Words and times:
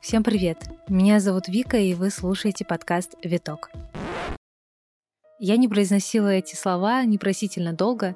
Всем 0.00 0.22
привет! 0.22 0.58
Меня 0.88 1.20
зовут 1.20 1.48
Вика, 1.48 1.78
и 1.78 1.94
вы 1.94 2.10
слушаете 2.10 2.64
подкаст 2.66 3.14
«Виток». 3.22 3.70
Я 5.38 5.56
не 5.56 5.68
произносила 5.68 6.28
эти 6.28 6.54
слова 6.54 7.04
непросительно 7.04 7.72
долго, 7.72 8.14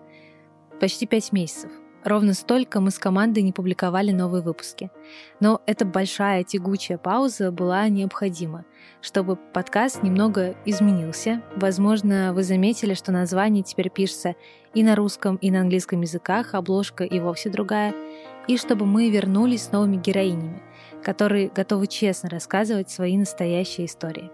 почти 0.78 1.06
пять 1.06 1.32
месяцев. 1.32 1.70
Ровно 2.06 2.34
столько 2.34 2.78
мы 2.78 2.92
с 2.92 3.00
командой 3.00 3.42
не 3.42 3.50
публиковали 3.50 4.12
новые 4.12 4.40
выпуски. 4.40 4.92
Но 5.40 5.60
эта 5.66 5.84
большая 5.84 6.44
тягучая 6.44 6.98
пауза 6.98 7.50
была 7.50 7.88
необходима, 7.88 8.64
чтобы 9.02 9.34
подкаст 9.34 10.04
немного 10.04 10.54
изменился. 10.64 11.42
Возможно, 11.56 12.32
вы 12.32 12.44
заметили, 12.44 12.94
что 12.94 13.10
название 13.10 13.64
теперь 13.64 13.90
пишется 13.90 14.36
и 14.72 14.84
на 14.84 14.94
русском, 14.94 15.34
и 15.34 15.50
на 15.50 15.62
английском 15.62 16.00
языках, 16.00 16.54
обложка 16.54 17.02
и 17.02 17.18
вовсе 17.18 17.50
другая. 17.50 17.92
И 18.46 18.56
чтобы 18.56 18.86
мы 18.86 19.10
вернулись 19.10 19.64
с 19.64 19.72
новыми 19.72 19.96
героинями— 19.96 20.62
которые 21.06 21.48
готовы 21.48 21.86
честно 21.86 22.28
рассказывать 22.28 22.90
свои 22.90 23.16
настоящие 23.16 23.86
истории. 23.86 24.30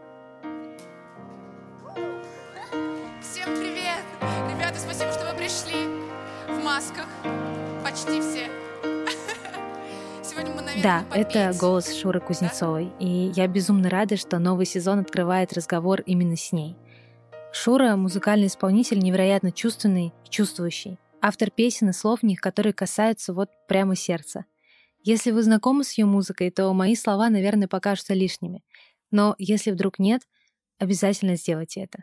Почти 8.02 8.20
все. 8.20 8.50
Мы, 10.36 10.42
наверное, 10.42 10.82
Да, 10.82 11.04
попить. 11.08 11.26
это 11.26 11.56
голос 11.58 11.94
Шуры 11.94 12.20
Кузнецовой. 12.20 12.86
Да? 12.86 12.92
И 12.98 13.32
я 13.36 13.46
безумно 13.46 13.88
рада, 13.90 14.16
что 14.16 14.38
новый 14.40 14.66
сезон 14.66 14.98
открывает 15.00 15.52
разговор 15.52 16.00
именно 16.00 16.36
с 16.36 16.50
ней. 16.52 16.76
Шура— 17.52 17.94
музыкальный 17.96 18.48
исполнитель, 18.48 18.98
невероятно 18.98 19.52
чувственный 19.52 20.12
и 20.24 20.28
чувствующий. 20.30 20.98
Автор 21.20 21.50
песен 21.50 21.90
и 21.90 21.92
слов 21.92 22.20
в 22.20 22.22
них, 22.24 22.40
которые 22.40 22.72
касаются 22.72 23.32
вот 23.32 23.50
прямо 23.68 23.94
сердца. 23.94 24.46
Если 25.04 25.30
вы 25.30 25.42
знакомы 25.42 25.84
с 25.84 25.92
ее 25.96 26.06
музыкой, 26.06 26.50
то 26.50 26.72
мои 26.72 26.96
слова, 26.96 27.28
наверное, 27.28 27.68
покажутся 27.68 28.14
лишними. 28.14 28.64
Но 29.12 29.36
если 29.38 29.70
вдруг 29.70 30.00
нет, 30.00 30.22
обязательно 30.78 31.36
сделайте 31.36 31.82
это. 31.82 32.02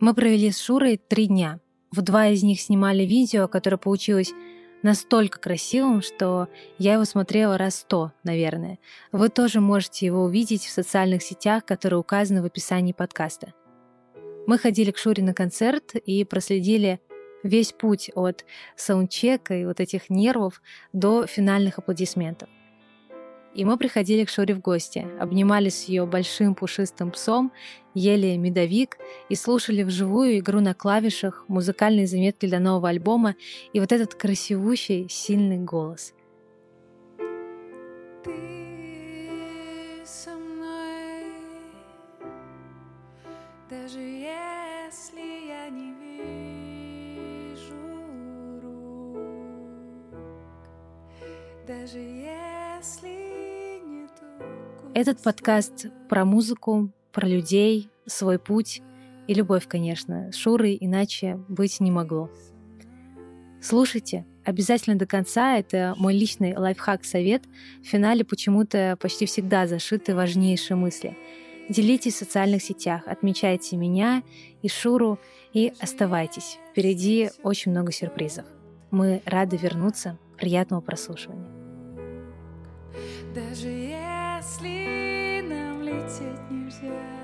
Мы 0.00 0.14
провели 0.14 0.50
с 0.50 0.58
Шурой 0.58 0.96
три 0.96 1.26
дня. 1.26 1.60
В 1.92 2.00
два 2.00 2.28
из 2.28 2.42
них 2.42 2.58
снимали 2.62 3.02
видео, 3.02 3.48
которое 3.48 3.76
получилось 3.76 4.32
настолько 4.82 5.38
красивым, 5.38 6.00
что 6.00 6.48
я 6.78 6.94
его 6.94 7.04
смотрела 7.04 7.58
раз 7.58 7.80
сто, 7.80 8.12
наверное. 8.24 8.78
Вы 9.12 9.28
тоже 9.28 9.60
можете 9.60 10.06
его 10.06 10.24
увидеть 10.24 10.64
в 10.64 10.70
социальных 10.70 11.22
сетях, 11.22 11.66
которые 11.66 12.00
указаны 12.00 12.40
в 12.40 12.46
описании 12.46 12.94
подкаста. 12.94 13.52
Мы 14.46 14.56
ходили 14.56 14.90
к 14.90 14.96
Шуре 14.96 15.22
на 15.22 15.34
концерт 15.34 15.94
и 15.94 16.24
проследили 16.24 16.98
весь 17.42 17.72
путь 17.72 18.10
от 18.14 18.46
саундчека 18.76 19.52
и 19.54 19.66
вот 19.66 19.80
этих 19.80 20.08
нервов 20.08 20.62
до 20.94 21.26
финальных 21.26 21.78
аплодисментов. 21.78 22.48
И 23.54 23.64
мы 23.64 23.76
приходили 23.76 24.24
к 24.24 24.30
Шуре 24.30 24.54
в 24.54 24.60
гости, 24.60 25.06
обнимались 25.18 25.80
с 25.80 25.84
ее 25.84 26.06
большим 26.06 26.54
пушистым 26.54 27.10
псом, 27.10 27.52
ели 27.94 28.36
медовик 28.36 28.98
и 29.28 29.34
слушали 29.34 29.82
вживую 29.82 30.38
игру 30.38 30.60
на 30.60 30.72
клавишах, 30.72 31.44
музыкальные 31.48 32.06
заметки 32.06 32.46
для 32.46 32.60
нового 32.60 32.88
альбома 32.88 33.34
и 33.72 33.80
вот 33.80 33.90
этот 33.92 34.14
красивущий, 34.14 35.08
сильный 35.08 35.58
голос. 35.58 36.14
Ты 38.24 38.60
даже 51.66 51.98
если 51.98 52.10
нету 52.10 52.19
Этот 54.92 55.22
подкаст 55.22 55.86
про 56.08 56.24
музыку, 56.24 56.90
про 57.12 57.28
людей, 57.28 57.88
свой 58.06 58.40
путь 58.40 58.82
и 59.28 59.34
любовь, 59.34 59.68
конечно. 59.68 60.32
С 60.32 60.34
Шурой 60.34 60.76
иначе 60.80 61.36
быть 61.48 61.78
не 61.78 61.92
могло. 61.92 62.28
Слушайте, 63.62 64.26
обязательно 64.44 64.96
до 64.98 65.06
конца. 65.06 65.56
Это 65.56 65.94
мой 65.96 66.12
личный 66.14 66.56
лайфхак-совет. 66.56 67.44
В 67.82 67.86
финале 67.86 68.24
почему-то 68.24 68.96
почти 69.00 69.26
всегда 69.26 69.68
зашиты 69.68 70.16
важнейшие 70.16 70.76
мысли. 70.76 71.16
Делитесь 71.68 72.14
в 72.14 72.18
социальных 72.18 72.60
сетях, 72.60 73.02
отмечайте 73.06 73.76
меня 73.76 74.24
и 74.60 74.68
Шуру 74.68 75.20
и 75.52 75.72
оставайтесь. 75.78 76.58
Впереди 76.72 77.30
очень 77.44 77.70
много 77.70 77.92
сюрпризов. 77.92 78.44
Мы 78.90 79.22
рады 79.24 79.56
вернуться. 79.56 80.18
Приятного 80.36 80.80
прослушивания. 80.80 81.46
Если 84.40 85.42
нам 85.42 85.82
лететь 85.82 86.50
нельзя 86.50 87.20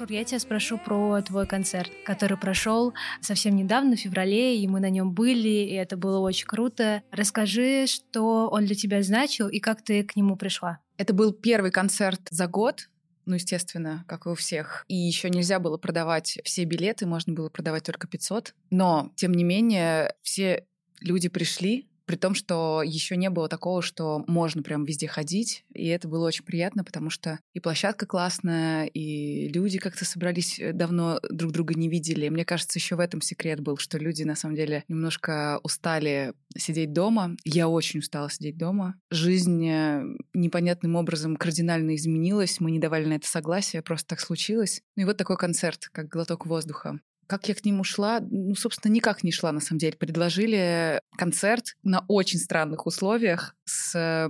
Шур, 0.00 0.10
я 0.12 0.24
тебя 0.24 0.38
спрошу 0.38 0.78
про 0.78 1.20
твой 1.20 1.46
концерт, 1.46 1.92
который 2.06 2.38
прошел 2.38 2.94
совсем 3.20 3.54
недавно, 3.54 3.96
в 3.96 4.00
феврале, 4.00 4.56
и 4.56 4.66
мы 4.66 4.80
на 4.80 4.88
нем 4.88 5.12
были, 5.12 5.50
и 5.50 5.74
это 5.74 5.98
было 5.98 6.20
очень 6.20 6.46
круто. 6.46 7.02
Расскажи, 7.10 7.86
что 7.86 8.48
он 8.48 8.64
для 8.64 8.74
тебя 8.74 9.02
значил 9.02 9.48
и 9.48 9.58
как 9.58 9.82
ты 9.82 10.02
к 10.02 10.16
нему 10.16 10.36
пришла. 10.36 10.78
Это 10.96 11.12
был 11.12 11.34
первый 11.34 11.70
концерт 11.70 12.22
за 12.30 12.46
год, 12.46 12.88
ну, 13.26 13.34
естественно, 13.34 14.06
как 14.08 14.24
и 14.24 14.30
у 14.30 14.34
всех. 14.34 14.86
И 14.88 14.96
еще 14.96 15.28
нельзя 15.28 15.58
было 15.58 15.76
продавать 15.76 16.38
все 16.44 16.64
билеты, 16.64 17.04
можно 17.04 17.34
было 17.34 17.50
продавать 17.50 17.84
только 17.84 18.08
500. 18.08 18.54
Но, 18.70 19.12
тем 19.16 19.32
не 19.32 19.44
менее, 19.44 20.14
все 20.22 20.64
люди 21.00 21.28
пришли, 21.28 21.89
при 22.10 22.16
том, 22.16 22.34
что 22.34 22.82
еще 22.84 23.16
не 23.16 23.30
было 23.30 23.48
такого, 23.48 23.82
что 23.82 24.24
можно 24.26 24.64
прям 24.64 24.84
везде 24.84 25.06
ходить, 25.06 25.64
и 25.72 25.86
это 25.86 26.08
было 26.08 26.26
очень 26.26 26.44
приятно, 26.44 26.82
потому 26.82 27.08
что 27.08 27.38
и 27.54 27.60
площадка 27.60 28.04
классная, 28.04 28.86
и 28.86 29.46
люди 29.46 29.78
как-то 29.78 30.04
собрались 30.04 30.58
э, 30.58 30.72
давно 30.72 31.20
друг 31.30 31.52
друга 31.52 31.74
не 31.74 31.88
видели. 31.88 32.28
Мне 32.28 32.44
кажется, 32.44 32.80
еще 32.80 32.96
в 32.96 32.98
этом 32.98 33.20
секрет 33.20 33.60
был, 33.60 33.76
что 33.76 33.96
люди 33.96 34.24
на 34.24 34.34
самом 34.34 34.56
деле 34.56 34.82
немножко 34.88 35.60
устали 35.62 36.32
сидеть 36.58 36.92
дома. 36.92 37.36
Я 37.44 37.68
очень 37.68 38.00
устала 38.00 38.28
сидеть 38.28 38.58
дома. 38.58 38.96
Жизнь 39.12 39.64
э, 39.68 40.02
непонятным 40.34 40.96
образом 40.96 41.36
кардинально 41.36 41.94
изменилась, 41.94 42.58
мы 42.58 42.72
не 42.72 42.80
давали 42.80 43.04
на 43.04 43.12
это 43.12 43.28
согласия, 43.28 43.82
просто 43.82 44.08
так 44.08 44.20
случилось. 44.20 44.82
Ну 44.96 45.04
и 45.04 45.06
вот 45.06 45.16
такой 45.16 45.36
концерт, 45.36 45.88
как 45.92 46.08
глоток 46.08 46.44
воздуха. 46.44 46.98
Как 47.30 47.48
я 47.48 47.54
к 47.54 47.64
нему 47.64 47.84
шла? 47.84 48.18
Ну, 48.28 48.56
собственно, 48.56 48.92
никак 48.92 49.22
не 49.22 49.30
шла, 49.30 49.52
на 49.52 49.60
самом 49.60 49.78
деле. 49.78 49.96
Предложили 49.96 51.00
концерт 51.16 51.76
на 51.84 52.04
очень 52.08 52.40
странных 52.40 52.86
условиях 52.86 53.54
с 53.64 53.94
э, 53.94 54.26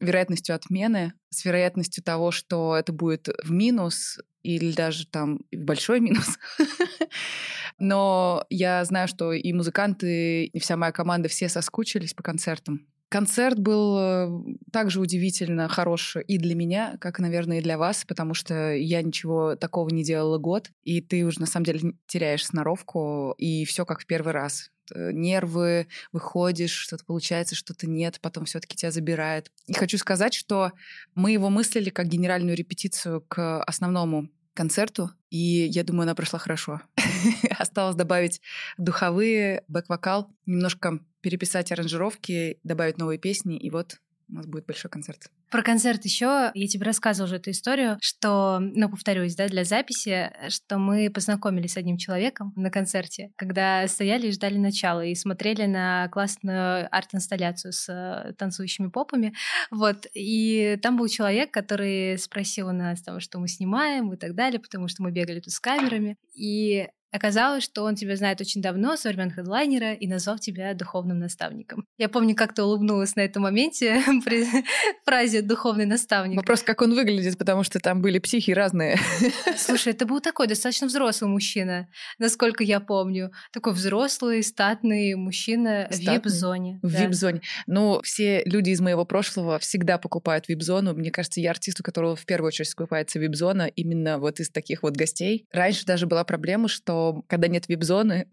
вероятностью 0.00 0.54
отмены, 0.54 1.14
с 1.30 1.46
вероятностью 1.46 2.04
того, 2.04 2.30
что 2.30 2.76
это 2.76 2.92
будет 2.92 3.28
в 3.42 3.50
минус 3.50 4.18
или 4.42 4.70
даже 4.72 5.06
там 5.06 5.40
большой 5.50 6.00
минус. 6.00 6.38
Но 7.78 8.44
я 8.50 8.84
знаю, 8.84 9.08
что 9.08 9.32
и 9.32 9.50
музыканты, 9.54 10.44
и 10.44 10.58
вся 10.58 10.76
моя 10.76 10.92
команда 10.92 11.30
все 11.30 11.48
соскучились 11.48 12.12
по 12.12 12.22
концертам. 12.22 12.86
Концерт 13.12 13.58
был 13.58 13.98
э, 13.98 14.30
также 14.72 14.98
удивительно 14.98 15.68
хорош 15.68 16.16
и 16.26 16.38
для 16.38 16.54
меня, 16.54 16.96
как, 16.98 17.18
наверное, 17.18 17.58
и 17.58 17.62
для 17.62 17.76
вас, 17.76 18.06
потому 18.06 18.32
что 18.32 18.72
я 18.72 19.02
ничего 19.02 19.54
такого 19.54 19.90
не 19.90 20.02
делала 20.02 20.38
год, 20.38 20.70
и 20.82 21.02
ты 21.02 21.26
уже 21.26 21.38
на 21.38 21.44
самом 21.44 21.66
деле 21.66 21.92
теряешь 22.06 22.46
сноровку, 22.46 23.34
и 23.36 23.66
все 23.66 23.84
как 23.84 24.00
в 24.00 24.06
первый 24.06 24.32
раз. 24.32 24.70
Нервы, 24.94 25.88
выходишь, 26.10 26.72
что-то 26.72 27.04
получается, 27.04 27.54
что-то 27.54 27.86
нет, 27.86 28.18
потом 28.22 28.46
все-таки 28.46 28.76
тебя 28.76 28.90
забирает. 28.90 29.52
И 29.66 29.74
хочу 29.74 29.98
сказать, 29.98 30.32
что 30.32 30.72
мы 31.14 31.32
его 31.32 31.50
мыслили 31.50 31.90
как 31.90 32.08
генеральную 32.08 32.56
репетицию 32.56 33.20
к 33.28 33.62
основному 33.64 34.30
концерту, 34.54 35.10
и 35.30 35.66
я 35.70 35.84
думаю, 35.84 36.02
она 36.02 36.14
прошла 36.14 36.38
хорошо. 36.38 36.80
Осталось 37.58 37.96
добавить 37.96 38.40
духовые, 38.78 39.64
бэк-вокал, 39.68 40.28
немножко 40.46 41.00
переписать 41.20 41.72
аранжировки, 41.72 42.58
добавить 42.64 42.98
новые 42.98 43.18
песни, 43.18 43.56
и 43.56 43.70
вот 43.70 44.00
у 44.32 44.36
нас 44.36 44.46
будет 44.46 44.66
большой 44.66 44.90
концерт. 44.90 45.30
Про 45.50 45.62
концерт 45.62 46.04
еще 46.04 46.50
я 46.54 46.66
тебе 46.66 46.86
рассказывала 46.86 47.26
уже 47.26 47.36
эту 47.36 47.50
историю, 47.50 47.98
что, 48.00 48.58
ну, 48.60 48.88
повторюсь, 48.88 49.36
да, 49.36 49.46
для 49.46 49.64
записи, 49.64 50.32
что 50.48 50.78
мы 50.78 51.10
познакомились 51.10 51.72
с 51.72 51.76
одним 51.76 51.98
человеком 51.98 52.52
на 52.56 52.70
концерте, 52.70 53.32
когда 53.36 53.86
стояли 53.86 54.28
и 54.28 54.32
ждали 54.32 54.56
начала, 54.56 55.04
и 55.04 55.14
смотрели 55.14 55.66
на 55.66 56.08
классную 56.08 56.88
арт-инсталляцию 56.90 57.72
с 57.72 57.88
э, 57.88 58.32
танцующими 58.38 58.88
попами. 58.88 59.34
Вот. 59.70 60.06
И 60.14 60.78
там 60.82 60.96
был 60.96 61.08
человек, 61.08 61.50
который 61.50 62.16
спросил 62.18 62.68
у 62.68 62.72
нас, 62.72 63.02
там, 63.02 63.20
что 63.20 63.38
мы 63.38 63.48
снимаем 63.48 64.12
и 64.12 64.16
так 64.16 64.34
далее, 64.34 64.60
потому 64.60 64.88
что 64.88 65.02
мы 65.02 65.12
бегали 65.12 65.40
тут 65.40 65.52
с 65.52 65.60
камерами. 65.60 66.16
И 66.34 66.88
Оказалось, 67.12 67.62
что 67.62 67.84
он 67.84 67.94
тебя 67.94 68.16
знает 68.16 68.40
очень 68.40 68.62
давно, 68.62 68.96
со 68.96 69.10
времен 69.10 69.30
хедлайнера, 69.30 69.92
и 69.92 70.06
назвал 70.06 70.38
тебя 70.38 70.72
духовным 70.72 71.18
наставником. 71.18 71.86
Я 71.98 72.08
помню, 72.08 72.34
как 72.34 72.54
ты 72.54 72.62
улыбнулась 72.62 73.16
на 73.16 73.20
этом 73.20 73.42
моменте 73.42 74.02
при 74.24 74.46
фразе 75.04 75.42
«духовный 75.42 75.84
наставник». 75.84 76.36
Вопрос, 76.38 76.62
как 76.62 76.80
он 76.80 76.94
выглядит, 76.94 77.36
потому 77.36 77.64
что 77.64 77.80
там 77.80 78.00
были 78.00 78.18
психи 78.18 78.52
разные. 78.52 78.98
Слушай, 79.56 79.92
это 79.92 80.06
был 80.06 80.20
такой 80.20 80.46
достаточно 80.46 80.86
взрослый 80.86 81.30
мужчина, 81.30 81.88
насколько 82.18 82.64
я 82.64 82.80
помню. 82.80 83.30
Такой 83.52 83.74
взрослый, 83.74 84.42
статный 84.42 85.14
мужчина 85.14 85.88
в 85.90 85.98
вип-зоне. 85.98 86.80
В 86.82 86.92
да. 86.92 87.04
вип-зоне. 87.04 87.42
Ну, 87.66 88.00
все 88.02 88.42
люди 88.44 88.70
из 88.70 88.80
моего 88.80 89.04
прошлого 89.04 89.58
всегда 89.58 89.98
покупают 89.98 90.48
вип-зону. 90.48 90.94
Мне 90.94 91.10
кажется, 91.10 91.40
я 91.40 91.50
артист, 91.50 91.80
у 91.80 91.82
которого 91.82 92.16
в 92.16 92.24
первую 92.24 92.48
очередь 92.48 92.74
покупается 92.74 93.18
вип-зона 93.18 93.66
именно 93.66 94.18
вот 94.18 94.40
из 94.40 94.48
таких 94.48 94.82
вот 94.82 94.96
гостей. 94.96 95.46
Раньше 95.52 95.84
даже 95.84 96.06
была 96.06 96.24
проблема, 96.24 96.68
что 96.68 97.01
когда 97.26 97.48
нет 97.48 97.68
вип-зоны, 97.68 98.28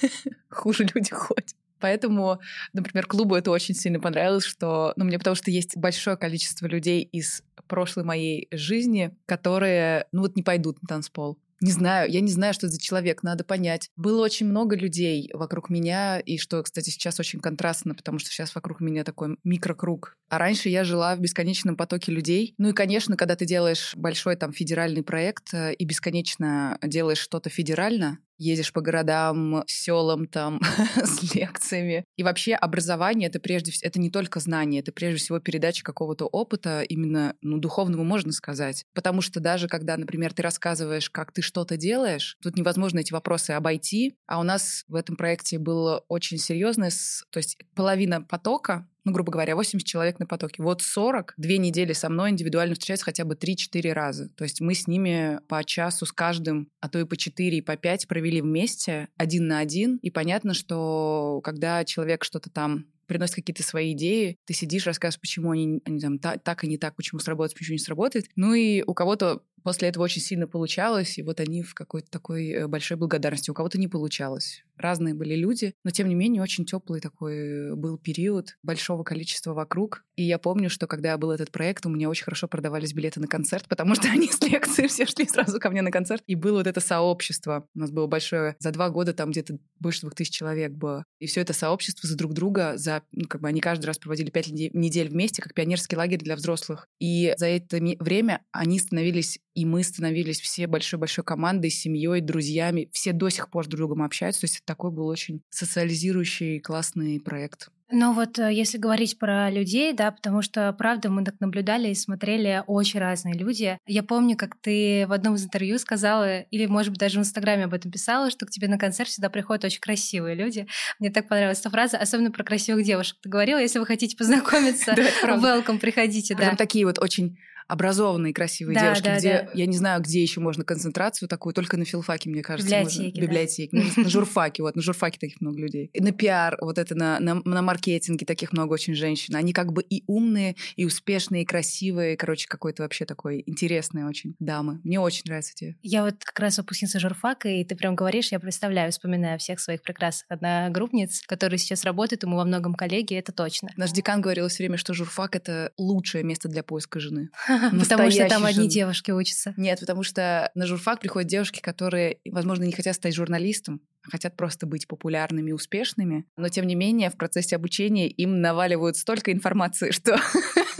хуже 0.48 0.86
люди 0.94 1.10
ходят. 1.10 1.54
Поэтому, 1.82 2.38
например, 2.72 3.06
клубу 3.06 3.34
это 3.34 3.50
очень 3.50 3.74
сильно 3.74 3.98
понравилось, 3.98 4.44
что, 4.44 4.92
ну, 4.96 5.04
мне 5.04 5.18
потому 5.18 5.34
что 5.34 5.50
есть 5.50 5.76
большое 5.76 6.16
количество 6.16 6.66
людей 6.66 7.02
из 7.02 7.42
прошлой 7.66 8.04
моей 8.04 8.48
жизни, 8.52 9.12
которые, 9.26 10.06
ну, 10.12 10.22
вот 10.22 10.36
не 10.36 10.42
пойдут 10.42 10.80
на 10.82 10.88
танцпол. 10.88 11.38
Не 11.62 11.70
знаю, 11.70 12.10
я 12.10 12.20
не 12.20 12.32
знаю, 12.32 12.54
что 12.54 12.66
это 12.66 12.74
за 12.74 12.80
человек, 12.80 13.22
надо 13.22 13.44
понять. 13.44 13.88
Было 13.96 14.22
очень 14.22 14.46
много 14.46 14.76
людей 14.76 15.30
вокруг 15.32 15.70
меня, 15.70 16.18
и 16.18 16.36
что, 16.36 16.62
кстати, 16.62 16.90
сейчас 16.90 17.20
очень 17.20 17.40
контрастно, 17.40 17.94
потому 17.94 18.18
что 18.18 18.30
сейчас 18.30 18.54
вокруг 18.54 18.80
меня 18.80 19.04
такой 19.04 19.36
микрокруг. 19.44 20.16
А 20.28 20.38
раньше 20.38 20.68
я 20.68 20.82
жила 20.82 21.14
в 21.14 21.20
бесконечном 21.20 21.76
потоке 21.76 22.10
людей. 22.10 22.54
Ну 22.58 22.70
и, 22.70 22.72
конечно, 22.72 23.16
когда 23.16 23.36
ты 23.36 23.46
делаешь 23.46 23.94
большой 23.96 24.34
там 24.34 24.52
федеральный 24.52 25.04
проект 25.04 25.54
э, 25.54 25.74
и 25.74 25.84
бесконечно 25.84 26.78
делаешь 26.82 27.18
что-то 27.18 27.48
федерально, 27.48 28.18
ездишь 28.38 28.72
по 28.72 28.80
городам, 28.80 29.62
селам 29.66 30.26
там 30.26 30.60
с 30.96 31.34
лекциями. 31.34 32.04
И 32.16 32.22
вообще 32.22 32.54
образование 32.54 33.28
это 33.28 33.40
прежде 33.40 33.72
всего, 33.72 33.88
это 33.88 34.00
не 34.00 34.10
только 34.10 34.40
знание, 34.40 34.80
это 34.80 34.92
прежде 34.92 35.18
всего 35.18 35.38
передача 35.38 35.84
какого-то 35.84 36.26
опыта, 36.26 36.82
именно, 36.82 37.34
ну, 37.40 37.58
духовного 37.58 38.02
можно 38.02 38.32
сказать. 38.32 38.84
Потому 38.94 39.20
что 39.20 39.40
даже 39.40 39.68
когда, 39.68 39.96
например, 39.96 40.32
ты 40.32 40.42
рассказываешь, 40.42 41.10
как 41.10 41.32
ты 41.32 41.42
что-то 41.42 41.76
делаешь, 41.76 42.36
тут 42.42 42.56
невозможно 42.56 43.00
эти 43.00 43.12
вопросы 43.12 43.50
обойти. 43.52 44.16
А 44.26 44.40
у 44.40 44.42
нас 44.42 44.84
в 44.88 44.94
этом 44.94 45.16
проекте 45.16 45.58
было 45.58 46.04
очень 46.08 46.38
серьезное, 46.38 46.90
то 47.30 47.38
есть 47.38 47.56
половина 47.74 48.22
потока 48.22 48.86
ну, 49.04 49.12
грубо 49.12 49.32
говоря, 49.32 49.56
80 49.56 49.86
человек 49.86 50.18
на 50.18 50.26
потоке. 50.26 50.62
Вот 50.62 50.82
40 50.82 51.34
две 51.36 51.58
недели 51.58 51.92
со 51.92 52.08
мной 52.08 52.30
индивидуально 52.30 52.74
встречаются 52.74 53.04
хотя 53.04 53.24
бы 53.24 53.34
3-4 53.34 53.92
раза. 53.92 54.28
То 54.30 54.44
есть 54.44 54.60
мы 54.60 54.74
с 54.74 54.86
ними 54.86 55.40
по 55.48 55.64
часу 55.64 56.06
с 56.06 56.12
каждым, 56.12 56.68
а 56.80 56.88
то 56.88 56.98
и 56.98 57.04
по 57.04 57.16
4, 57.16 57.58
и 57.58 57.60
по 57.60 57.76
5 57.76 58.08
провели 58.08 58.40
вместе, 58.40 59.08
один 59.16 59.48
на 59.48 59.58
один. 59.58 59.96
И 59.96 60.10
понятно, 60.10 60.54
что 60.54 61.40
когда 61.42 61.84
человек 61.84 62.24
что-то 62.24 62.50
там 62.50 62.86
приносят 63.06 63.36
какие-то 63.36 63.62
свои 63.62 63.92
идеи, 63.92 64.38
ты 64.46 64.54
сидишь, 64.54 64.86
рассказываешь, 64.86 65.20
почему 65.20 65.50
они, 65.50 65.80
они 65.84 66.00
там 66.00 66.18
так, 66.18 66.42
так 66.42 66.64
и 66.64 66.68
не 66.68 66.78
так, 66.78 66.96
почему 66.96 67.20
сработает, 67.20 67.58
почему 67.58 67.74
не 67.74 67.78
сработает. 67.78 68.26
Ну 68.36 68.54
и 68.54 68.82
у 68.86 68.94
кого-то 68.94 69.42
после 69.62 69.88
этого 69.88 70.04
очень 70.04 70.22
сильно 70.22 70.46
получалось, 70.46 71.18
и 71.18 71.22
вот 71.22 71.40
они 71.40 71.62
в 71.62 71.74
какой-то 71.74 72.10
такой 72.10 72.48
э, 72.50 72.66
большой 72.66 72.96
благодарности. 72.96 73.50
У 73.50 73.54
кого-то 73.54 73.78
не 73.78 73.88
получалось. 73.88 74.64
Разные 74.76 75.14
были 75.14 75.34
люди, 75.34 75.74
но 75.84 75.90
тем 75.90 76.08
не 76.08 76.14
менее 76.14 76.42
очень 76.42 76.64
теплый 76.64 77.00
такой 77.00 77.76
был 77.76 77.98
период, 77.98 78.56
большого 78.62 79.04
количества 79.04 79.52
вокруг. 79.54 80.04
И 80.16 80.24
я 80.24 80.38
помню, 80.38 80.70
что 80.70 80.86
когда 80.86 81.16
был 81.18 81.30
этот 81.30 81.50
проект, 81.50 81.86
у 81.86 81.88
меня 81.88 82.08
очень 82.08 82.24
хорошо 82.24 82.48
продавались 82.48 82.92
билеты 82.92 83.20
на 83.20 83.28
концерт, 83.28 83.66
потому 83.68 83.94
что 83.94 84.08
они 84.12 84.28
с 84.28 84.40
лекции 84.42 84.86
все 84.86 85.06
шли 85.06 85.26
сразу 85.26 85.60
ко 85.60 85.70
мне 85.70 85.82
на 85.82 85.90
концерт. 85.90 86.22
И 86.26 86.34
было 86.34 86.58
вот 86.58 86.66
это 86.66 86.80
сообщество. 86.80 87.68
У 87.74 87.78
нас 87.78 87.90
было 87.90 88.06
большое, 88.06 88.56
за 88.58 88.70
два 88.72 88.90
года 88.90 89.12
там 89.12 89.30
где-то 89.30 89.58
больше 89.78 90.02
двух 90.02 90.14
тысяч 90.14 90.34
человек 90.34 90.72
было. 90.72 91.04
И 91.18 91.26
все 91.26 91.40
это 91.40 91.52
сообщество 91.52 92.08
за 92.08 92.16
друг 92.16 92.32
друга, 92.32 92.76
за, 92.76 93.02
ну, 93.12 93.26
как 93.26 93.40
бы 93.40 93.48
они 93.48 93.60
каждый 93.60 93.86
раз 93.86 93.98
проводили 93.98 94.30
пять 94.30 94.48
недель 94.48 95.08
вместе, 95.08 95.42
как 95.42 95.54
пионерский 95.54 95.96
лагерь 95.96 96.20
для 96.20 96.36
взрослых. 96.36 96.88
И 96.98 97.34
за 97.36 97.46
это 97.46 97.78
время 97.98 98.42
они 98.52 98.78
становились 98.78 99.38
и 99.54 99.64
мы 99.64 99.82
становились 99.82 100.40
все 100.40 100.66
большой-большой 100.66 101.24
командой, 101.24 101.70
семьей, 101.70 102.20
друзьями. 102.20 102.88
Все 102.92 103.12
до 103.12 103.28
сих 103.28 103.50
пор 103.50 103.64
с 103.64 103.68
друг 103.68 103.82
другом 103.82 104.02
общаются. 104.02 104.42
То 104.42 104.44
есть 104.44 104.56
это 104.56 104.66
такой 104.66 104.90
был 104.90 105.06
очень 105.06 105.42
социализирующий, 105.50 106.60
классный 106.60 107.20
проект. 107.20 107.70
Но 107.94 108.14
вот 108.14 108.38
э, 108.38 108.50
если 108.50 108.78
говорить 108.78 109.18
про 109.18 109.50
людей, 109.50 109.92
да, 109.92 110.10
потому 110.10 110.40
что, 110.40 110.72
правда, 110.72 111.10
мы 111.10 111.24
так 111.24 111.34
наблюдали 111.40 111.90
и 111.90 111.94
смотрели 111.94 112.64
очень 112.66 112.98
разные 113.00 113.34
люди. 113.34 113.78
Я 113.86 114.02
помню, 114.02 114.34
как 114.34 114.56
ты 114.62 115.04
в 115.06 115.12
одном 115.12 115.34
из 115.34 115.44
интервью 115.44 115.78
сказала, 115.78 116.40
или, 116.40 116.64
может 116.64 116.90
быть, 116.90 117.00
даже 117.00 117.18
в 117.18 117.20
Инстаграме 117.20 117.64
об 117.64 117.74
этом 117.74 117.90
писала, 117.90 118.30
что 118.30 118.46
к 118.46 118.50
тебе 118.50 118.66
на 118.68 118.78
концерт 118.78 119.10
всегда 119.10 119.28
приходят 119.28 119.64
очень 119.64 119.80
красивые 119.80 120.34
люди. 120.34 120.66
Мне 121.00 121.10
так 121.10 121.28
понравилась 121.28 121.60
эта 121.60 121.68
фраза, 121.68 121.98
особенно 121.98 122.30
про 122.30 122.44
красивых 122.44 122.82
девушек. 122.82 123.18
Ты 123.22 123.28
говорила, 123.28 123.58
если 123.58 123.78
вы 123.78 123.84
хотите 123.84 124.16
познакомиться, 124.16 124.92
welcome, 125.22 125.78
приходите, 125.78 126.34
да. 126.34 126.56
такие 126.56 126.86
вот 126.86 126.98
очень 126.98 127.36
образованные, 127.68 128.32
красивые 128.32 128.74
да, 128.74 128.82
девушки, 128.82 129.04
да, 129.04 129.18
где, 129.18 129.32
да. 129.42 129.50
я 129.54 129.66
не 129.66 129.76
знаю, 129.76 130.00
где 130.02 130.22
еще 130.22 130.40
можно 130.40 130.64
концентрацию 130.64 131.28
такую, 131.28 131.54
только 131.54 131.76
на 131.76 131.84
филфаке, 131.84 132.30
мне 132.30 132.42
кажется. 132.42 132.70
Библиотеке, 132.70 133.02
можно. 133.02 133.20
Библиотеке. 133.20 133.70
Да. 133.72 133.82
Ну, 133.96 134.02
на 134.04 134.08
журфаке, 134.08 134.62
вот, 134.62 134.76
на 134.76 134.82
журфаке 134.82 135.18
таких 135.18 135.40
много 135.40 135.58
людей. 135.58 135.90
И 135.92 136.00
на 136.00 136.12
пиар, 136.12 136.56
вот 136.60 136.78
это, 136.78 136.94
на, 136.94 137.20
на, 137.20 137.34
на 137.44 137.62
маркетинге 137.62 138.26
таких 138.26 138.52
много 138.52 138.72
очень 138.72 138.94
женщин. 138.94 139.36
Они 139.36 139.52
как 139.52 139.72
бы 139.72 139.82
и 139.82 140.04
умные, 140.06 140.56
и 140.76 140.84
успешные, 140.84 141.42
и 141.42 141.46
красивые, 141.46 142.16
короче, 142.16 142.46
какой-то 142.48 142.82
вообще 142.82 143.04
такой 143.04 143.42
интересные 143.46 144.06
очень 144.06 144.34
дамы. 144.38 144.80
Мне 144.84 145.00
очень 145.00 145.22
нравятся 145.26 145.52
эти. 145.56 145.76
Я 145.82 146.04
вот 146.04 146.24
как 146.24 146.38
раз 146.40 146.58
выпускница 146.58 147.00
журфака, 147.00 147.48
и 147.48 147.64
ты 147.64 147.74
прям 147.76 147.94
говоришь, 147.94 148.32
я 148.32 148.40
представляю, 148.40 148.92
вспоминаю 148.92 149.38
всех 149.38 149.60
своих 149.60 149.82
прекрасных 149.82 150.30
одногруппниц, 150.30 151.22
которые 151.26 151.58
сейчас 151.58 151.84
работают, 151.84 152.24
и 152.24 152.26
мы 152.26 152.36
во 152.36 152.44
многом 152.44 152.74
коллеги, 152.74 153.14
это 153.14 153.32
точно. 153.32 153.70
Наш 153.76 153.92
декан 153.92 154.20
говорил 154.20 154.48
все 154.48 154.64
время, 154.64 154.76
что 154.76 154.94
журфак— 154.94 155.36
это 155.36 155.72
лучшее 155.76 156.24
место 156.24 156.48
для 156.48 156.62
поиска 156.62 157.00
жены. 157.00 157.30
Потому 157.80 158.10
что 158.10 158.28
там 158.28 158.44
одни 158.44 158.68
девушки 158.68 159.10
учатся. 159.10 159.54
Нет, 159.56 159.80
потому 159.80 160.02
что 160.02 160.50
на 160.54 160.66
журфак 160.66 161.00
приходят 161.00 161.28
девушки, 161.28 161.60
которые, 161.60 162.18
возможно, 162.24 162.64
не 162.64 162.72
хотят 162.72 162.96
стать 162.96 163.14
журналистом, 163.14 163.80
хотят 164.02 164.36
просто 164.36 164.66
быть 164.66 164.88
популярными 164.88 165.50
и 165.50 165.54
успешными. 165.54 166.24
Но, 166.36 166.48
тем 166.48 166.66
не 166.66 166.74
менее, 166.74 167.10
в 167.10 167.16
процессе 167.16 167.56
обучения 167.56 168.08
им 168.08 168.40
наваливают 168.40 168.96
столько 168.96 169.32
информации, 169.32 169.90
что 169.92 170.18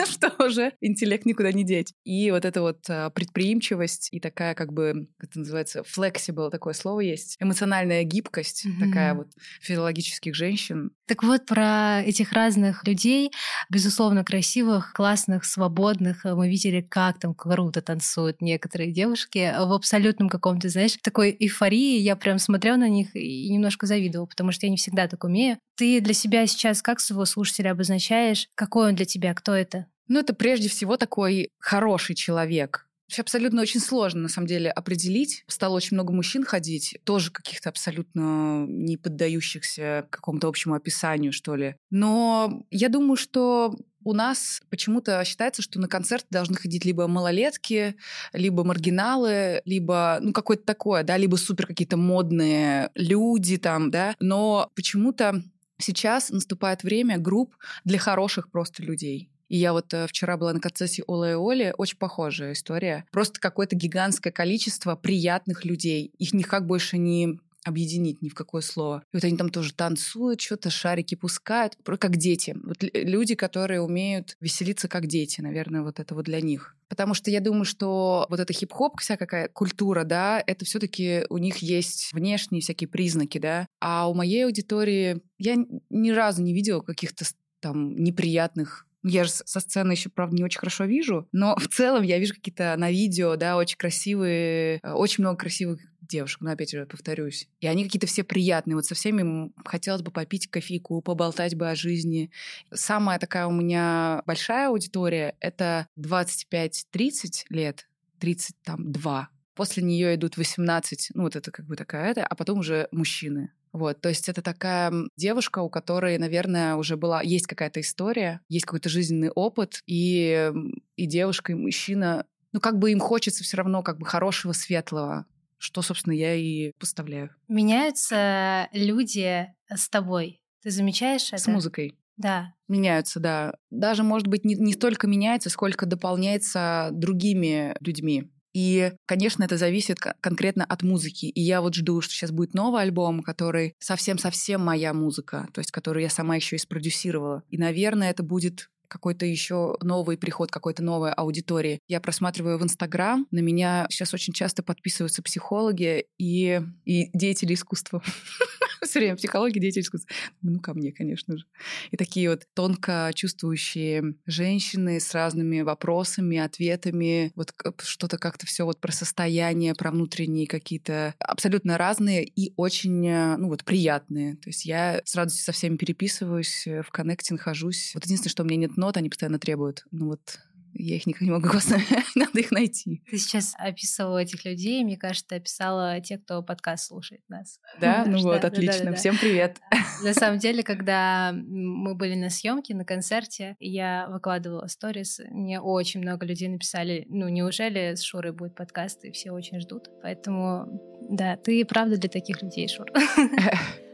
что 0.07 0.33
уже 0.45 0.73
интеллект 0.81 1.25
никуда 1.27 1.53
не 1.53 1.65
деть. 1.65 1.95
И 2.05 2.31
вот 2.31 2.45
эта 2.45 2.61
вот 2.61 2.85
а, 2.89 3.11
предприимчивость 3.11 4.09
и 4.13 4.21
такая 4.21 4.55
как 4.55 4.73
бы, 4.73 5.09
как 5.19 5.31
это 5.31 5.39
называется, 5.41 5.83
flexible, 5.83 6.51
такое 6.51 6.75
слово 6.75 7.01
есть, 7.01 7.37
эмоциональная 7.41 8.05
гибкость, 8.05 8.67
mm-hmm. 8.67 8.87
такая 8.87 9.15
вот 9.15 9.29
физиологических 9.61 10.35
женщин. 10.35 10.93
Так 11.07 11.23
вот, 11.23 11.47
про 11.47 12.03
этих 12.03 12.33
разных 12.33 12.87
людей, 12.87 13.33
безусловно, 13.71 14.25
красивых, 14.25 14.93
классных, 14.93 15.45
свободных, 15.45 16.25
мы 16.25 16.49
видели, 16.49 16.81
как 16.81 17.19
там 17.19 17.35
круто 17.35 17.83
танцуют 17.83 18.41
некоторые 18.41 18.93
девушки 18.93 19.53
в 19.59 19.73
абсолютном 19.73 20.29
каком-то, 20.29 20.69
знаешь, 20.69 20.97
такой 21.03 21.37
эйфории. 21.39 21.99
Я 21.99 22.17
прям 22.17 22.39
смотрела 22.39 22.77
на 22.77 22.89
них 22.89 23.12
и 23.15 23.49
немножко 23.51 23.87
завидовала, 23.87 24.27
потому 24.27 24.53
что 24.53 24.67
я 24.67 24.71
не 24.71 24.77
всегда 24.77 25.09
так 25.09 25.25
умею. 25.25 25.59
Ты 25.77 26.01
для 26.01 26.15
себя 26.15 26.47
сейчас 26.47 26.83
как 26.83 27.01
своего 27.01 27.25
слушателя 27.25 27.73
обозначаешь? 27.73 28.49
Какой 28.55 28.89
он 28.89 28.95
для 28.95 29.07
тебя? 29.07 29.35
Кто 29.35 29.55
это? 29.55 29.87
Ну, 30.09 30.21
это 30.21 30.35
прежде 30.35 30.69
всего 30.69 30.97
такой 30.97 31.49
хороший 31.59 32.15
человек. 32.15 32.87
Абсолютно 33.19 33.61
очень 33.61 33.81
сложно, 33.81 34.23
на 34.23 34.29
самом 34.29 34.47
деле, 34.47 34.71
определить. 34.71 35.45
Стало 35.47 35.77
очень 35.77 35.97
много 35.97 36.13
мужчин 36.13 36.45
ходить, 36.45 36.99
тоже 37.05 37.31
каких-то 37.31 37.69
абсолютно 37.69 38.65
не 38.67 38.97
поддающихся 38.97 40.07
какому-то 40.11 40.49
общему 40.49 40.75
описанию, 40.75 41.33
что 41.33 41.55
ли. 41.55 41.77
Но 41.91 42.65
я 42.71 42.89
думаю, 42.89 43.17
что 43.17 43.77
у 44.05 44.13
нас 44.13 44.61
почему-то 44.71 45.25
считается, 45.25 45.63
что 45.63 45.81
на 45.81 45.89
концерты 45.89 46.27
должны 46.31 46.57
ходить 46.57 46.85
либо 46.85 47.07
малолетки, 47.07 47.97
либо 48.33 48.65
маргиналы, 48.65 49.63
либо, 49.65 50.19
ну, 50.21 50.33
какое-то 50.33 50.65
такое, 50.65 51.03
да, 51.03 51.17
либо 51.17 51.37
супер 51.37 51.67
какие-то 51.67 51.97
модные 51.97 52.91
люди 52.95 53.57
там, 53.57 53.91
да. 53.91 54.15
Но 54.21 54.71
почему-то 54.75 55.43
сейчас 55.79 56.31
наступает 56.31 56.83
время 56.83 57.19
групп 57.19 57.55
для 57.85 57.99
хороших 57.99 58.51
просто 58.51 58.83
людей. 58.83 59.29
И 59.49 59.59
я 59.59 59.75
вот 59.75 59.93
э, 59.93 60.07
вчера 60.07 60.39
была 60.39 60.55
на 60.55 60.61
концерте 60.61 61.03
Ола 61.07 61.31
и 61.31 61.35
Оли, 61.35 61.75
очень 61.77 61.99
похожая 61.99 62.53
история. 62.53 63.05
Просто 63.13 63.39
какое-то 63.39 63.77
гигантское 63.77 64.33
количество 64.33 64.97
приятных 64.97 65.67
людей. 65.67 66.11
Их 66.19 66.33
никак 66.33 66.67
больше 66.67 66.97
не 66.97 67.39
объединить 67.65 68.23
ни 68.23 68.29
в 68.29 68.35
какое 68.35 68.63
слово. 68.63 69.05
И 69.13 69.17
вот 69.17 69.25
они 69.25 69.37
там 69.37 69.51
тоже 69.51 69.73
танцуют, 69.73 70.41
что-то 70.41 70.71
шарики 70.71 71.15
пускают, 71.15 71.77
как 71.85 72.17
дети. 72.17 72.57
Вот 72.63 72.79
люди, 72.93 73.35
которые 73.35 73.81
умеют 73.81 74.37
веселиться 74.41 74.89
как 74.89 75.07
дети, 75.07 75.41
наверное, 75.41 75.83
вот 75.83 76.01
это 76.01 76.15
вот 76.15 76.25
для 76.25 76.41
них. 76.41 76.77
Потому 76.89 77.15
что 77.15 77.31
я 77.31 77.41
думаю, 77.41 77.65
что 77.65 78.27
вот 78.29 78.41
эта 78.41 78.53
хип-хоп, 78.53 79.01
вся 79.01 79.17
какая 79.17 79.49
культура, 79.49 80.05
да, 80.05 80.43
это 80.47 80.65
все 80.65 80.79
таки 80.79 81.25
у 81.31 81.39
них 81.39 81.59
есть 81.59 82.13
внешние 82.13 82.61
всякие 82.61 82.89
признаки, 82.89 83.39
да. 83.39 83.67
А 83.81 84.09
у 84.09 84.15
моей 84.15 84.45
аудитории 84.45 85.23
я 85.39 85.57
ни 85.91 86.11
разу 86.11 86.43
не 86.43 86.53
видела 86.53 86.81
каких-то 86.81 87.25
там 87.61 87.97
неприятных 88.03 88.87
я 89.05 89.25
же 89.25 89.31
со 89.31 89.61
сцены 89.61 89.93
еще, 89.93 90.11
правда, 90.11 90.37
не 90.37 90.45
очень 90.45 90.61
хорошо 90.61 90.85
вижу, 90.85 91.29
но 91.33 91.57
в 91.59 91.69
целом 91.69 92.03
я 92.03 92.19
вижу 92.19 92.35
какие-то 92.35 92.75
на 92.77 92.91
видео, 92.91 93.37
да, 93.37 93.57
очень 93.57 93.77
красивые, 93.77 94.81
э, 94.83 94.93
очень 94.93 95.25
много 95.25 95.39
красивых 95.39 95.81
девушек, 96.03 96.41
но 96.41 96.51
опять 96.51 96.71
же 96.71 96.87
повторюсь. 96.87 97.49
И 97.61 97.67
они 97.67 97.85
какие-то 97.85 98.07
все 98.07 98.25
приятные. 98.25 98.77
Вот 98.77 98.85
со 98.85 98.95
всеми 98.95 99.53
хотелось 99.65 100.03
бы 100.03 100.11
попить 100.11 100.49
кофейку, 100.49 101.01
поболтать 101.01 101.55
бы 101.55 101.71
о 101.71 101.75
жизни. 101.75 102.31
Самая 102.73 103.19
такая 103.19 103.47
у 103.47 103.53
меня 103.53 104.23
большая 104.27 104.69
аудитория— 104.69 105.37
это 105.41 105.87
25-30 105.99 107.45
лет, 107.51 107.89
32. 108.19 109.29
После 109.55 109.83
нее 109.83 110.15
идут 110.15 110.37
18, 110.37 111.11
ну 111.15 111.25
вот 111.25 111.37
это 111.37 111.51
как 111.51 111.67
бы 111.67 111.77
такая 111.77 112.11
это, 112.11 112.27
а 112.27 112.35
потом 112.35 112.61
уже 112.61 112.89
мужчины. 112.91 113.53
Вот, 113.73 114.03
то 114.03 114.11
есть 114.11 114.29
это 114.29 114.43
такая 114.43 114.93
девушка, 115.17 115.61
у 115.61 115.71
которой, 115.71 116.19
наверное, 116.19 116.77
уже 116.77 116.97
была, 116.99 117.23
есть 117.23 117.47
какая-то 117.47 117.81
история, 117.81 118.43
есть 118.49 118.67
какой-то 118.67 118.91
жизненный 118.91 119.31
опыт, 119.31 119.83
и, 119.87 120.53
и 120.97 121.07
девушка, 121.07 121.53
и 121.53 121.55
мужчина, 121.55 122.27
ну 122.53 122.61
как 122.61 122.79
бы 122.79 122.93
им 122.93 123.01
хочется 123.01 123.45
все 123.45 123.57
равно 123.57 123.83
как 123.83 123.99
бы 123.99 124.05
хорошего, 124.05 124.53
светлого, 124.53 125.25
что, 125.63 125.81
собственно, 125.81 126.13
я 126.13 126.35
и 126.35 126.73
поставляю. 126.79 127.31
Меняются 127.47 128.69
люди 128.73 129.47
с 129.69 129.89
тобой. 129.89 130.41
Ты 130.63 130.71
замечаешь 130.71 131.33
это? 131.33 131.43
С 131.43 131.47
музыкой. 131.47 131.97
Да. 132.17 132.55
Меняются, 132.69 133.21
да. 133.21 133.55
Даже, 133.71 134.03
может 134.03 134.27
быть, 134.27 134.45
не, 134.45 134.55
не 134.55 134.73
столько 134.73 135.07
меняется, 135.07 135.51
сколько 135.51 135.87
дополняется 135.87 136.91
другими 136.93 137.77
людьми. 137.81 138.31
И, 138.55 138.93
конечно, 139.07 139.45
это 139.45 139.57
зависит 139.57 139.99
конкретно 140.21 140.65
от 140.65 140.83
музыки. 140.83 141.27
И 141.27 141.41
я 141.41 141.63
вот 141.63 141.75
жду, 141.75 142.01
что 142.01 142.13
сейчас 142.13 142.33
будет 142.33 142.55
новый 142.55 142.83
альбом, 142.83 143.23
который 143.23 143.75
совсем-совсем 143.79 144.63
моя 144.63 144.93
музыка, 144.93 145.49
то 145.55 145.61
есть 145.61 145.71
который 145.71 146.03
я 146.03 146.11
сама 146.11 146.37
еще 146.37 146.57
и 146.57 146.59
спродюсировала. 146.59 147.45
И, 147.49 147.57
наверное, 147.57 148.11
это 148.11 148.23
будет 148.23 148.69
какой-то 148.93 149.25
еще 149.25 149.77
новый 149.81 150.19
приход 150.19 150.51
какой-то 150.51 150.83
новой 150.83 151.13
аудитории. 151.13 151.81
Я 151.89 152.01
просматриваю 152.01 152.59
в 152.59 152.63
Инстаграм, 152.63 153.27
на 153.31 153.41
меня 153.41 153.87
сейчас 153.91 154.13
очень 154.13 154.35
часто 154.35 154.63
подписываются 154.63 155.23
психологи 155.23 156.07
и, 156.19 156.61
и 156.85 157.11
деятели 157.17 157.55
искусства. 157.55 158.03
Все 158.85 158.99
время 158.99 159.17
психология, 159.17 159.61
деятель 159.61 159.83
искусства. 159.83 160.15
Ну, 160.43 160.59
ко 160.61 160.75
мне, 160.75 160.93
конечно 160.93 161.37
же. 161.37 161.45
И 161.91 161.97
такие 161.97 162.29
вот 162.31 162.47
тонко 162.55 163.11
чувствующие 163.15 164.15
женщины 164.27 164.99
с 164.99 165.15
разными 165.15 165.61
вопросами, 165.61 166.39
ответами, 166.39 167.33
вот 167.37 167.53
что-то 167.81 168.19
как-то 168.19 168.47
все 168.47 168.65
вот 168.65 168.81
про 168.81 168.93
состояние, 168.93 169.75
про 169.75 169.91
внутренние 169.91 170.47
какие-то 170.47 171.15
абсолютно 171.21 171.79
разные 171.79 172.25
и 172.25 172.53
очень, 172.57 173.07
э, 173.07 173.37
ну 173.37 173.49
вот, 173.49 173.65
приятные. 173.65 174.37
То 174.37 174.49
есть 174.49 174.65
я 174.65 175.01
с 175.05 175.15
радостью 175.15 175.45
со 175.45 175.53
всеми 175.53 175.77
переписываюсь, 175.77 176.67
э, 176.67 176.83
в 176.83 176.91
коннекте 176.91 177.35
нахожусь. 177.35 177.93
Вот 177.95 178.05
единственное, 178.05 178.33
что 178.33 178.43
у 178.43 178.47
меня 178.47 178.57
нет 178.57 178.77
нот, 178.77 178.97
они 178.97 179.09
постоянно 179.09 179.39
требуют. 179.39 179.85
Ну 179.91 180.07
вот 180.07 180.41
я 180.75 180.97
их 180.97 181.07
никак 181.07 181.23
не 181.23 181.31
могу 181.31 181.49
надо 182.15 182.41
их 182.41 182.51
найти. 182.51 183.03
Ты 183.11 183.19
сейчас 183.19 183.55
описывала 183.59 184.19
этих 184.19 184.45
людей, 184.45 184.83
мне 184.85 184.97
кажется, 184.97 185.29
ты 185.29 185.37
описала 185.37 186.01
те, 186.01 186.19
кто 186.19 186.43
подкаст 186.43 186.87
слушает 186.87 187.23
нас. 187.29 187.61
Да, 187.81 188.05
ну 188.07 188.19
вот, 188.21 188.45
отлично. 188.45 188.95
Всем 188.95 189.17
привет. 189.17 189.59
На 190.03 190.15
самом 190.15 190.39
деле, 190.39 190.63
когда 190.63 191.33
мы 191.33 191.95
были 191.95 192.15
на 192.15 192.31
съемке, 192.31 192.75
на 192.75 192.85
концерте, 192.85 193.57
я 193.61 194.09
выкладывала 194.09 194.67
сторис, 194.67 195.21
мне 195.31 195.61
очень 195.61 196.01
много 196.01 196.27
людей 196.27 196.49
написали, 196.49 197.07
ну, 197.09 197.29
неужели 197.29 197.95
с 197.95 198.03
Шурой 198.03 198.33
будет 198.33 198.55
подкаст, 198.55 199.05
и 199.05 199.13
все 199.13 199.31
очень 199.31 199.61
ждут. 199.61 199.89
Поэтому, 200.03 200.81
да, 201.11 201.37
ты 201.37 201.65
правда 201.65 201.97
для 201.97 202.09
таких 202.09 202.43
людей, 202.43 202.69
Шура. 202.69 202.93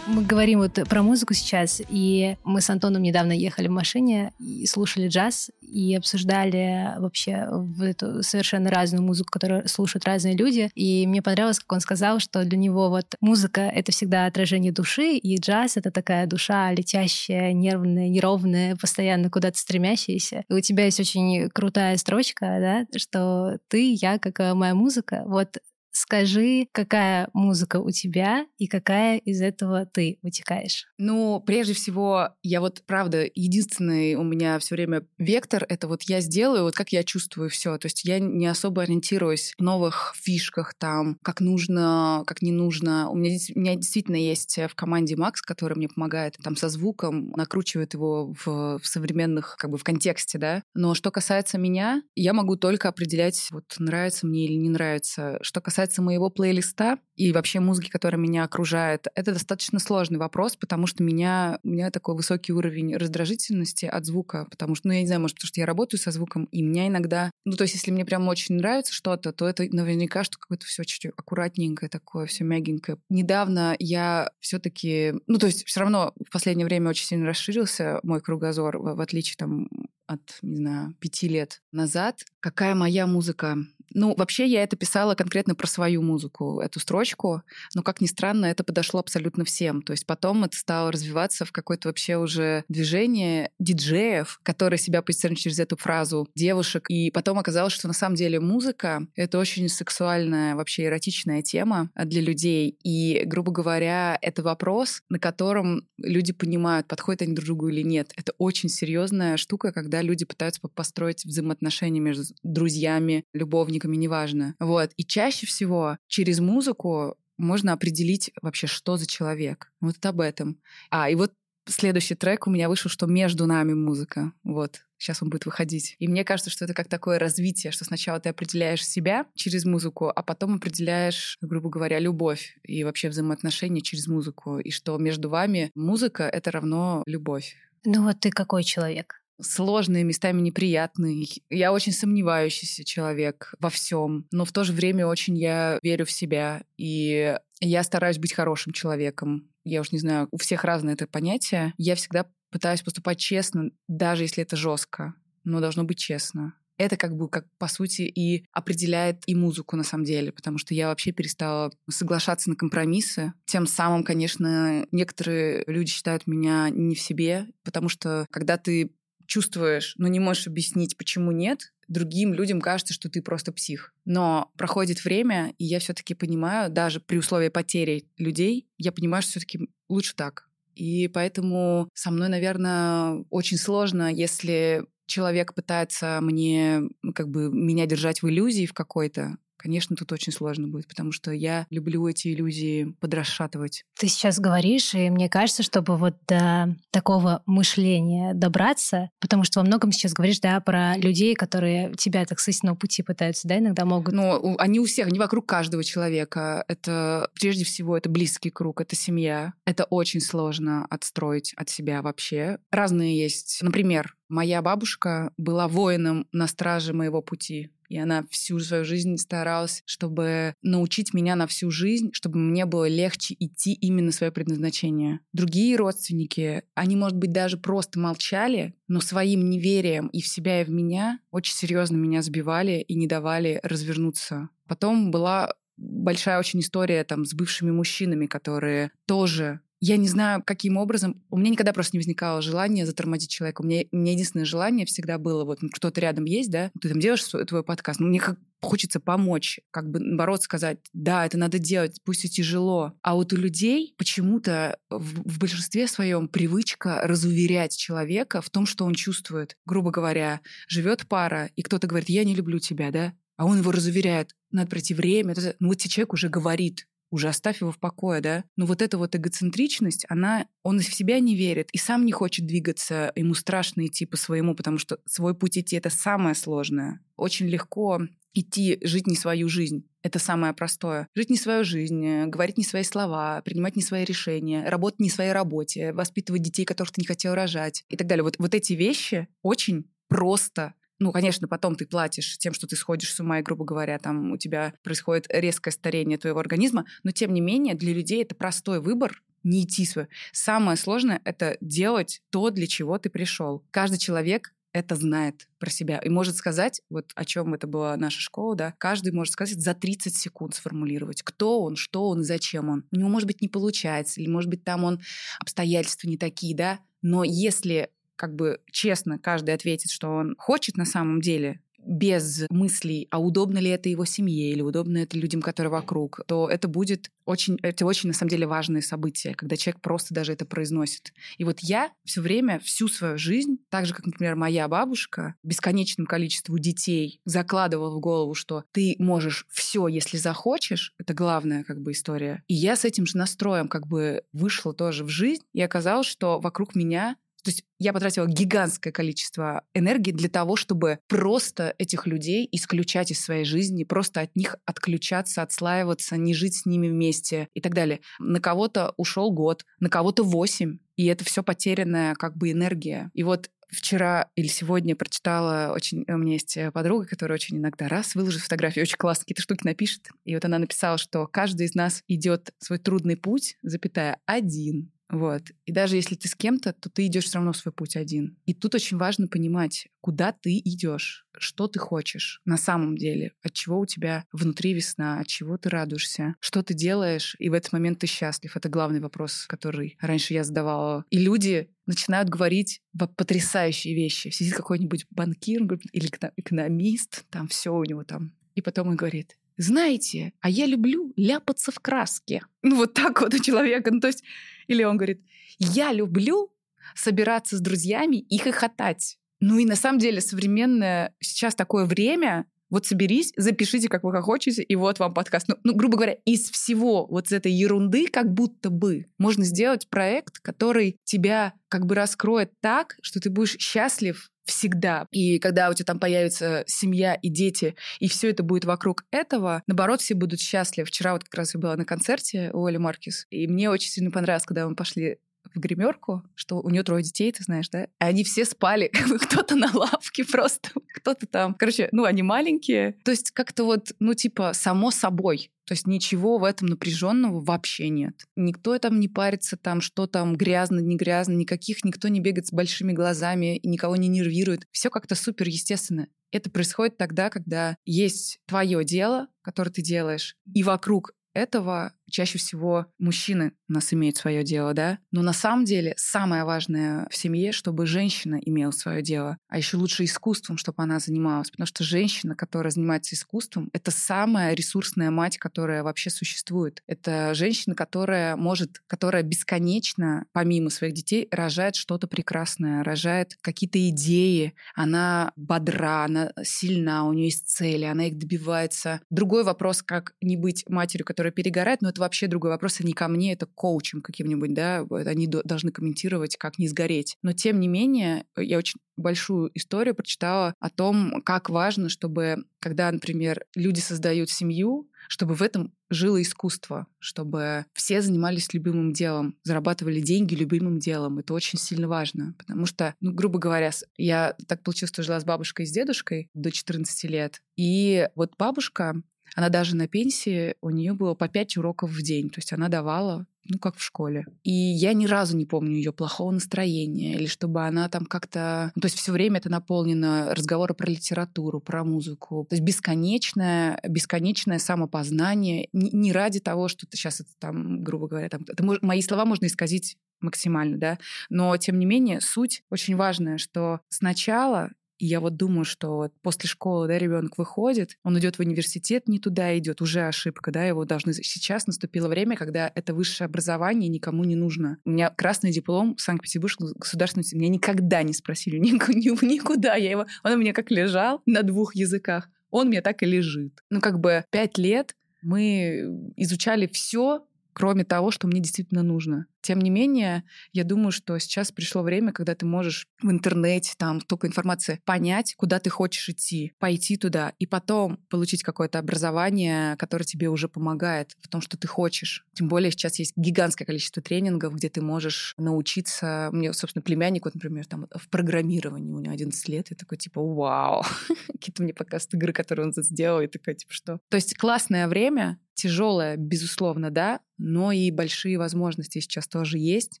Мы 0.14 0.22
говорим 0.22 0.60
вот 0.60 0.78
про 0.88 1.02
музыку 1.02 1.34
сейчас, 1.34 1.82
и 1.88 2.36
мы 2.44 2.60
с 2.60 2.70
Антоном 2.70 3.02
недавно 3.02 3.32
ехали 3.32 3.66
в 3.66 3.72
машине 3.72 4.32
и 4.38 4.64
слушали 4.64 5.08
джаз, 5.08 5.50
и 5.60 5.96
обсуждали 5.96 6.92
вообще 7.00 7.48
в 7.50 7.82
эту 7.82 8.22
совершенно 8.22 8.70
разную 8.70 9.02
музыку, 9.02 9.30
которую 9.32 9.66
слушают 9.66 10.04
разные 10.04 10.36
люди. 10.36 10.70
И 10.76 11.04
мне 11.08 11.20
понравилось, 11.20 11.58
как 11.58 11.72
он 11.72 11.80
сказал, 11.80 12.20
что 12.20 12.44
для 12.44 12.56
него 12.56 12.90
вот 12.90 13.16
музыка— 13.20 13.62
это 13.74 13.90
всегда 13.90 14.26
отражение 14.26 14.70
души, 14.70 15.16
и 15.16 15.36
джаз— 15.36 15.76
это 15.78 15.90
такая 15.90 16.28
душа 16.28 16.70
летящая, 16.70 17.52
нервная, 17.52 18.08
неровная, 18.08 18.76
постоянно 18.76 19.30
куда-то 19.30 19.58
стремящаяся. 19.58 20.44
И 20.48 20.52
у 20.52 20.60
тебя 20.60 20.84
есть 20.84 21.00
очень 21.00 21.50
крутая 21.50 21.96
строчка, 21.96 22.46
да, 22.60 22.86
что 22.96 23.58
ты, 23.66 23.94
я, 24.00 24.20
как 24.20 24.38
моя 24.54 24.76
музыка. 24.76 25.24
Вот 25.26 25.58
Скажи, 25.96 26.66
какая 26.72 27.28
музыка 27.34 27.76
у 27.76 27.92
тебя 27.92 28.46
и 28.58 28.66
какая 28.66 29.18
из 29.18 29.40
этого 29.40 29.86
ты 29.86 30.18
вытекаешь? 30.22 30.86
Ну, 30.98 31.40
прежде 31.46 31.72
всего, 31.72 32.30
я 32.42 32.60
вот, 32.60 32.82
правда, 32.84 33.24
единственный 33.32 34.16
у 34.16 34.24
меня 34.24 34.58
все 34.58 34.74
время 34.74 35.06
вектор— 35.18 35.64
это 35.68 35.86
вот 35.86 36.02
я 36.02 36.20
сделаю, 36.20 36.64
вот 36.64 36.74
как 36.74 36.90
я 36.90 37.04
чувствую 37.04 37.48
все. 37.48 37.78
То 37.78 37.86
есть 37.86 38.04
я 38.04 38.18
не 38.18 38.48
особо 38.48 38.82
ориентируюсь 38.82 39.54
в 39.56 39.62
новых 39.62 40.14
фишках 40.16 40.74
там, 40.74 41.16
как 41.22 41.40
нужно, 41.40 42.24
как 42.26 42.42
не 42.42 42.50
нужно. 42.50 43.08
У 43.08 43.14
меня, 43.14 43.38
у 43.54 43.60
меня 43.60 43.76
действительно 43.76 44.16
есть 44.16 44.58
в 44.58 44.74
команде 44.74 45.14
Макс, 45.14 45.42
который 45.42 45.76
мне 45.76 45.88
помогает 45.88 46.36
там 46.42 46.56
со 46.56 46.68
звуком, 46.68 47.30
накручивает 47.36 47.94
его 47.94 48.34
в, 48.44 48.80
в 48.80 48.84
современных, 48.84 49.54
как 49.56 49.70
бы 49.70 49.78
в 49.78 49.84
контексте, 49.84 50.38
да. 50.38 50.64
Но 50.74 50.94
что 50.94 51.12
касается 51.12 51.56
меня, 51.56 52.02
я 52.16 52.32
могу 52.32 52.56
только 52.56 52.88
определять, 52.88 53.46
вот 53.52 53.76
нравится 53.78 54.26
мне 54.26 54.46
или 54.46 54.54
не 54.54 54.70
нравится. 54.70 55.38
Что 55.40 55.60
касается 55.60 55.83
касается 55.84 56.00
моего 56.00 56.30
плейлиста 56.30 56.98
и 57.14 57.30
вообще 57.32 57.60
музыки, 57.60 57.90
которая 57.90 58.18
меня 58.18 58.44
окружает, 58.44 59.06
это 59.14 59.32
достаточно 59.32 59.78
сложный 59.78 60.18
вопрос, 60.18 60.56
потому 60.56 60.86
что 60.86 61.02
меня, 61.02 61.58
у 61.62 61.68
меня 61.68 61.90
такой 61.90 62.16
высокий 62.16 62.52
уровень 62.52 62.96
раздражительности 62.96 63.84
от 63.84 64.06
звука, 64.06 64.46
потому 64.50 64.74
что, 64.74 64.88
ну, 64.88 64.94
я 64.94 65.00
не 65.00 65.06
знаю, 65.06 65.20
может, 65.20 65.36
потому 65.36 65.48
что 65.48 65.60
я 65.60 65.66
работаю 65.66 66.00
со 66.00 66.10
звуком, 66.10 66.44
и 66.46 66.62
меня 66.62 66.88
иногда... 66.88 67.30
Ну, 67.44 67.52
то 67.56 67.62
есть, 67.62 67.74
если 67.74 67.90
мне 67.90 68.06
прям 68.06 68.26
очень 68.28 68.56
нравится 68.56 68.94
что-то, 68.94 69.32
то 69.32 69.46
это 69.46 69.64
наверняка, 69.70 70.24
что 70.24 70.38
какое-то 70.38 70.64
все 70.64 70.84
чуть-чуть 70.84 71.12
аккуратненькое 71.16 71.90
такое, 71.90 72.26
все 72.26 72.44
мягенькое. 72.44 72.98
Недавно 73.10 73.76
я 73.78 74.30
все 74.40 74.58
таки 74.58 75.12
Ну, 75.26 75.38
то 75.38 75.46
есть, 75.46 75.66
все 75.66 75.80
равно 75.80 76.14
в 76.26 76.32
последнее 76.32 76.66
время 76.66 76.88
очень 76.88 77.06
сильно 77.06 77.26
расширился 77.26 78.00
мой 78.02 78.22
кругозор, 78.22 78.78
в, 78.78 78.96
в 78.96 79.00
отличие 79.00 79.36
там 79.36 79.68
от, 80.06 80.38
не 80.42 80.56
знаю, 80.56 80.94
пяти 81.00 81.28
лет 81.28 81.62
назад. 81.72 82.24
Какая 82.40 82.74
моя 82.74 83.06
музыка? 83.06 83.58
Ну, 83.92 84.14
вообще 84.16 84.46
я 84.46 84.62
это 84.62 84.76
писала 84.76 85.14
конкретно 85.14 85.54
про 85.54 85.66
свою 85.66 86.02
музыку, 86.02 86.60
эту 86.60 86.80
строчку, 86.80 87.42
но, 87.74 87.82
как 87.82 88.00
ни 88.00 88.06
странно, 88.06 88.46
это 88.46 88.64
подошло 88.64 89.00
абсолютно 89.00 89.44
всем. 89.44 89.82
То 89.82 89.92
есть 89.92 90.06
потом 90.06 90.44
это 90.44 90.56
стало 90.56 90.90
развиваться 90.90 91.44
в 91.44 91.52
какое-то 91.52 91.88
вообще 91.88 92.16
уже 92.16 92.64
движение 92.68 93.50
диджеев, 93.58 94.40
которые 94.42 94.78
себя 94.78 95.02
позиционируют 95.02 95.40
через 95.40 95.58
эту 95.58 95.76
фразу 95.76 96.28
девушек. 96.34 96.86
И 96.88 97.10
потом 97.10 97.38
оказалось, 97.38 97.72
что 97.72 97.86
на 97.88 97.94
самом 97.94 98.16
деле 98.16 98.40
музыка— 98.40 99.06
это 99.16 99.38
очень 99.38 99.68
сексуальная, 99.68 100.56
вообще 100.56 100.84
эротичная 100.84 101.42
тема 101.42 101.90
для 101.94 102.20
людей. 102.20 102.76
И, 102.82 103.22
грубо 103.26 103.52
говоря, 103.52 104.18
это 104.20 104.42
вопрос, 104.42 105.02
на 105.08 105.18
котором 105.18 105.86
люди 105.98 106.32
понимают, 106.32 106.88
подходят 106.88 107.22
они 107.22 107.34
друг 107.34 107.46
другу 107.46 107.68
или 107.68 107.82
нет. 107.82 108.12
Это 108.16 108.32
очень 108.38 108.68
серьезная 108.68 109.36
штука, 109.36 109.72
когда 109.72 110.02
люди 110.02 110.24
пытаются 110.24 110.60
построить 110.74 111.24
взаимоотношения 111.24 112.00
между 112.00 112.24
друзьями, 112.42 113.24
любовниками, 113.32 113.73
музыками, 113.74 113.96
неважно. 113.96 114.54
Вот. 114.58 114.92
И 114.96 115.04
чаще 115.04 115.46
всего 115.46 115.98
через 116.08 116.40
музыку 116.40 117.16
можно 117.36 117.72
определить 117.72 118.30
вообще, 118.42 118.66
что 118.66 118.96
за 118.96 119.06
человек. 119.06 119.72
Вот 119.80 120.04
об 120.06 120.20
этом. 120.20 120.60
А, 120.90 121.10
и 121.10 121.14
вот 121.14 121.32
следующий 121.66 122.14
трек 122.14 122.46
у 122.46 122.50
меня 122.50 122.68
вышел, 122.68 122.90
что 122.90 123.06
между 123.06 123.46
нами 123.46 123.74
музыка. 123.74 124.32
Вот. 124.44 124.82
Сейчас 124.98 125.22
он 125.22 125.30
будет 125.30 125.46
выходить. 125.46 125.96
И 125.98 126.08
мне 126.08 126.24
кажется, 126.24 126.50
что 126.50 126.64
это 126.64 126.74
как 126.74 126.88
такое 126.88 127.18
развитие, 127.18 127.72
что 127.72 127.84
сначала 127.84 128.20
ты 128.20 128.28
определяешь 128.28 128.86
себя 128.86 129.26
через 129.34 129.64
музыку, 129.64 130.12
а 130.14 130.22
потом 130.22 130.54
определяешь, 130.54 131.36
грубо 131.40 131.68
говоря, 131.68 131.98
любовь 131.98 132.56
и 132.62 132.84
вообще 132.84 133.08
взаимоотношения 133.08 133.80
через 133.80 134.06
музыку. 134.06 134.58
И 134.58 134.70
что 134.70 134.96
между 134.98 135.28
вами 135.28 135.70
музыка— 135.74 136.22
это 136.32 136.50
равно 136.50 137.02
любовь. 137.06 137.56
Ну 137.84 138.04
вот 138.04 138.20
ты 138.20 138.30
какой 138.30 138.64
человек? 138.64 139.23
Сложный, 139.40 140.02
местами 140.02 140.40
неприятный. 140.40 141.28
Я 141.50 141.72
очень 141.72 141.92
сомневающийся 141.92 142.84
человек 142.84 143.54
во 143.58 143.70
всем, 143.70 144.26
но 144.30 144.44
в 144.44 144.52
то 144.52 144.64
же 144.64 144.72
время 144.72 145.06
очень 145.06 145.36
я 145.36 145.78
верю 145.82 146.06
в 146.06 146.10
себя, 146.10 146.62
и 146.76 147.36
я 147.60 147.82
стараюсь 147.82 148.18
быть 148.18 148.32
хорошим 148.32 148.72
человеком. 148.72 149.50
Я 149.64 149.80
уж 149.80 149.92
не 149.92 149.98
знаю, 149.98 150.28
у 150.30 150.36
всех 150.36 150.64
разное 150.64 150.94
это 150.94 151.06
понятие. 151.06 151.72
Я 151.78 151.94
всегда 151.94 152.26
пытаюсь 152.50 152.82
поступать 152.82 153.18
честно, 153.18 153.70
даже 153.88 154.24
если 154.24 154.42
это 154.42 154.56
жестко, 154.56 155.14
но 155.44 155.60
должно 155.60 155.84
быть 155.84 155.98
честно 155.98 156.54
это 156.76 156.96
как 156.96 157.16
бы, 157.16 157.28
как 157.28 157.46
по 157.58 157.68
сути, 157.68 158.02
и 158.02 158.44
определяет 158.52 159.22
и 159.26 159.34
музыку 159.34 159.76
на 159.76 159.84
самом 159.84 160.04
деле, 160.04 160.32
потому 160.32 160.58
что 160.58 160.74
я 160.74 160.88
вообще 160.88 161.12
перестала 161.12 161.72
соглашаться 161.88 162.50
на 162.50 162.56
компромиссы. 162.56 163.32
Тем 163.46 163.66
самым, 163.66 164.04
конечно, 164.04 164.86
некоторые 164.90 165.64
люди 165.66 165.90
считают 165.90 166.26
меня 166.26 166.70
не 166.70 166.94
в 166.94 167.00
себе, 167.00 167.46
потому 167.62 167.88
что 167.88 168.26
когда 168.30 168.56
ты 168.56 168.90
чувствуешь, 169.26 169.94
но 169.96 170.08
не 170.08 170.20
можешь 170.20 170.46
объяснить, 170.46 170.96
почему 170.96 171.32
нет, 171.32 171.72
другим 171.88 172.32
людям 172.34 172.60
кажется, 172.60 172.94
что 172.94 173.08
ты 173.08 173.22
просто 173.22 173.52
псих. 173.52 173.92
Но 174.04 174.50
проходит 174.56 175.04
время, 175.04 175.54
и 175.58 175.64
я 175.64 175.78
все-таки 175.78 176.14
понимаю, 176.14 176.70
даже 176.70 177.00
при 177.00 177.18
условии 177.18 177.48
потери 177.48 178.04
людей, 178.18 178.66
я 178.78 178.92
понимаю, 178.92 179.22
что 179.22 179.32
все-таки 179.32 179.68
лучше 179.88 180.14
так. 180.14 180.48
И 180.74 181.08
поэтому 181.08 181.88
со 181.94 182.10
мной, 182.10 182.28
наверное, 182.28 183.24
очень 183.30 183.58
сложно, 183.58 184.12
если 184.12 184.84
человек 185.06 185.54
пытается 185.54 186.18
мне, 186.22 186.82
как 187.14 187.28
бы, 187.28 187.50
меня 187.52 187.86
держать 187.86 188.22
в 188.22 188.28
иллюзии 188.28 188.66
в 188.66 188.72
какой-то, 188.72 189.36
конечно, 189.56 189.96
тут 189.96 190.12
очень 190.12 190.32
сложно 190.32 190.68
будет, 190.68 190.88
потому 190.88 191.12
что 191.12 191.30
я 191.30 191.66
люблю 191.70 192.06
эти 192.06 192.28
иллюзии 192.28 192.94
подрасшатывать. 193.00 193.84
Ты 193.98 194.08
сейчас 194.08 194.38
говоришь, 194.38 194.94
и 194.94 195.10
мне 195.10 195.28
кажется, 195.28 195.62
чтобы 195.62 195.96
вот 195.96 196.16
до 196.28 196.76
такого 196.90 197.42
мышления 197.46 198.34
добраться, 198.34 199.10
потому 199.20 199.44
что 199.44 199.60
во 199.60 199.66
многом 199.66 199.92
сейчас 199.92 200.12
говоришь, 200.12 200.40
да, 200.40 200.60
про 200.60 200.96
людей, 200.96 201.34
которые 201.34 201.94
тебя, 201.94 202.24
так 202.24 202.40
сказать, 202.40 202.62
на 202.62 202.74
пути 202.74 203.02
пытаются, 203.02 203.48
да, 203.48 203.58
иногда 203.58 203.84
могут... 203.84 204.14
Ну, 204.14 204.56
они 204.58 204.80
у 204.80 204.84
всех, 204.84 205.06
они 205.08 205.18
вокруг 205.18 205.46
каждого 205.46 205.84
человека. 205.84 206.64
Это, 206.68 207.30
прежде 207.34 207.64
всего, 207.64 207.96
это 207.96 208.08
близкий 208.08 208.50
круг, 208.50 208.80
это 208.80 208.96
семья. 208.96 209.54
Это 209.64 209.84
очень 209.84 210.20
сложно 210.20 210.86
отстроить 210.90 211.54
от 211.56 211.68
себя 211.68 212.02
вообще. 212.02 212.58
Разные 212.70 213.18
есть. 213.18 213.58
Например, 213.62 214.14
моя 214.28 214.62
бабушка 214.62 215.32
была 215.36 215.68
воином 215.68 216.26
на 216.32 216.46
страже 216.46 216.92
моего 216.92 217.22
пути. 217.22 217.70
И 217.94 217.96
она 217.96 218.26
всю 218.28 218.58
свою 218.58 218.84
жизнь 218.84 219.16
старалась, 219.18 219.84
чтобы 219.86 220.56
научить 220.62 221.14
меня 221.14 221.36
на 221.36 221.46
всю 221.46 221.70
жизнь, 221.70 222.10
чтобы 222.12 222.40
мне 222.40 222.66
было 222.66 222.88
легче 222.88 223.36
идти 223.38 223.72
именно 223.72 224.10
свое 224.10 224.32
предназначение. 224.32 225.20
Другие 225.32 225.76
родственники, 225.76 226.64
они, 226.74 226.96
может 226.96 227.16
быть, 227.16 227.30
даже 227.30 227.56
просто 227.56 228.00
молчали, 228.00 228.74
но 228.88 229.00
своим 229.00 229.48
неверием 229.48 230.08
и 230.08 230.22
в 230.22 230.26
себя, 230.26 230.62
и 230.62 230.64
в 230.64 230.70
меня 230.70 231.20
очень 231.30 231.54
серьезно 231.54 231.94
меня 231.94 232.20
сбивали 232.22 232.80
и 232.80 232.96
не 232.96 233.06
давали 233.06 233.60
развернуться. 233.62 234.48
Потом 234.66 235.12
была 235.12 235.54
большая 235.76 236.40
очень 236.40 236.60
история 236.60 237.04
там 237.04 237.24
с 237.24 237.32
бывшими 237.32 237.70
мужчинами, 237.70 238.26
которые 238.26 238.90
тоже 239.06 239.60
я 239.80 239.96
не 239.96 240.08
знаю, 240.08 240.42
каким 240.44 240.76
образом. 240.76 241.22
У 241.30 241.36
меня 241.36 241.50
никогда 241.50 241.72
просто 241.72 241.96
не 241.96 242.00
возникало 242.00 242.42
желания 242.42 242.86
затормозить 242.86 243.30
человека. 243.30 243.62
У 243.62 243.64
меня, 243.64 243.84
у 243.92 243.96
меня 243.96 244.12
единственное 244.12 244.46
желание 244.46 244.86
всегда 244.86 245.18
было, 245.18 245.44
вот 245.44 245.62
ну, 245.62 245.68
кто-то 245.70 246.00
рядом 246.00 246.24
есть, 246.24 246.50
да, 246.50 246.70
ты 246.80 246.88
там 246.88 247.00
делаешь 247.00 247.24
свой, 247.24 247.44
твой 247.44 247.62
подкаст, 247.62 248.00
но 248.00 248.06
мне 248.06 248.20
как 248.20 248.38
хочется 248.62 248.98
помочь, 248.98 249.60
как 249.70 249.90
бы 249.90 250.00
наоборот 250.00 250.42
сказать, 250.42 250.78
да, 250.92 251.26
это 251.26 251.36
надо 251.38 251.58
делать, 251.58 252.00
пусть 252.04 252.24
и 252.24 252.30
тяжело. 252.30 252.94
А 253.02 253.14
вот 253.14 253.32
у 253.32 253.36
людей 253.36 253.94
почему-то 253.98 254.78
в, 254.90 255.30
в 255.30 255.38
большинстве 255.38 255.86
своем 255.86 256.28
привычка 256.28 257.00
разуверять 257.04 257.76
человека 257.76 258.40
в 258.40 258.50
том, 258.50 258.66
что 258.66 258.84
он 258.84 258.94
чувствует. 258.94 259.56
Грубо 259.66 259.90
говоря, 259.90 260.40
живет 260.66 261.06
пара, 261.06 261.50
и 261.56 261.62
кто-то 261.62 261.86
говорит, 261.86 262.08
я 262.08 262.24
не 262.24 262.34
люблю 262.34 262.58
тебя, 262.58 262.90
да, 262.90 263.12
а 263.36 263.46
он 263.46 263.58
его 263.58 263.70
разуверяет, 263.70 264.34
надо 264.50 264.70
пройти 264.70 264.94
время. 264.94 265.34
Ну 265.58 265.68
вот 265.68 265.78
тебе 265.78 265.90
человек 265.90 266.12
уже 266.12 266.28
говорит, 266.28 266.86
уже 267.14 267.28
оставь 267.28 267.60
его 267.60 267.70
в 267.70 267.78
покое, 267.78 268.20
да. 268.20 268.44
Но 268.56 268.66
вот 268.66 268.82
эта 268.82 268.98
вот 268.98 269.14
эгоцентричность, 269.14 270.04
она, 270.08 270.46
он 270.62 270.80
в 270.80 270.94
себя 270.94 271.20
не 271.20 271.36
верит 271.36 271.70
и 271.72 271.78
сам 271.78 272.04
не 272.04 272.12
хочет 272.12 272.46
двигаться, 272.46 273.12
ему 273.14 273.34
страшно 273.34 273.86
идти 273.86 274.04
по 274.04 274.16
своему, 274.16 274.54
потому 274.54 274.78
что 274.78 274.98
свой 275.06 275.34
путь 275.34 275.56
идти— 275.56 275.76
это 275.78 275.90
самое 275.90 276.34
сложное. 276.34 277.00
Очень 277.16 277.46
легко 277.46 278.00
идти, 278.34 278.78
жить 278.82 279.06
не 279.06 279.14
свою 279.14 279.48
жизнь. 279.48 279.86
Это 280.02 280.18
самое 280.18 280.52
простое. 280.52 281.06
Жить 281.14 281.30
не 281.30 281.36
свою 281.36 281.64
жизнь, 281.64 282.04
э, 282.04 282.26
говорить 282.26 282.58
не 282.58 282.64
свои 282.64 282.82
слова, 282.82 283.40
принимать 283.42 283.76
не 283.76 283.82
свои 283.82 284.04
решения, 284.04 284.68
работать 284.68 285.00
не 285.00 285.08
своей 285.08 285.32
работе, 285.32 285.92
воспитывать 285.92 286.42
детей, 286.42 286.64
которых 286.64 286.92
ты 286.92 287.00
не 287.00 287.06
хотел 287.06 287.34
рожать 287.34 287.84
и 287.88 287.96
так 287.96 288.08
далее. 288.08 288.24
Вот, 288.24 288.34
вот 288.38 288.54
эти 288.54 288.72
вещи 288.72 289.28
очень 289.42 289.88
просто 290.08 290.74
ну, 290.98 291.12
конечно, 291.12 291.48
потом 291.48 291.74
ты 291.74 291.86
платишь 291.86 292.38
тем, 292.38 292.52
что 292.52 292.66
ты 292.66 292.76
сходишь 292.76 293.12
с 293.12 293.20
ума, 293.20 293.40
и, 293.40 293.42
грубо 293.42 293.64
говоря, 293.64 293.98
там 293.98 294.32
у 294.32 294.36
тебя 294.36 294.74
происходит 294.82 295.26
резкое 295.28 295.70
старение 295.70 296.18
твоего 296.18 296.40
организма, 296.40 296.84
но, 297.02 297.10
тем 297.10 297.32
не 297.32 297.40
менее, 297.40 297.74
для 297.74 297.92
людей 297.92 298.22
это 298.22 298.34
простой 298.34 298.80
выбор, 298.80 299.22
не 299.42 299.64
идти 299.64 299.84
свой. 299.84 300.08
Самое 300.32 300.76
сложное— 300.76 301.20
это 301.24 301.58
делать 301.60 302.22
то, 302.30 302.50
для 302.50 302.66
чего 302.66 302.98
ты 302.98 303.10
пришел. 303.10 303.64
Каждый 303.70 303.98
человек 303.98 304.54
это 304.72 304.96
знает 304.96 305.48
про 305.58 305.70
себя 305.70 305.98
и 305.98 306.08
может 306.08 306.34
сказать, 306.34 306.82
вот 306.90 307.12
о 307.14 307.24
чем 307.24 307.54
это 307.54 307.68
была 307.68 307.96
наша 307.96 308.20
школа, 308.20 308.56
да, 308.56 308.74
каждый 308.76 309.12
может 309.12 309.32
сказать 309.32 309.60
за 309.60 309.72
30 309.72 310.16
секунд 310.16 310.56
сформулировать, 310.56 311.22
кто 311.22 311.62
он, 311.62 311.76
что 311.76 312.08
он, 312.08 312.24
зачем 312.24 312.68
он. 312.68 312.84
У 312.90 312.96
него, 312.96 313.08
может 313.08 313.28
быть, 313.28 313.40
не 313.40 313.48
получается, 313.48 314.20
или, 314.20 314.28
может 314.28 314.50
быть, 314.50 314.64
там 314.64 314.82
он 314.82 315.00
обстоятельства 315.38 316.08
не 316.08 316.18
такие, 316.18 316.56
да, 316.56 316.80
но 317.02 317.22
если 317.22 317.90
как 318.16 318.34
бы 318.34 318.60
честно 318.70 319.18
каждый 319.18 319.54
ответит, 319.54 319.90
что 319.90 320.08
он 320.08 320.34
хочет 320.38 320.76
на 320.76 320.84
самом 320.84 321.20
деле, 321.20 321.60
без 321.84 322.46
мыслей, 322.50 323.08
а 323.10 323.18
удобно 323.18 323.58
ли 323.58 323.70
это 323.70 323.88
его 323.88 324.04
семье 324.04 324.50
или 324.50 324.62
удобно 324.62 324.98
это 324.98 325.18
людям, 325.18 325.42
которые 325.42 325.70
вокруг, 325.70 326.22
то 326.26 326.48
это 326.48 326.68
будет 326.68 327.10
очень, 327.24 327.58
это 327.62 327.86
очень 327.86 328.08
на 328.08 328.14
самом 328.14 328.30
деле 328.30 328.46
важное 328.46 328.82
событие, 328.82 329.34
когда 329.34 329.56
человек 329.56 329.80
просто 329.80 330.14
даже 330.14 330.32
это 330.32 330.44
произносит. 330.44 331.12
И 331.38 331.44
вот 331.44 331.60
я 331.60 331.90
все 332.04 332.20
время, 332.20 332.58
всю 332.60 332.88
свою 332.88 333.18
жизнь, 333.18 333.58
так 333.70 333.86
же, 333.86 333.94
как, 333.94 334.06
например, 334.06 334.36
моя 334.36 334.68
бабушка, 334.68 335.34
бесконечному 335.42 336.06
количеству 336.06 336.58
детей 336.58 337.20
закладывала 337.24 337.94
в 337.94 338.00
голову, 338.00 338.34
что 338.34 338.64
ты 338.72 338.96
можешь 338.98 339.46
все, 339.50 339.88
если 339.88 340.16
захочешь, 340.16 340.94
это 340.98 341.14
главная 341.14 341.64
как 341.64 341.80
бы 341.80 341.92
история. 341.92 342.42
И 342.46 342.54
я 342.54 342.76
с 342.76 342.84
этим 342.84 343.06
же 343.06 343.16
настроем 343.16 343.68
как 343.68 343.86
бы 343.86 344.22
вышла 344.32 344.74
тоже 344.74 345.04
в 345.04 345.08
жизнь, 345.08 345.42
и 345.52 345.62
оказалось, 345.62 346.06
что 346.06 346.40
вокруг 346.40 346.74
меня 346.74 347.16
то 347.44 347.50
есть 347.50 347.64
я 347.78 347.92
потратила 347.92 348.26
гигантское 348.26 348.92
количество 348.92 349.64
энергии 349.74 350.12
для 350.12 350.28
того, 350.28 350.56
чтобы 350.56 350.98
просто 351.08 351.74
этих 351.78 352.06
людей 352.06 352.48
исключать 352.50 353.10
из 353.10 353.20
своей 353.20 353.44
жизни, 353.44 353.84
просто 353.84 354.22
от 354.22 354.34
них 354.34 354.56
отключаться, 354.64 355.42
отслаиваться, 355.42 356.16
не 356.16 356.34
жить 356.34 356.56
с 356.56 356.66
ними 356.66 356.88
вместе 356.88 357.48
и 357.54 357.60
так 357.60 357.74
далее. 357.74 358.00
На 358.18 358.40
кого-то 358.40 358.94
ушел 358.96 359.30
год, 359.30 359.66
на 359.78 359.90
кого-то 359.90 360.24
восемь, 360.24 360.78
и 360.96 361.06
это 361.06 361.24
все 361.24 361.42
потерянная 361.42 362.14
как 362.14 362.36
бы 362.36 362.50
энергия. 362.50 363.10
И 363.14 363.22
вот 363.22 363.50
вчера 363.68 364.30
или 364.36 364.46
сегодня 364.46 364.96
прочитала 364.96 365.72
очень... 365.74 366.04
У 366.08 366.16
меня 366.16 366.34
есть 366.34 366.56
подруга, 366.72 367.06
которая 367.06 367.36
очень 367.36 367.58
иногда 367.58 367.88
раз 367.88 368.14
выложит 368.14 368.40
фотографии, 368.40 368.80
очень 368.80 368.96
классно 368.96 369.24
какие-то 369.24 369.42
штуки 369.42 369.64
напишет. 369.64 370.08
И 370.24 370.34
вот 370.34 370.44
она 370.44 370.58
написала, 370.58 370.96
что 370.96 371.26
каждый 371.26 371.66
из 371.66 371.74
нас 371.74 372.02
идет 372.08 372.54
свой 372.58 372.78
трудный 372.78 373.16
путь, 373.16 373.58
запятая, 373.62 374.18
один. 374.24 374.92
Вот. 375.10 375.42
И 375.66 375.72
даже 375.72 375.96
если 375.96 376.14
ты 376.14 376.28
с 376.28 376.34
кем-то, 376.34 376.72
то 376.72 376.88
ты 376.88 377.06
идешь 377.06 377.24
все 377.24 377.36
равно 377.36 377.52
свой 377.52 377.72
путь 377.72 377.94
один. 377.96 378.36
И 378.46 378.54
тут 378.54 378.74
очень 378.74 378.96
важно 378.96 379.28
понимать, 379.28 379.86
куда 380.00 380.32
ты 380.32 380.58
идешь, 380.58 381.26
что 381.36 381.68
ты 381.68 381.78
хочешь 381.78 382.40
на 382.44 382.56
самом 382.56 382.96
деле, 382.96 383.32
от 383.42 383.52
чего 383.52 383.80
у 383.80 383.86
тебя 383.86 384.24
внутри 384.32 384.72
весна, 384.72 385.20
от 385.20 385.26
чего 385.26 385.58
ты 385.58 385.68
радуешься, 385.68 386.36
что 386.40 386.62
ты 386.62 386.74
делаешь, 386.74 387.36
и 387.38 387.50
в 387.50 387.52
этот 387.52 387.72
момент 387.72 387.98
ты 387.98 388.06
счастлив. 388.06 388.56
Это 388.56 388.68
главный 388.68 389.00
вопрос, 389.00 389.46
который 389.46 389.96
раньше 390.00 390.32
я 390.32 390.42
задавала. 390.42 391.04
И 391.10 391.18
люди 391.18 391.68
начинают 391.86 392.28
говорить 392.28 392.80
потрясающие 393.16 393.94
вещи. 393.94 394.28
Сидит 394.28 394.54
какой-нибудь 394.54 395.06
банкир 395.10 395.62
или 395.92 396.10
экономист, 396.36 397.24
там 397.30 397.48
все 397.48 397.74
у 397.74 397.84
него 397.84 398.04
там. 398.04 398.32
И 398.54 398.62
потом 398.62 398.88
он 398.88 398.96
говорит, 398.96 399.36
знаете, 399.56 400.32
а 400.40 400.50
я 400.50 400.66
люблю 400.66 401.12
ляпаться 401.16 401.70
в 401.70 401.80
краске. 401.80 402.42
Ну, 402.62 402.76
вот 402.76 402.94
так 402.94 403.20
вот 403.20 403.34
у 403.34 403.38
человека. 403.38 403.90
Ну, 403.92 404.00
то 404.00 404.08
есть, 404.08 404.24
или 404.66 404.82
он 404.84 404.96
говорит, 404.96 405.22
я 405.58 405.92
люблю 405.92 406.52
собираться 406.94 407.56
с 407.56 407.60
друзьями 407.60 408.16
и 408.16 408.38
хохотать. 408.38 409.18
Ну 409.40 409.58
и 409.58 409.64
на 409.64 409.76
самом 409.76 409.98
деле 409.98 410.20
современное 410.20 411.14
сейчас 411.20 411.54
такое 411.54 411.84
время, 411.84 412.46
вот 412.70 412.86
соберись, 412.86 413.32
запишите, 413.36 413.88
как 413.88 414.02
вы 414.02 414.12
хохочете, 414.12 414.62
и 414.62 414.74
вот 414.74 414.98
вам 414.98 415.14
подкаст. 415.14 415.48
Ну, 415.48 415.56
ну, 415.64 415.74
грубо 415.74 415.96
говоря, 415.96 416.16
из 416.24 416.50
всего 416.50 417.06
вот 417.06 417.30
этой 417.30 417.52
ерунды 417.52 418.06
как 418.08 418.32
будто 418.32 418.70
бы 418.70 419.06
можно 419.18 419.44
сделать 419.44 419.88
проект, 419.88 420.38
который 420.38 420.98
тебя 421.04 421.54
как 421.68 421.86
бы 421.86 421.94
раскроет 421.94 422.52
так, 422.60 422.96
что 423.02 423.20
ты 423.20 423.30
будешь 423.30 423.56
счастлив 423.58 424.30
всегда. 424.44 425.06
И 425.10 425.38
когда 425.38 425.70
у 425.70 425.74
тебя 425.74 425.86
там 425.86 425.98
появится 425.98 426.64
семья 426.66 427.14
и 427.14 427.28
дети, 427.28 427.74
и 427.98 428.08
все 428.08 428.30
это 428.30 428.42
будет 428.42 428.64
вокруг 428.64 429.04
этого, 429.10 429.62
наоборот, 429.66 430.00
все 430.00 430.14
будут 430.14 430.40
счастливы. 430.40 430.86
Вчера 430.86 431.12
вот 431.12 431.24
как 431.24 431.34
раз 431.34 431.54
я 431.54 431.60
была 431.60 431.76
на 431.76 431.84
концерте 431.84 432.50
у 432.52 432.66
Оли 432.66 432.76
Маркис, 432.76 433.26
и 433.30 433.46
мне 433.46 433.70
очень 433.70 433.90
сильно 433.90 434.10
понравилось, 434.10 434.44
когда 434.44 434.68
мы 434.68 434.74
пошли 434.74 435.18
в 435.54 435.58
гримерку, 435.58 436.22
что 436.34 436.60
у 436.60 436.70
нее 436.70 436.82
трое 436.82 437.02
детей, 437.02 437.32
ты 437.32 437.42
знаешь, 437.42 437.68
да? 437.68 437.84
И 437.84 437.88
они 437.98 438.24
все 438.24 438.44
спали, 438.44 438.90
кто-то 439.22 439.56
на 439.56 439.70
лавке 439.72 440.24
просто, 440.24 440.70
кто-то 440.94 441.26
там. 441.26 441.54
Короче, 441.54 441.88
ну, 441.92 442.04
они 442.04 442.22
маленькие. 442.22 442.96
То 443.04 443.10
есть 443.10 443.30
как-то 443.30 443.64
вот, 443.64 443.92
ну, 443.98 444.14
типа, 444.14 444.52
само 444.54 444.90
собой. 444.90 445.50
То 445.66 445.72
есть 445.72 445.86
ничего 445.86 446.38
в 446.38 446.44
этом 446.44 446.68
напряженного 446.68 447.40
вообще 447.40 447.88
нет. 447.88 448.26
Никто 448.36 448.78
там 448.78 449.00
не 449.00 449.08
парится, 449.08 449.56
там, 449.56 449.80
что 449.80 450.06
там 450.06 450.36
грязно, 450.36 450.80
не 450.80 450.96
грязно, 450.96 451.32
никаких, 451.32 451.84
никто 451.84 452.08
не 452.08 452.20
бегает 452.20 452.46
с 452.46 452.52
большими 452.52 452.92
глазами 452.92 453.56
и 453.56 453.68
никого 453.68 453.96
не 453.96 454.08
нервирует. 454.08 454.66
Все 454.72 454.90
как-то 454.90 455.14
супер 455.14 455.48
естественно. 455.48 456.08
Это 456.32 456.50
происходит 456.50 456.98
тогда, 456.98 457.30
когда 457.30 457.76
есть 457.86 458.40
твое 458.46 458.84
дело, 458.84 459.28
которое 459.40 459.70
ты 459.70 459.82
делаешь, 459.82 460.36
и 460.52 460.62
вокруг 460.62 461.12
этого 461.32 461.92
чаще 462.14 462.38
всего 462.38 462.86
мужчины 462.98 463.52
у 463.68 463.72
нас 463.72 463.92
имеют 463.92 464.16
свое 464.16 464.44
дело, 464.44 464.72
да. 464.72 464.98
Но 465.10 465.22
на 465.22 465.32
самом 465.32 465.64
деле 465.64 465.94
самое 465.96 466.44
важное 466.44 467.08
в 467.10 467.16
семье, 467.16 467.50
чтобы 467.52 467.86
женщина 467.86 468.36
имела 468.36 468.70
свое 468.70 469.02
дело, 469.02 469.36
а 469.48 469.58
еще 469.58 469.76
лучше 469.76 470.04
искусством, 470.04 470.56
чтобы 470.56 470.82
она 470.82 471.00
занималась, 471.00 471.50
потому 471.50 471.66
что 471.66 471.82
женщина, 471.82 472.36
которая 472.36 472.70
занимается 472.70 473.16
искусством, 473.16 473.68
это 473.72 473.90
самая 473.90 474.54
ресурсная 474.54 475.10
мать, 475.10 475.38
которая 475.38 475.82
вообще 475.82 476.10
существует. 476.10 476.82
Это 476.86 477.34
женщина, 477.34 477.74
которая 477.74 478.36
может, 478.36 478.80
которая 478.86 479.22
бесконечно, 479.24 480.26
помимо 480.32 480.70
своих 480.70 480.94
детей, 480.94 481.26
рожает 481.32 481.74
что-то 481.74 482.06
прекрасное, 482.06 482.84
рожает 482.84 483.36
какие-то 483.40 483.88
идеи, 483.88 484.54
она 484.76 485.32
бодра, 485.34 486.04
она 486.04 486.32
сильна, 486.44 487.06
у 487.06 487.12
нее 487.12 487.26
есть 487.26 487.48
цели, 487.48 487.84
она 487.84 488.06
их 488.06 488.18
добивается. 488.18 489.00
Другой 489.10 489.42
вопрос, 489.42 489.82
как 489.82 490.14
не 490.20 490.36
быть 490.36 490.64
матерью, 490.68 491.04
которая 491.04 491.32
перегорает, 491.32 491.82
но 491.82 491.88
это 491.88 492.03
вообще 492.04 492.26
другой 492.26 492.50
вопрос, 492.50 492.80
а 492.80 492.84
не 492.84 492.92
ко 492.92 493.08
мне, 493.08 493.32
это 493.32 493.46
коучем 493.46 494.00
каким-нибудь, 494.00 494.54
да, 494.54 494.86
они 494.90 495.26
должны 495.26 495.72
комментировать, 495.72 496.36
как 496.36 496.58
не 496.58 496.68
сгореть. 496.68 497.16
Но 497.22 497.32
тем 497.32 497.60
не 497.60 497.68
менее, 497.68 498.26
я 498.36 498.58
очень 498.58 498.80
большую 498.96 499.50
историю 499.54 499.94
прочитала 499.94 500.54
о 500.60 500.70
том, 500.70 501.20
как 501.22 501.50
важно, 501.50 501.88
чтобы, 501.88 502.44
когда, 502.60 502.90
например, 502.92 503.44
люди 503.56 503.80
создают 503.80 504.30
семью, 504.30 504.88
чтобы 505.08 505.34
в 505.34 505.42
этом 505.42 505.74
жило 505.90 506.20
искусство, 506.22 506.86
чтобы 506.98 507.66
все 507.74 508.00
занимались 508.00 508.54
любимым 508.54 508.92
делом, 508.92 509.36
зарабатывали 509.42 510.00
деньги 510.00 510.34
любимым 510.34 510.78
делом. 510.78 511.18
Это 511.18 511.34
очень 511.34 511.58
сильно 511.58 511.88
важно, 511.88 512.34
потому 512.38 512.66
что, 512.66 512.94
ну, 513.00 513.12
грубо 513.12 513.38
говоря, 513.38 513.70
я 513.96 514.36
так 514.46 514.62
получилось, 514.62 514.92
что 514.92 515.02
жила 515.02 515.20
с 515.20 515.24
бабушкой 515.24 515.64
и 515.64 515.68
с 515.68 515.72
дедушкой 515.72 516.30
до 516.34 516.50
14 516.50 517.04
лет, 517.04 517.42
и 517.56 518.08
вот 518.14 518.32
бабушка, 518.38 518.94
она 519.34 519.48
даже 519.48 519.76
на 519.76 519.88
пенсии, 519.88 520.54
у 520.60 520.70
нее 520.70 520.92
было 520.92 521.14
по 521.14 521.28
5 521.28 521.56
уроков 521.56 521.90
в 521.90 522.02
день. 522.02 522.30
То 522.30 522.38
есть 522.38 522.52
она 522.52 522.68
давала 522.68 523.26
ну, 523.46 523.58
как 523.58 523.76
в 523.76 523.82
школе. 523.82 524.26
И 524.42 524.52
я 524.52 524.94
ни 524.94 525.06
разу 525.06 525.36
не 525.36 525.44
помню 525.44 525.76
ее 525.76 525.92
плохого 525.92 526.30
настроения, 526.30 527.14
или 527.14 527.26
чтобы 527.26 527.66
она 527.66 527.88
там 527.88 528.06
как-то... 528.06 528.72
Ну, 528.74 528.80
то 528.80 528.86
есть 528.86 528.96
все 528.96 529.12
время 529.12 529.38
это 529.38 529.50
наполнено 529.50 530.34
разговоры 530.34 530.74
про 530.74 530.90
литературу, 530.90 531.60
про 531.60 531.84
музыку. 531.84 532.46
То 532.48 532.54
есть 532.54 532.64
бесконечное, 532.64 533.78
бесконечное 533.86 534.58
самопознание 534.58 535.68
не, 535.72 535.90
не 535.90 536.12
ради 536.12 536.40
того, 536.40 536.68
что 536.68 536.86
ты 536.86 536.96
сейчас 536.96 537.20
это 537.20 537.30
там, 537.38 537.82
грубо 537.82 538.08
говоря, 538.08 538.28
там, 538.28 538.44
это, 538.48 538.64
мои 538.80 539.02
слова 539.02 539.24
можно 539.24 539.46
исказить 539.46 539.98
максимально, 540.20 540.78
да, 540.78 540.98
но 541.28 541.54
тем 541.58 541.78
не 541.78 541.84
менее 541.84 542.22
суть 542.22 542.62
очень 542.70 542.96
важная, 542.96 543.36
что 543.36 543.80
сначала 543.90 544.70
и 544.98 545.06
я 545.06 545.20
вот 545.20 545.36
думаю, 545.36 545.64
что 545.64 546.10
после 546.22 546.48
школы, 546.48 546.86
да, 546.86 546.98
ребенок 546.98 547.36
выходит, 547.38 547.96
он 548.04 548.18
идет 548.18 548.36
в 548.36 548.40
университет, 548.40 549.08
не 549.08 549.18
туда 549.18 549.56
идет, 549.58 549.82
уже 549.82 550.06
ошибка, 550.06 550.52
да, 550.52 550.64
его 550.64 550.84
должны... 550.84 551.12
Сейчас 551.12 551.66
наступило 551.66 552.08
время, 552.08 552.36
когда 552.36 552.70
это 552.74 552.94
высшее 552.94 553.26
образование 553.26 553.88
никому 553.88 554.24
не 554.24 554.36
нужно. 554.36 554.78
У 554.84 554.90
меня 554.90 555.10
красный 555.10 555.50
диплом 555.50 555.96
Санкт-Петербургского 555.98 556.72
государственного 556.74 557.24
меня 557.34 557.48
никогда 557.48 558.02
не 558.02 558.12
спросили 558.12 558.58
никуда. 558.58 559.74
Я 559.74 559.90
его... 559.90 560.06
Он 560.22 560.32
у 560.32 560.36
меня 560.36 560.52
как 560.52 560.70
лежал 560.70 561.22
на 561.26 561.42
двух 561.42 561.74
языках, 561.74 562.28
он 562.50 562.68
мне 562.68 562.80
так 562.80 563.02
и 563.02 563.06
лежит. 563.06 563.60
Ну, 563.70 563.80
как 563.80 563.98
бы 563.98 564.24
пять 564.30 564.58
лет 564.58 564.94
мы 565.22 566.12
изучали 566.16 566.66
все, 566.66 567.26
кроме 567.52 567.84
того, 567.84 568.10
что 568.10 568.28
мне 568.28 568.40
действительно 568.40 568.82
нужно. 568.82 569.26
Тем 569.44 569.60
не 569.60 569.68
менее, 569.68 570.24
я 570.54 570.64
думаю, 570.64 570.90
что 570.90 571.18
сейчас 571.18 571.52
пришло 571.52 571.82
время, 571.82 572.12
когда 572.12 572.34
ты 572.34 572.46
можешь 572.46 572.86
в 573.02 573.10
интернете, 573.10 573.74
там 573.76 574.00
столько 574.00 574.26
информации, 574.26 574.80
понять, 574.86 575.34
куда 575.36 575.58
ты 575.58 575.68
хочешь 575.68 576.08
идти, 576.08 576.54
пойти 576.58 576.96
туда, 576.96 577.34
и 577.38 577.46
потом 577.46 577.98
получить 578.08 578.42
какое-то 578.42 578.78
образование, 578.78 579.76
которое 579.76 580.04
тебе 580.06 580.30
уже 580.30 580.48
помогает 580.48 581.14
в 581.20 581.28
том, 581.28 581.42
что 581.42 581.58
ты 581.58 581.68
хочешь. 581.68 582.24
Тем 582.32 582.48
более 582.48 582.70
сейчас 582.70 582.98
есть 582.98 583.12
гигантское 583.16 583.66
количество 583.66 584.02
тренингов, 584.02 584.54
где 584.54 584.70
ты 584.70 584.80
можешь 584.80 585.34
научиться. 585.36 586.30
Мне, 586.32 586.54
собственно, 586.54 586.82
племянник, 586.82 587.26
вот, 587.26 587.34
например, 587.34 587.66
там 587.66 587.86
в 587.94 588.08
программировании, 588.08 588.92
у 588.92 588.98
него 588.98 589.12
11 589.12 589.48
лет, 589.50 589.70
и 589.70 589.74
такой, 589.74 589.98
типа, 589.98 590.22
вау, 590.22 590.84
какие-то 591.32 591.62
мне 591.62 591.74
показывают 591.74 592.14
игры, 592.14 592.32
которые 592.32 592.64
он 592.64 592.72
сделал, 592.74 593.20
и 593.20 593.26
такой, 593.26 593.56
типа, 593.56 593.74
что? 593.74 594.00
То 594.08 594.16
есть 594.16 594.38
классное 594.38 594.88
время, 594.88 595.38
тяжелое, 595.54 596.16
безусловно, 596.16 596.90
да, 596.90 597.20
но 597.38 597.72
и 597.72 597.90
большие 597.90 598.38
возможности 598.38 599.00
сейчас 599.00 599.26
тоже 599.34 599.58
есть 599.58 600.00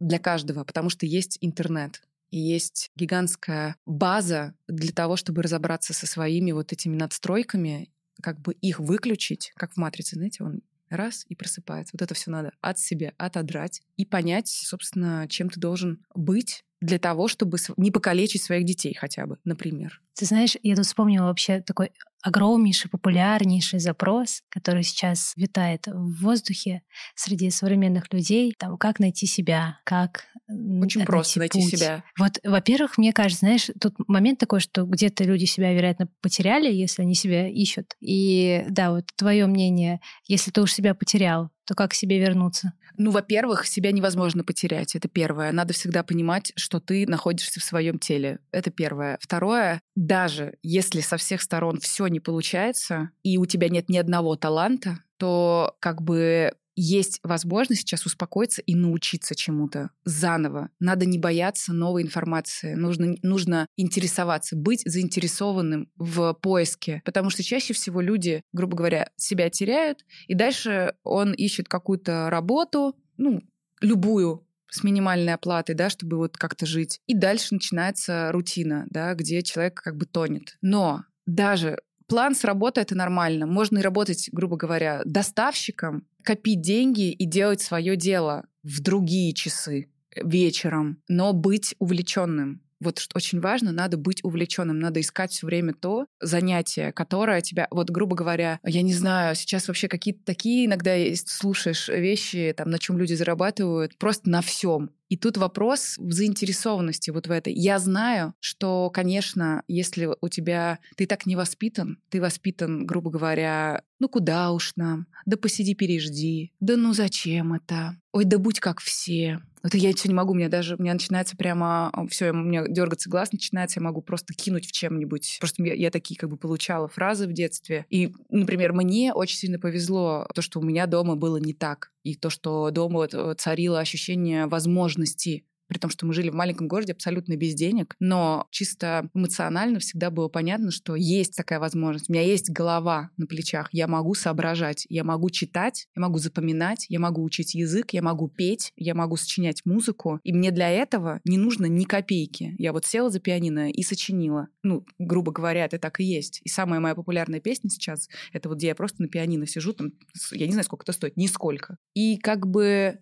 для 0.00 0.18
каждого, 0.18 0.64
потому 0.64 0.88
что 0.88 1.04
есть 1.04 1.36
интернет. 1.42 2.00
И 2.30 2.38
есть 2.38 2.90
гигантская 2.96 3.76
база 3.84 4.54
для 4.66 4.92
того, 4.92 5.16
чтобы 5.16 5.42
разобраться 5.42 5.92
со 5.92 6.06
своими 6.06 6.52
вот 6.52 6.72
этими 6.72 6.96
надстройками, 6.96 7.90
как 8.22 8.40
бы 8.40 8.54
их 8.54 8.80
выключить, 8.80 9.52
как 9.56 9.74
в 9.74 9.76
«Матрице», 9.76 10.16
знаете, 10.16 10.42
он 10.42 10.62
раз 10.88 11.26
и 11.28 11.34
просыпается. 11.34 11.90
Вот 11.92 12.00
это 12.00 12.14
все 12.14 12.30
надо 12.30 12.52
от 12.62 12.78
себя 12.78 13.12
отодрать 13.18 13.82
и 13.98 14.06
понять, 14.06 14.48
собственно, 14.48 15.26
чем 15.28 15.50
ты 15.50 15.60
должен 15.60 16.02
быть 16.14 16.64
для 16.80 16.98
того, 16.98 17.28
чтобы 17.28 17.58
не 17.76 17.90
покалечить 17.90 18.42
своих 18.42 18.64
детей 18.64 18.94
хотя 18.94 19.26
бы, 19.26 19.38
например. 19.44 20.00
Ты 20.14 20.24
знаешь, 20.26 20.56
я 20.62 20.76
тут 20.76 20.86
вспомнила 20.86 21.26
вообще 21.26 21.60
такой 21.60 21.92
огромнейший, 22.22 22.90
популярнейший 22.90 23.78
запрос, 23.78 24.42
который 24.50 24.82
сейчас 24.82 25.32
витает 25.36 25.86
в 25.86 26.22
воздухе 26.22 26.82
среди 27.14 27.50
современных 27.50 28.12
людей. 28.12 28.54
Там, 28.58 28.76
как 28.76 28.98
найти 28.98 29.26
себя, 29.26 29.78
как 29.84 30.26
Очень 30.48 31.04
просто 31.04 31.38
найти 31.38 31.60
путь. 31.60 31.70
себя. 31.70 32.04
Вот, 32.18 32.38
во-первых, 32.44 32.98
мне 32.98 33.12
кажется, 33.12 33.46
знаешь, 33.46 33.70
тут 33.80 33.94
момент 34.08 34.38
такой, 34.38 34.60
что 34.60 34.84
где-то 34.84 35.24
люди 35.24 35.46
себя, 35.46 35.72
вероятно, 35.72 36.08
потеряли, 36.20 36.70
если 36.72 37.02
они 37.02 37.14
себя 37.14 37.48
ищут. 37.48 37.96
И 38.00 38.64
да, 38.68 38.90
вот 38.90 39.06
твое 39.16 39.46
мнение, 39.46 40.00
если 40.26 40.50
ты 40.50 40.60
уж 40.60 40.72
себя 40.72 40.94
потерял, 40.94 41.50
то 41.70 41.76
как 41.76 41.92
к 41.92 41.94
себе 41.94 42.18
вернуться? 42.18 42.72
Ну, 42.96 43.12
во-первых, 43.12 43.64
себя 43.64 43.92
невозможно 43.92 44.42
потерять. 44.42 44.96
Это 44.96 45.06
первое. 45.06 45.52
Надо 45.52 45.72
всегда 45.72 46.02
понимать, 46.02 46.52
что 46.56 46.80
ты 46.80 47.06
находишься 47.06 47.60
в 47.60 47.62
своем 47.62 48.00
теле. 48.00 48.40
Это 48.50 48.72
первое. 48.72 49.18
Второе, 49.20 49.80
даже 49.94 50.54
если 50.64 51.00
со 51.00 51.16
всех 51.16 51.40
сторон 51.40 51.78
все 51.78 52.08
не 52.08 52.18
получается, 52.18 53.10
и 53.22 53.38
у 53.38 53.46
тебя 53.46 53.68
нет 53.68 53.88
ни 53.88 53.98
одного 53.98 54.34
таланта, 54.34 54.98
то 55.16 55.76
как 55.78 56.02
бы 56.02 56.54
есть 56.80 57.20
возможность 57.22 57.82
сейчас 57.82 58.06
успокоиться 58.06 58.62
и 58.62 58.74
научиться 58.74 59.34
чему-то 59.34 59.90
заново. 60.04 60.70
Надо 60.78 61.06
не 61.06 61.18
бояться 61.18 61.72
новой 61.72 62.02
информации. 62.02 62.74
Нужно, 62.74 63.16
нужно 63.22 63.66
интересоваться, 63.76 64.56
быть 64.56 64.82
заинтересованным 64.84 65.90
в 65.96 66.32
поиске. 66.34 67.02
Потому 67.04 67.30
что 67.30 67.42
чаще 67.42 67.74
всего 67.74 68.00
люди, 68.00 68.42
грубо 68.52 68.76
говоря, 68.76 69.10
себя 69.16 69.50
теряют, 69.50 70.04
и 70.26 70.34
дальше 70.34 70.94
он 71.02 71.32
ищет 71.32 71.68
какую-то 71.68 72.30
работу, 72.30 72.96
ну, 73.18 73.42
любую, 73.80 74.46
с 74.70 74.82
минимальной 74.84 75.34
оплатой, 75.34 75.74
да, 75.74 75.90
чтобы 75.90 76.16
вот 76.16 76.36
как-то 76.36 76.64
жить. 76.64 77.00
И 77.06 77.14
дальше 77.14 77.54
начинается 77.54 78.30
рутина, 78.32 78.86
да, 78.88 79.14
где 79.14 79.42
человек 79.42 79.82
как 79.82 79.96
бы 79.96 80.06
тонет. 80.06 80.56
Но 80.62 81.04
даже 81.26 81.78
план 82.06 82.34
с 82.34 82.44
работы 82.44 82.80
это 82.80 82.94
нормально. 82.94 83.46
Можно 83.46 83.78
и 83.78 83.82
работать, 83.82 84.28
грубо 84.32 84.56
говоря, 84.56 85.02
доставщиком, 85.04 86.06
копить 86.22 86.60
деньги 86.60 87.10
и 87.10 87.24
делать 87.24 87.60
свое 87.60 87.96
дело 87.96 88.46
в 88.62 88.80
другие 88.80 89.32
часы 89.32 89.88
вечером, 90.16 91.02
но 91.08 91.32
быть 91.32 91.74
увлеченным 91.78 92.62
вот 92.80 92.98
что 92.98 93.16
очень 93.16 93.40
важно, 93.40 93.72
надо 93.72 93.96
быть 93.96 94.24
увлеченным, 94.24 94.78
надо 94.78 95.00
искать 95.00 95.32
все 95.32 95.46
время 95.46 95.74
то 95.74 96.06
занятие, 96.20 96.92
которое 96.92 97.42
тебя, 97.42 97.68
вот 97.70 97.90
грубо 97.90 98.16
говоря, 98.16 98.58
я 98.64 98.82
не 98.82 98.94
знаю, 98.94 99.36
сейчас 99.36 99.68
вообще 99.68 99.86
какие-то 99.86 100.24
такие 100.24 100.66
иногда 100.66 100.94
слушаешь 101.14 101.88
вещи, 101.88 102.54
там, 102.56 102.70
на 102.70 102.78
чем 102.78 102.98
люди 102.98 103.14
зарабатывают, 103.14 103.96
просто 103.98 104.30
на 104.30 104.40
всем. 104.40 104.90
И 105.10 105.16
тут 105.16 105.36
вопрос 105.36 105.96
в 105.98 106.12
заинтересованности 106.12 107.10
вот 107.10 107.26
в 107.26 107.32
этой. 107.32 107.52
Я 107.52 107.80
знаю, 107.80 108.32
что, 108.38 108.90
конечно, 108.90 109.64
если 109.66 110.08
у 110.20 110.28
тебя... 110.28 110.78
Ты 110.96 111.06
так 111.06 111.26
не 111.26 111.34
воспитан, 111.34 111.98
ты 112.10 112.20
воспитан, 112.20 112.86
грубо 112.86 113.10
говоря, 113.10 113.82
ну 113.98 114.08
куда 114.08 114.52
уж 114.52 114.72
нам, 114.76 115.06
да 115.26 115.36
посиди, 115.36 115.74
пережди, 115.74 116.52
да 116.60 116.76
ну 116.76 116.94
зачем 116.94 117.52
это, 117.52 117.96
ой, 118.12 118.24
да 118.24 118.38
будь 118.38 118.60
как 118.60 118.80
все. 118.80 119.40
Это 119.62 119.76
я 119.76 119.92
все 119.92 120.08
не 120.08 120.14
могу, 120.14 120.32
у 120.32 120.34
меня 120.34 120.48
даже, 120.48 120.76
у 120.76 120.82
меня 120.82 120.94
начинается 120.94 121.36
прямо, 121.36 121.92
все, 122.08 122.30
у 122.30 122.34
меня 122.34 122.66
дергаться 122.66 123.10
глаз 123.10 123.30
начинается, 123.30 123.78
я 123.78 123.84
могу 123.84 124.00
просто 124.00 124.32
кинуть 124.32 124.66
в 124.66 124.72
чем-нибудь. 124.72 125.36
Просто 125.38 125.62
я, 125.62 125.74
я 125.74 125.90
такие 125.90 126.18
как 126.18 126.30
бы 126.30 126.38
получала 126.38 126.88
фразы 126.88 127.26
в 127.26 127.32
детстве. 127.34 127.84
И, 127.90 128.10
например, 128.30 128.72
мне 128.72 129.12
очень 129.12 129.36
сильно 129.36 129.58
повезло 129.58 130.26
то, 130.34 130.40
что 130.40 130.60
у 130.60 130.62
меня 130.62 130.86
дома 130.86 131.14
было 131.14 131.36
не 131.36 131.52
так. 131.52 131.92
И 132.02 132.14
то, 132.14 132.30
что 132.30 132.70
дома 132.70 133.06
э, 133.12 133.34
царило 133.36 133.78
ощущение 133.80 134.46
возможности 134.46 135.44
при 135.70 135.78
том, 135.78 135.88
что 135.88 136.04
мы 136.04 136.12
жили 136.12 136.30
в 136.30 136.34
маленьком 136.34 136.66
городе 136.66 136.92
абсолютно 136.92 137.36
без 137.36 137.54
денег, 137.54 137.94
но 138.00 138.48
чисто 138.50 139.08
эмоционально 139.14 139.78
всегда 139.78 140.10
было 140.10 140.26
понятно, 140.26 140.72
что 140.72 140.96
есть 140.96 141.36
такая 141.36 141.60
возможность. 141.60 142.10
У 142.10 142.12
меня 142.12 142.24
есть 142.24 142.50
голова 142.50 143.10
на 143.16 143.26
плечах, 143.26 143.68
я 143.70 143.86
могу 143.86 144.14
соображать, 144.14 144.84
я 144.88 145.04
могу 145.04 145.30
читать, 145.30 145.86
я 145.94 146.02
могу 146.02 146.18
запоминать, 146.18 146.86
я 146.88 146.98
могу 146.98 147.22
учить 147.22 147.54
язык, 147.54 147.92
я 147.92 148.02
могу 148.02 148.28
петь, 148.28 148.72
я 148.76 148.96
могу 148.96 149.16
сочинять 149.16 149.62
музыку, 149.64 150.18
и 150.24 150.32
мне 150.32 150.50
для 150.50 150.68
этого 150.68 151.20
не 151.24 151.38
нужно 151.38 151.66
ни 151.66 151.84
копейки. 151.84 152.56
Я 152.58 152.72
вот 152.72 152.84
села 152.84 153.08
за 153.08 153.20
пианино 153.20 153.70
и 153.70 153.82
сочинила. 153.84 154.48
Ну, 154.64 154.84
грубо 154.98 155.30
говоря, 155.30 155.66
это 155.66 155.78
так 155.78 156.00
и 156.00 156.04
есть. 156.04 156.40
И 156.42 156.48
самая 156.48 156.80
моя 156.80 156.96
популярная 156.96 157.38
песня 157.38 157.70
сейчас— 157.70 158.08
это 158.32 158.48
вот 158.48 158.58
где 158.58 158.66
я 158.68 158.74
просто 158.74 159.02
на 159.02 159.08
пианино 159.08 159.46
сижу, 159.46 159.72
там, 159.72 159.92
я 160.32 160.46
не 160.46 160.52
знаю, 160.52 160.64
сколько 160.64 160.82
это 160.82 160.92
стоит, 160.92 161.16
нисколько. 161.16 161.76
И 161.94 162.16
как 162.16 162.48
бы 162.48 162.98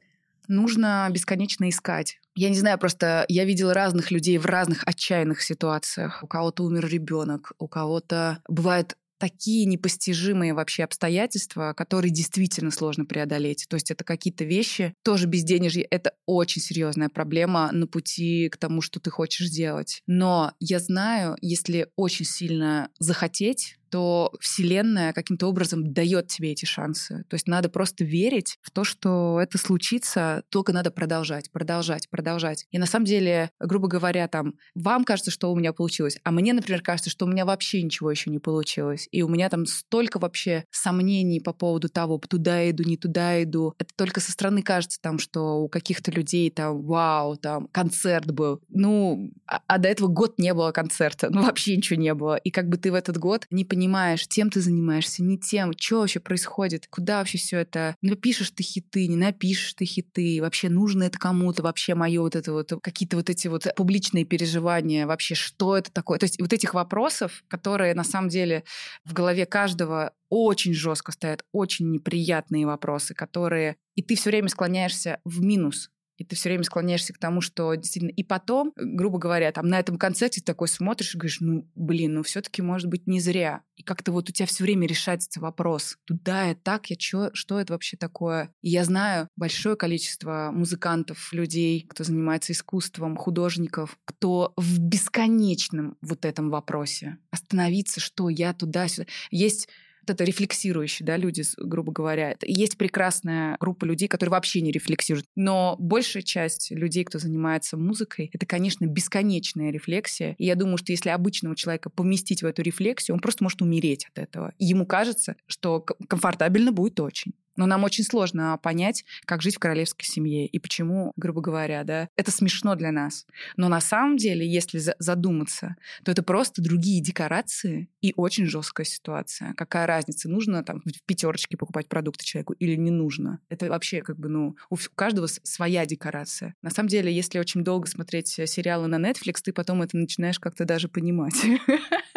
нужно 0.48 1.08
бесконечно 1.11 1.68
искать. 1.68 2.18
Я 2.34 2.50
не 2.50 2.56
знаю, 2.56 2.78
просто 2.78 3.24
я 3.28 3.44
видела 3.44 3.74
разных 3.74 4.11
людей 4.11 4.38
в 4.38 4.46
разных 4.46 4.82
отчаянных 4.87 5.42
ситуациях. 5.42 6.22
У 6.22 6.26
кого-то 6.26 6.64
умер 6.64 6.88
ребенок, 6.88 7.52
у 7.58 7.68
кого-то 7.68 8.42
бывает 8.48 8.96
такие 9.18 9.66
непостижимые 9.66 10.54
вообще 10.54 10.84
обстоятельства, 10.84 11.74
которые 11.76 12.11
действительно 12.11 12.70
сложно 12.70 13.04
преодолеть. 13.04 13.66
То 13.68 13.74
есть 13.74 13.90
это 13.90 14.04
какие-то 14.04 14.44
вещи, 14.44 14.94
тоже 15.02 15.26
безденежье, 15.26 15.82
это 15.82 16.14
очень 16.26 16.62
серьезная 16.62 17.08
проблема 17.08 17.70
на 17.72 17.87
пути 17.87 18.48
к 18.48 18.56
тому, 18.56 18.80
что 18.80 19.00
ты 19.00 19.11
хочешь 19.11 19.48
сделать. 19.48 20.02
Но 20.06 20.52
я 20.61 20.78
знаю, 20.78 21.37
если 21.40 21.88
очень 21.96 22.24
сильно 22.24 22.90
захотеть, 22.98 23.77
то 23.90 24.33
Вселенная 24.40 25.12
каким-то 25.12 25.46
образом 25.46 25.92
дает 25.92 26.29
тебе 26.29 26.53
эти 26.53 26.64
шансы. 26.64 27.24
То 27.29 27.35
есть 27.35 27.46
надо 27.46 27.68
просто 27.68 28.05
верить 28.05 28.59
в 28.62 28.70
то, 28.70 28.85
что 28.85 29.40
это 29.40 29.59
случится, 29.59 30.42
только 30.51 30.72
надо 30.72 30.90
продолжать, 30.90 31.51
продолжать, 31.51 32.09
продолжать. 32.11 32.66
И 32.70 32.79
на 32.79 32.87
самом 32.87 33.07
деле, 33.07 33.51
грубо 33.61 33.88
говоря, 33.88 34.29
там, 34.29 34.55
вам 34.74 35.05
кажется, 35.05 35.31
что 35.31 35.51
у 35.53 35.57
меня 35.57 35.72
получилось, 35.72 36.18
а 36.24 36.31
мне, 36.31 36.53
например, 36.53 36.83
кажется, 36.83 37.11
что 37.11 37.27
у 37.27 37.29
меня 37.29 37.44
вообще 37.44 37.83
ничего 37.83 38.11
еще 38.11 38.31
не 38.31 38.38
получилось. 38.38 39.09
И 39.11 39.22
у 39.22 39.29
меня 39.29 39.48
там 39.48 39.66
столько 39.66 40.18
вообще 40.18 40.64
сомнений 40.70 41.40
по 41.40 41.53
поводу 41.53 41.88
того, 41.88 42.18
туда 42.18 42.68
иду, 42.70 42.85
не 42.85 42.96
туда 42.96 43.42
иду. 43.42 43.74
Это 43.79 43.90
только 43.96 44.20
со 44.20 44.33
стороны 44.33 44.62
кажется 44.62 45.01
там, 45.01 45.18
что 45.18 45.61
у 45.61 45.68
каких-то 45.68 46.11
людей 46.11 46.51
там, 46.51 46.83
вау, 46.83 47.37
там, 47.37 47.68
концерт 47.68 48.31
был. 48.31 48.61
Ну, 48.68 49.31
а, 49.46 49.61
а 49.66 49.79
до 49.79 49.88
этого 49.88 50.09
год 50.09 50.38
не 50.38 50.55
было 50.55 50.72
концерта, 50.72 51.29
ну, 51.31 51.42
вообще 51.42 51.77
ничего 51.77 52.01
не 52.01 52.14
было. 52.14 52.37
И 52.37 52.51
как 52.51 52.68
бы 52.68 52.77
ты 52.77 52.90
в 52.92 52.94
этот 52.94 53.18
год 53.18 53.46
не 53.51 53.64
понимаешь, 53.64 53.77
понимаешь, 53.78 54.26
тем 54.26 54.50
ты 54.50 54.60
занимаешься, 54.60 55.22
не 55.22 55.38
тем, 55.38 55.72
что 55.78 56.00
вообще 56.00 56.18
происходит, 56.18 56.88
куда 56.90 57.18
вообще 57.18 57.38
все 57.38 57.58
это, 57.58 57.94
напишешь 58.02 58.50
ты 58.50 58.64
хиты, 58.64 59.06
не 59.06 59.14
напишешь 59.14 59.74
ты 59.74 59.84
хиты, 59.84 60.40
вообще 60.40 60.68
нужно 60.68 61.04
это 61.04 61.16
кому-то, 61.16 61.62
вообще 61.62 61.94
мое 61.94 62.20
вот 62.20 62.34
это 62.34 62.52
вот, 62.52 62.72
какие-то 62.82 63.16
вот 63.16 63.30
эти 63.30 63.46
вот 63.46 63.68
публичные 63.76 64.24
переживания, 64.24 65.06
вообще 65.06 65.36
что 65.36 65.76
это 65.76 65.92
такое. 65.92 66.18
То 66.18 66.24
есть 66.24 66.40
вот 66.40 66.52
этих 66.52 66.74
вопросов, 66.74 67.44
которые 67.46 67.94
на 67.94 68.02
самом 68.02 68.30
деле 68.30 68.64
в 69.04 69.12
голове 69.12 69.46
каждого 69.46 70.12
очень 70.28 70.74
жестко 70.74 71.12
стоят, 71.12 71.44
очень 71.52 71.88
неприятные 71.92 72.66
вопросы, 72.66 73.14
которые... 73.14 73.76
И 73.94 74.02
ты 74.02 74.16
все 74.16 74.30
время 74.30 74.48
склоняешься 74.48 75.20
в 75.24 75.40
минус 75.40 75.88
и 76.18 76.24
ты 76.24 76.35
все 76.35 76.48
время 76.50 76.64
склоняешься 76.64 77.12
к 77.12 77.18
тому, 77.18 77.40
что 77.40 77.74
действительно... 77.74 78.11
И 78.11 78.24
потом, 78.24 78.72
грубо 78.76 79.18
говоря, 79.18 79.52
там 79.52 79.68
на 79.68 79.78
этом 79.78 79.96
концерте 79.96 80.40
ты 80.40 80.46
такой 80.46 80.66
смотришь 80.68 81.14
и 81.14 81.18
говоришь, 81.18 81.38
ну, 81.40 81.70
блин, 81.76 82.14
ну 82.14 82.22
все-таки 82.24 82.61
может 82.61 82.88
быть 82.88 83.07
не 83.07 83.20
зря. 83.20 83.62
И 83.76 83.85
как-то 83.85 84.11
вот 84.11 84.28
у 84.28 84.33
тебя 84.33 84.46
все 84.46 84.64
время 84.64 84.88
решается 84.88 85.40
вопрос, 85.40 85.96
туда 86.04 86.46
я 86.46 86.57
так, 86.57 86.90
я 86.90 86.96
чё, 86.96 87.31
что 87.33 87.61
это 87.61 87.72
вообще 87.72 87.96
такое? 87.96 88.52
И 88.61 88.70
я 88.70 88.85
знаю 88.85 89.28
большое 89.37 89.76
количество 89.76 90.50
музыкантов, 90.52 91.33
людей, 91.33 91.87
кто 91.88 92.02
занимается 92.02 92.52
искусством, 92.52 93.16
художников, 93.16 93.96
кто 94.04 94.52
в 94.57 94.81
бесконечном 94.81 95.96
вот 96.00 96.24
этом 96.24 96.50
вопросе. 96.50 97.18
Остановиться, 97.31 98.00
что 98.00 98.28
я 98.28 98.52
туда-сюда. 98.52 99.07
Есть 99.31 99.68
это 100.10 100.24
рефлексирующие, 100.24 101.06
да, 101.06 101.16
люди, 101.16 101.42
грубо 101.58 101.92
говоря. 101.92 102.36
Есть 102.42 102.76
прекрасная 102.76 103.56
группа 103.60 103.84
людей, 103.84 104.08
которые 104.08 104.32
вообще 104.32 104.60
не 104.60 104.70
рефлексируют. 104.70 105.26
Но 105.36 105.76
большая 105.78 106.22
часть 106.22 106.70
людей, 106.70 107.04
кто 107.04 107.18
занимается 107.18 107.76
музыкой, 107.76 108.30
это, 108.32 108.46
конечно, 108.46 108.86
бесконечная 108.86 109.70
рефлексия. 109.70 110.34
И 110.38 110.46
я 110.46 110.54
думаю, 110.54 110.78
что 110.78 110.92
если 110.92 111.10
обычного 111.10 111.56
человека 111.56 111.90
поместить 111.90 112.42
в 112.42 112.46
эту 112.46 112.62
рефлексию, 112.62 113.14
он 113.14 113.20
просто 113.20 113.44
может 113.44 113.62
умереть 113.62 114.06
от 114.10 114.18
этого. 114.18 114.54
Ему 114.58 114.86
кажется, 114.86 115.36
что 115.46 115.80
комфортабельно 115.80 116.72
будет 116.72 117.00
очень. 117.00 117.32
Но 117.58 117.66
нам 117.66 117.82
очень 117.82 118.04
сложно 118.04 118.56
понять, 118.62 119.04
как 119.24 119.42
жить 119.42 119.56
в 119.56 119.58
королевской 119.58 120.06
семье 120.06 120.46
и 120.46 120.58
почему, 120.60 121.12
грубо 121.16 121.40
говоря, 121.40 121.82
да, 121.82 122.08
это 122.16 122.30
смешно 122.30 122.76
для 122.76 122.92
нас. 122.92 123.26
Но 123.56 123.68
на 123.68 123.80
самом 123.80 124.16
деле, 124.16 124.48
если 124.48 124.80
задуматься, 124.98 125.74
то 126.04 126.12
это 126.12 126.22
просто 126.22 126.62
другие 126.62 127.02
декорации 127.02 127.90
и 128.00 128.14
очень 128.16 128.46
жесткая 128.46 128.86
ситуация. 128.86 129.54
Какая 129.54 129.86
разница, 129.88 130.28
нужно 130.28 130.62
там 130.62 130.82
в 130.84 131.02
пятерочке 131.04 131.56
покупать 131.56 131.88
продукты 131.88 132.24
человеку 132.24 132.52
или 132.54 132.76
не 132.76 132.92
нужно? 132.92 133.40
Это 133.48 133.66
вообще 133.66 134.02
как 134.02 134.18
бы, 134.18 134.28
ну, 134.28 134.56
у 134.70 134.76
каждого 134.94 135.26
своя 135.26 135.84
декорация. 135.84 136.54
На 136.62 136.70
самом 136.70 136.88
деле, 136.88 137.12
если 137.12 137.40
очень 137.40 137.64
долго 137.64 137.88
смотреть 137.88 138.28
сериалы 138.28 138.86
на 138.86 138.96
Netflix, 139.04 139.40
ты 139.42 139.52
потом 139.52 139.82
это 139.82 139.96
начинаешь 139.96 140.38
как-то 140.38 140.64
даже 140.64 140.88
понимать. 140.88 141.34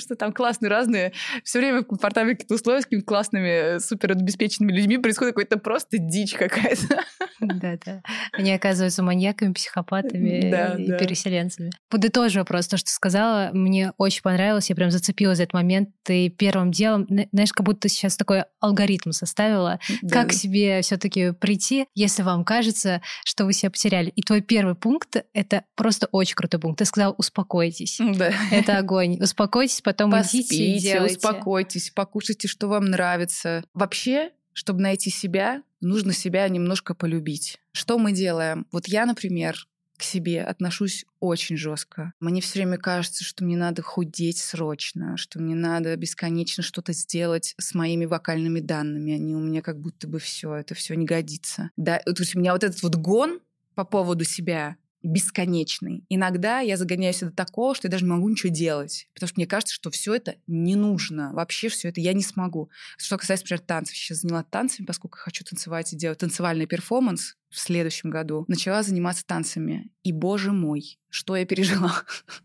что 0.00 0.16
там 0.16 0.32
классные 0.32 0.70
разные, 0.70 1.12
все 1.44 1.58
время 1.58 1.82
в 1.82 1.86
комфортабельных 1.86 2.38
каких-то 2.38 2.54
условиях 2.54 2.82
с 2.82 2.84
какими-то 2.86 3.06
классными, 3.06 3.76
э, 3.76 3.80
супер 3.80 4.12
обеспеченными 4.12 4.72
людьми 4.72 4.98
происходит 4.98 5.34
какая-то 5.34 5.58
просто 5.58 5.98
дичь 5.98 6.34
какая-то. 6.34 7.04
Да-да. 7.40 8.02
Они 8.32 8.52
оказываются 8.52 9.02
маньяками, 9.02 9.52
психопатами 9.52 10.50
да, 10.50 10.74
и 10.74 10.86
да. 10.86 10.98
переселенцами. 10.98 11.70
Подытожу 11.88 12.44
просто, 12.44 12.76
что 12.76 12.90
сказала. 12.90 13.50
Мне 13.52 13.92
очень 13.96 14.22
понравилось, 14.22 14.68
я 14.68 14.76
прям 14.76 14.90
зацепилась 14.90 15.38
за 15.38 15.44
этот 15.44 15.54
момент. 15.54 15.90
Ты 16.02 16.28
первым 16.28 16.70
делом, 16.70 17.06
знаешь, 17.32 17.52
как 17.52 17.64
будто 17.64 17.88
сейчас 17.88 18.16
такой 18.16 18.44
алгоритм 18.60 19.12
составила, 19.12 19.80
да. 20.02 20.22
как 20.22 20.32
себе 20.32 20.82
все 20.82 20.96
таки 20.96 21.32
прийти, 21.32 21.86
если 21.94 22.22
вам 22.22 22.44
кажется, 22.44 23.02
что 23.24 23.44
вы 23.44 23.52
себя 23.52 23.70
потеряли. 23.70 24.10
И 24.10 24.22
твой 24.22 24.40
первый 24.40 24.74
пункт— 24.74 25.24
это 25.34 25.64
просто 25.76 26.08
очень 26.12 26.34
крутой 26.34 26.60
пункт. 26.60 26.78
Ты 26.78 26.84
сказал, 26.84 27.14
успокойтесь. 27.18 27.98
Да. 28.20 28.32
Это 28.50 28.78
огонь. 28.78 29.18
Успокойтесь, 29.20 29.80
потом 29.90 30.10
Поспите, 30.10 30.54
идите 30.54 30.76
и 30.76 30.78
делайте. 30.78 31.16
успокойтесь, 31.16 31.90
покушайте, 31.90 32.46
что 32.46 32.68
вам 32.68 32.84
нравится. 32.84 33.64
Вообще, 33.74 34.30
чтобы 34.52 34.80
найти 34.80 35.10
себя, 35.10 35.62
нужно 35.80 36.12
себя 36.12 36.48
немножко 36.48 36.94
полюбить. 36.94 37.58
Что 37.72 37.98
мы 37.98 38.12
делаем? 38.12 38.66
Вот 38.70 38.86
я, 38.86 39.04
например, 39.04 39.66
к 39.96 40.02
себе 40.02 40.42
отношусь 40.42 41.04
очень 41.18 41.56
жестко. 41.56 42.14
Мне 42.20 42.40
все 42.40 42.60
время 42.60 42.78
кажется, 42.78 43.24
что 43.24 43.44
мне 43.44 43.56
надо 43.56 43.82
худеть 43.82 44.38
срочно, 44.38 45.16
что 45.16 45.40
мне 45.40 45.54
надо 45.54 45.94
бесконечно 45.96 46.62
что-то 46.62 46.92
сделать 46.92 47.54
с 47.58 47.74
моими 47.74 48.06
вокальными 48.06 48.60
данными. 48.60 49.12
Они 49.12 49.34
у 49.34 49.40
меня 49.40 49.60
как 49.60 49.78
будто 49.80 50.08
бы 50.08 50.18
все, 50.18 50.54
это 50.54 50.74
все 50.74 50.94
не 50.94 51.04
годится. 51.04 51.70
Да, 51.76 51.98
то 51.98 52.14
есть 52.18 52.34
у 52.34 52.38
меня 52.38 52.52
вот 52.52 52.64
этот 52.64 52.82
вот 52.82 52.94
гон 52.94 53.40
по 53.74 53.84
поводу 53.84 54.24
себя, 54.24 54.76
бесконечный. 55.02 56.04
Иногда 56.08 56.60
я 56.60 56.76
загоняюсь 56.76 57.20
до 57.20 57.30
такого, 57.30 57.74
что 57.74 57.88
я 57.88 57.92
даже 57.92 58.04
не 58.04 58.10
могу 58.10 58.28
ничего 58.28 58.52
делать, 58.52 59.08
потому 59.14 59.28
что 59.28 59.38
мне 59.38 59.46
кажется, 59.46 59.74
что 59.74 59.90
все 59.90 60.14
это 60.14 60.36
не 60.46 60.76
нужно. 60.76 61.32
Вообще 61.32 61.68
все 61.68 61.88
это 61.88 62.00
я 62.00 62.12
не 62.12 62.22
смогу. 62.22 62.70
Что 62.98 63.16
касается, 63.16 63.44
например, 63.44 63.60
танцев. 63.60 63.96
Сейчас 63.96 64.18
заняла 64.18 64.42
танцами, 64.42 64.86
поскольку 64.86 65.18
хочу 65.18 65.44
танцевать 65.44 65.92
и 65.92 65.96
делать 65.96 66.18
танцевальный 66.18 66.66
перформанс 66.66 67.36
в 67.50 67.58
следующем 67.58 68.10
году. 68.10 68.44
Начала 68.48 68.82
заниматься 68.82 69.24
танцами. 69.26 69.90
И, 70.02 70.12
боже 70.12 70.52
мой, 70.52 70.98
что 71.08 71.36
я 71.36 71.44
пережила. 71.44 72.02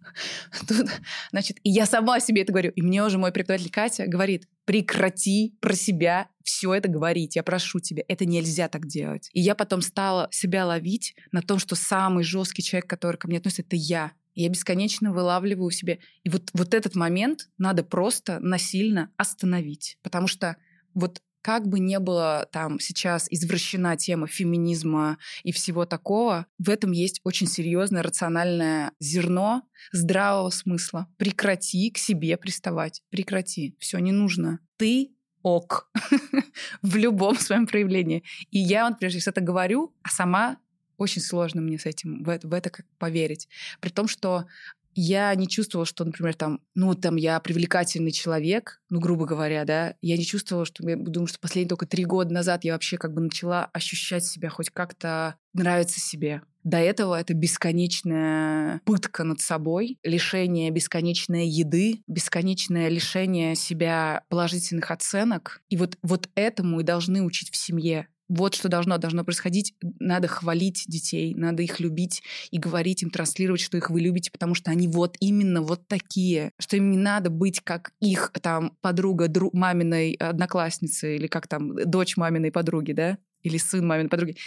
Тут, 0.68 0.90
значит, 1.32 1.58
и 1.64 1.70
я 1.70 1.86
сама 1.86 2.20
себе 2.20 2.42
это 2.42 2.52
говорю. 2.52 2.72
И 2.72 2.82
мне 2.82 3.04
уже 3.04 3.18
мой 3.18 3.32
преподаватель 3.32 3.72
Катя 3.72 4.08
говорит, 4.08 4.48
прекрати 4.66 5.56
про 5.62 5.74
себя 5.74 6.28
все 6.44 6.74
это 6.74 6.90
говорить. 6.90 7.36
Я 7.36 7.44
прошу 7.44 7.80
тебя, 7.80 8.04
это 8.08 8.26
нельзя 8.26 8.68
так 8.68 8.88
делать. 8.88 9.30
И 9.34 9.42
я 9.42 9.56
потом 9.56 9.82
стала 9.82 10.28
себя 10.32 10.66
ловить 10.66 11.16
на 11.32 11.42
том, 11.42 11.60
что 11.60 11.76
самый 11.76 12.24
жесткий 12.24 12.64
человек, 12.64 12.90
который 12.90 13.18
ко 13.18 13.28
мне 13.28 13.38
относится, 13.38 13.62
это 13.62 13.76
я. 13.76 14.12
Я 14.34 14.50
бесконечно 14.50 15.14
вылавливаю 15.14 15.72
себе. 15.72 16.00
И 16.24 16.30
вот, 16.30 16.50
вот 16.54 16.74
этот 16.74 16.96
момент 16.96 17.50
надо 17.58 17.84
просто 17.84 18.40
насильно 18.40 19.12
остановить. 19.18 19.98
Потому 20.02 20.28
что 20.28 20.58
вот 20.94 21.22
как 21.46 21.68
бы 21.68 21.78
не 21.78 22.00
было 22.00 22.50
там 22.52 22.80
сейчас 22.80 23.28
извращена 23.30 23.98
тема 23.98 24.26
феминизма 24.26 25.20
и 25.44 25.52
всего 25.52 25.86
такого, 25.86 26.48
в 26.58 26.72
этом 26.72 26.92
есть 26.92 27.22
очень 27.24 27.46
серьезное 27.46 28.02
рациональное 28.02 28.94
зерно 29.00 29.62
здравого 29.92 30.50
смысла. 30.50 31.08
Прекрати 31.18 31.92
к 31.92 32.00
себе 32.00 32.36
приставать. 32.38 33.04
Прекрати. 33.12 33.76
Все 33.80 34.00
не 34.00 34.12
нужно. 34.12 34.58
Ты 34.78 35.12
ок 35.44 35.92
в 36.82 36.96
любом 36.96 37.38
своем 37.38 37.68
проявлении. 37.68 38.24
И 38.50 38.58
я, 38.58 38.90
вот, 38.90 38.98
прежде 38.98 39.20
всего, 39.20 39.30
это 39.30 39.42
говорю, 39.42 39.94
а 40.02 40.10
сама 40.10 40.58
очень 40.98 41.22
сложно 41.22 41.62
мне 41.62 41.78
с 41.78 41.86
этим, 41.86 42.24
в 42.24 42.30
это, 42.30 42.48
в 42.48 42.54
это 42.54 42.72
как 42.72 42.88
поверить. 42.98 43.48
При 43.82 43.90
том, 43.90 44.08
что 44.08 44.48
я 44.96 45.36
не 45.36 45.48
чувствовала, 45.48 45.86
что, 45.86 46.06
например, 46.06 46.34
там, 46.34 46.62
ну, 46.74 46.96
там 46.96 47.18
я 47.18 47.40
привлекательный 47.40 48.12
человек, 48.12 48.82
ну, 48.90 49.00
грубо 49.00 49.26
говоря, 49.26 49.66
да, 49.66 49.96
я 50.02 50.18
не 50.18 50.26
чувствовала, 50.26 50.66
что, 50.66 50.88
я 50.90 50.96
думаю, 50.96 51.28
что 51.28 51.40
последние 51.40 51.70
только 51.70 51.86
три 51.86 52.06
года 52.06 52.34
назад 52.34 52.64
я 52.64 52.74
вообще 52.74 52.98
как 52.98 53.14
бы 53.14 53.22
начала 53.22 53.66
ощущать 53.66 54.26
себя 54.26 54.50
хоть 54.50 54.70
как-то 54.70 55.36
нравиться 55.54 56.00
себе. 56.00 56.42
До 56.64 56.78
этого 56.78 57.20
это 57.20 57.36
бесконечная 57.36 58.82
пытка 58.86 59.24
над 59.24 59.40
собой, 59.40 60.00
лишение 60.04 60.72
бесконечной 60.72 61.48
еды, 61.48 62.02
бесконечное 62.08 62.90
лишение 62.90 63.56
себя 63.56 64.24
положительных 64.30 64.90
оценок. 64.90 65.62
И 65.70 65.78
вот, 65.78 65.98
вот 66.02 66.28
этому 66.34 66.80
и 66.80 66.84
должны 66.84 67.22
учить 67.22 67.52
в 67.52 67.56
семье 67.56 68.08
вот 68.28 68.56
что 68.56 68.70
должно, 68.70 68.98
должно 68.98 69.24
происходить. 69.24 69.76
Надо 70.00 70.28
хвалить 70.28 70.86
детей, 70.88 71.34
надо 71.36 71.64
их 71.64 71.80
любить 71.80 72.24
и 72.52 72.58
говорить 72.58 73.04
им, 73.04 73.10
транслировать, 73.10 73.62
что 73.62 73.78
их 73.78 73.90
вы 73.90 74.02
любите, 74.02 74.32
потому 74.32 74.56
что 74.56 74.72
они 74.72 74.88
вот 74.88 75.16
именно 75.20 75.62
вот 75.62 75.88
такие, 75.88 76.52
что 76.60 76.78
им 76.78 76.92
не 76.92 76.98
надо 76.98 77.30
быть 77.30 77.62
как 77.62 77.92
их 78.00 78.32
там 78.42 78.78
подруга 78.82 79.28
друг, 79.28 79.54
маминой 79.54 80.14
одноклассницы 80.14 81.16
или 81.16 81.28
как 81.28 81.48
там 81.48 81.76
дочь 81.76 82.18
маминой 82.18 82.52
подруги, 82.52 82.94
да, 82.94 83.18
или 83.44 83.58
сын 83.58 83.86
маминой 83.86 84.10
подруги. 84.10 84.38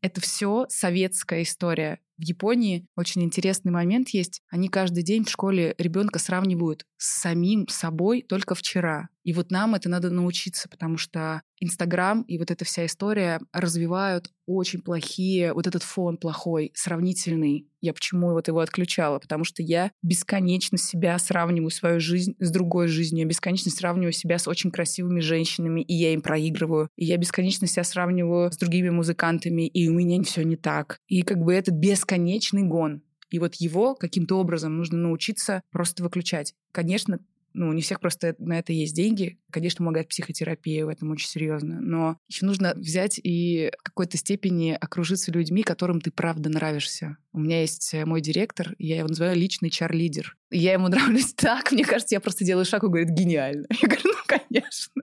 Это 0.00 0.20
все 0.20 0.66
советская 0.68 1.42
история. 1.42 1.98
В 2.18 2.22
Японии 2.22 2.86
очень 2.96 3.22
интересный 3.22 3.72
момент 3.72 4.10
есть. 4.10 4.42
Они 4.48 4.68
каждый 4.68 5.02
день 5.02 5.24
в 5.24 5.30
школе 5.30 5.74
ребенка 5.78 6.18
сравнивают 6.18 6.84
с 6.96 7.20
самим 7.20 7.66
собой 7.68 8.22
только 8.22 8.54
вчера. 8.54 9.08
И 9.28 9.34
вот 9.34 9.50
нам 9.50 9.74
это 9.74 9.90
надо 9.90 10.08
научиться, 10.08 10.70
потому 10.70 10.96
что 10.96 11.42
Инстаграм 11.60 12.22
и 12.22 12.38
вот 12.38 12.50
эта 12.50 12.64
вся 12.64 12.86
история 12.86 13.42
развивают 13.52 14.30
очень 14.46 14.80
плохие, 14.80 15.52
вот 15.52 15.66
этот 15.66 15.82
фон 15.82 16.16
плохой, 16.16 16.72
сравнительный. 16.74 17.68
Я 17.82 17.92
почему 17.92 18.30
вот 18.30 18.48
его 18.48 18.60
отключала? 18.60 19.18
Потому 19.18 19.44
что 19.44 19.62
я 19.62 19.90
бесконечно 20.00 20.78
себя 20.78 21.18
сравниваю, 21.18 21.68
свою 21.68 22.00
жизнь 22.00 22.36
с 22.40 22.50
другой 22.50 22.88
жизнью. 22.88 23.24
Я 23.24 23.28
бесконечно 23.28 23.70
сравниваю 23.70 24.12
себя 24.12 24.38
с 24.38 24.48
очень 24.48 24.70
красивыми 24.70 25.20
женщинами, 25.20 25.82
и 25.82 25.92
я 25.92 26.14
им 26.14 26.22
проигрываю. 26.22 26.88
И 26.96 27.04
я 27.04 27.18
бесконечно 27.18 27.66
себя 27.66 27.84
сравниваю 27.84 28.50
с 28.50 28.56
другими 28.56 28.88
музыкантами, 28.88 29.66
и 29.66 29.90
у 29.90 29.92
меня 29.92 30.22
все 30.22 30.42
не 30.42 30.56
так. 30.56 31.00
И 31.06 31.20
как 31.20 31.36
бы 31.36 31.52
этот 31.52 31.74
бесконечный 31.74 32.62
гон. 32.62 33.02
И 33.28 33.38
вот 33.40 33.56
его 33.56 33.94
каким-то 33.94 34.38
образом 34.38 34.78
нужно 34.78 34.96
научиться 34.96 35.60
просто 35.70 36.02
выключать. 36.02 36.54
Конечно, 36.72 37.18
ну, 37.58 37.72
не 37.72 37.82
всех 37.82 38.00
просто 38.00 38.36
на 38.38 38.58
это 38.58 38.72
есть 38.72 38.94
деньги. 38.94 39.38
Конечно, 39.50 39.78
помогает 39.78 40.08
психотерапия 40.08 40.86
в 40.86 40.88
этом 40.88 41.10
очень 41.10 41.28
серьезно. 41.28 41.80
Но 41.80 42.16
еще 42.28 42.46
нужно 42.46 42.72
взять 42.76 43.18
и 43.22 43.72
в 43.80 43.82
какой-то 43.82 44.16
степени 44.16 44.78
окружиться 44.80 45.32
людьми, 45.32 45.64
которым 45.64 46.00
ты 46.00 46.12
правда 46.12 46.50
нравишься. 46.50 47.16
У 47.32 47.40
меня 47.40 47.60
есть 47.60 47.92
э, 47.94 48.04
мой 48.04 48.20
директор, 48.20 48.74
я 48.78 48.98
его 48.98 49.08
называю 49.08 49.36
личный 49.36 49.70
чар-лидер. 49.70 50.36
Я 50.50 50.74
ему 50.74 50.88
нравлюсь 50.88 51.34
так, 51.34 51.72
мне 51.72 51.84
кажется, 51.84 52.14
я 52.14 52.20
просто 52.20 52.44
делаю 52.44 52.64
шаг 52.64 52.84
и 52.84 52.86
говорит, 52.86 53.10
гениально. 53.10 53.66
Я 53.82 53.88
говорю, 53.88 54.02
ну, 54.04 54.14
конечно. 54.26 55.02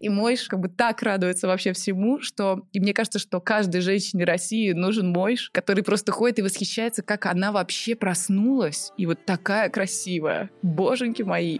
И 0.00 0.08
Мойш 0.08 0.48
как 0.48 0.60
бы 0.60 0.68
так 0.68 1.02
радуется 1.02 1.46
вообще 1.46 1.72
всему, 1.72 2.20
что... 2.20 2.66
И 2.72 2.80
мне 2.80 2.92
кажется, 2.92 3.18
что 3.18 3.40
каждой 3.40 3.80
женщине 3.80 4.24
России 4.24 4.72
нужен 4.72 5.10
Мойш, 5.10 5.50
который 5.50 5.84
просто 5.84 6.12
ходит 6.12 6.38
и 6.38 6.42
восхищается, 6.42 7.02
как 7.02 7.26
она 7.26 7.52
вообще 7.52 7.94
проснулась. 7.94 8.92
И 8.96 9.06
вот 9.06 9.24
такая 9.24 9.68
красивая. 9.70 10.50
Боженьки 10.62 11.22
мои. 11.22 11.58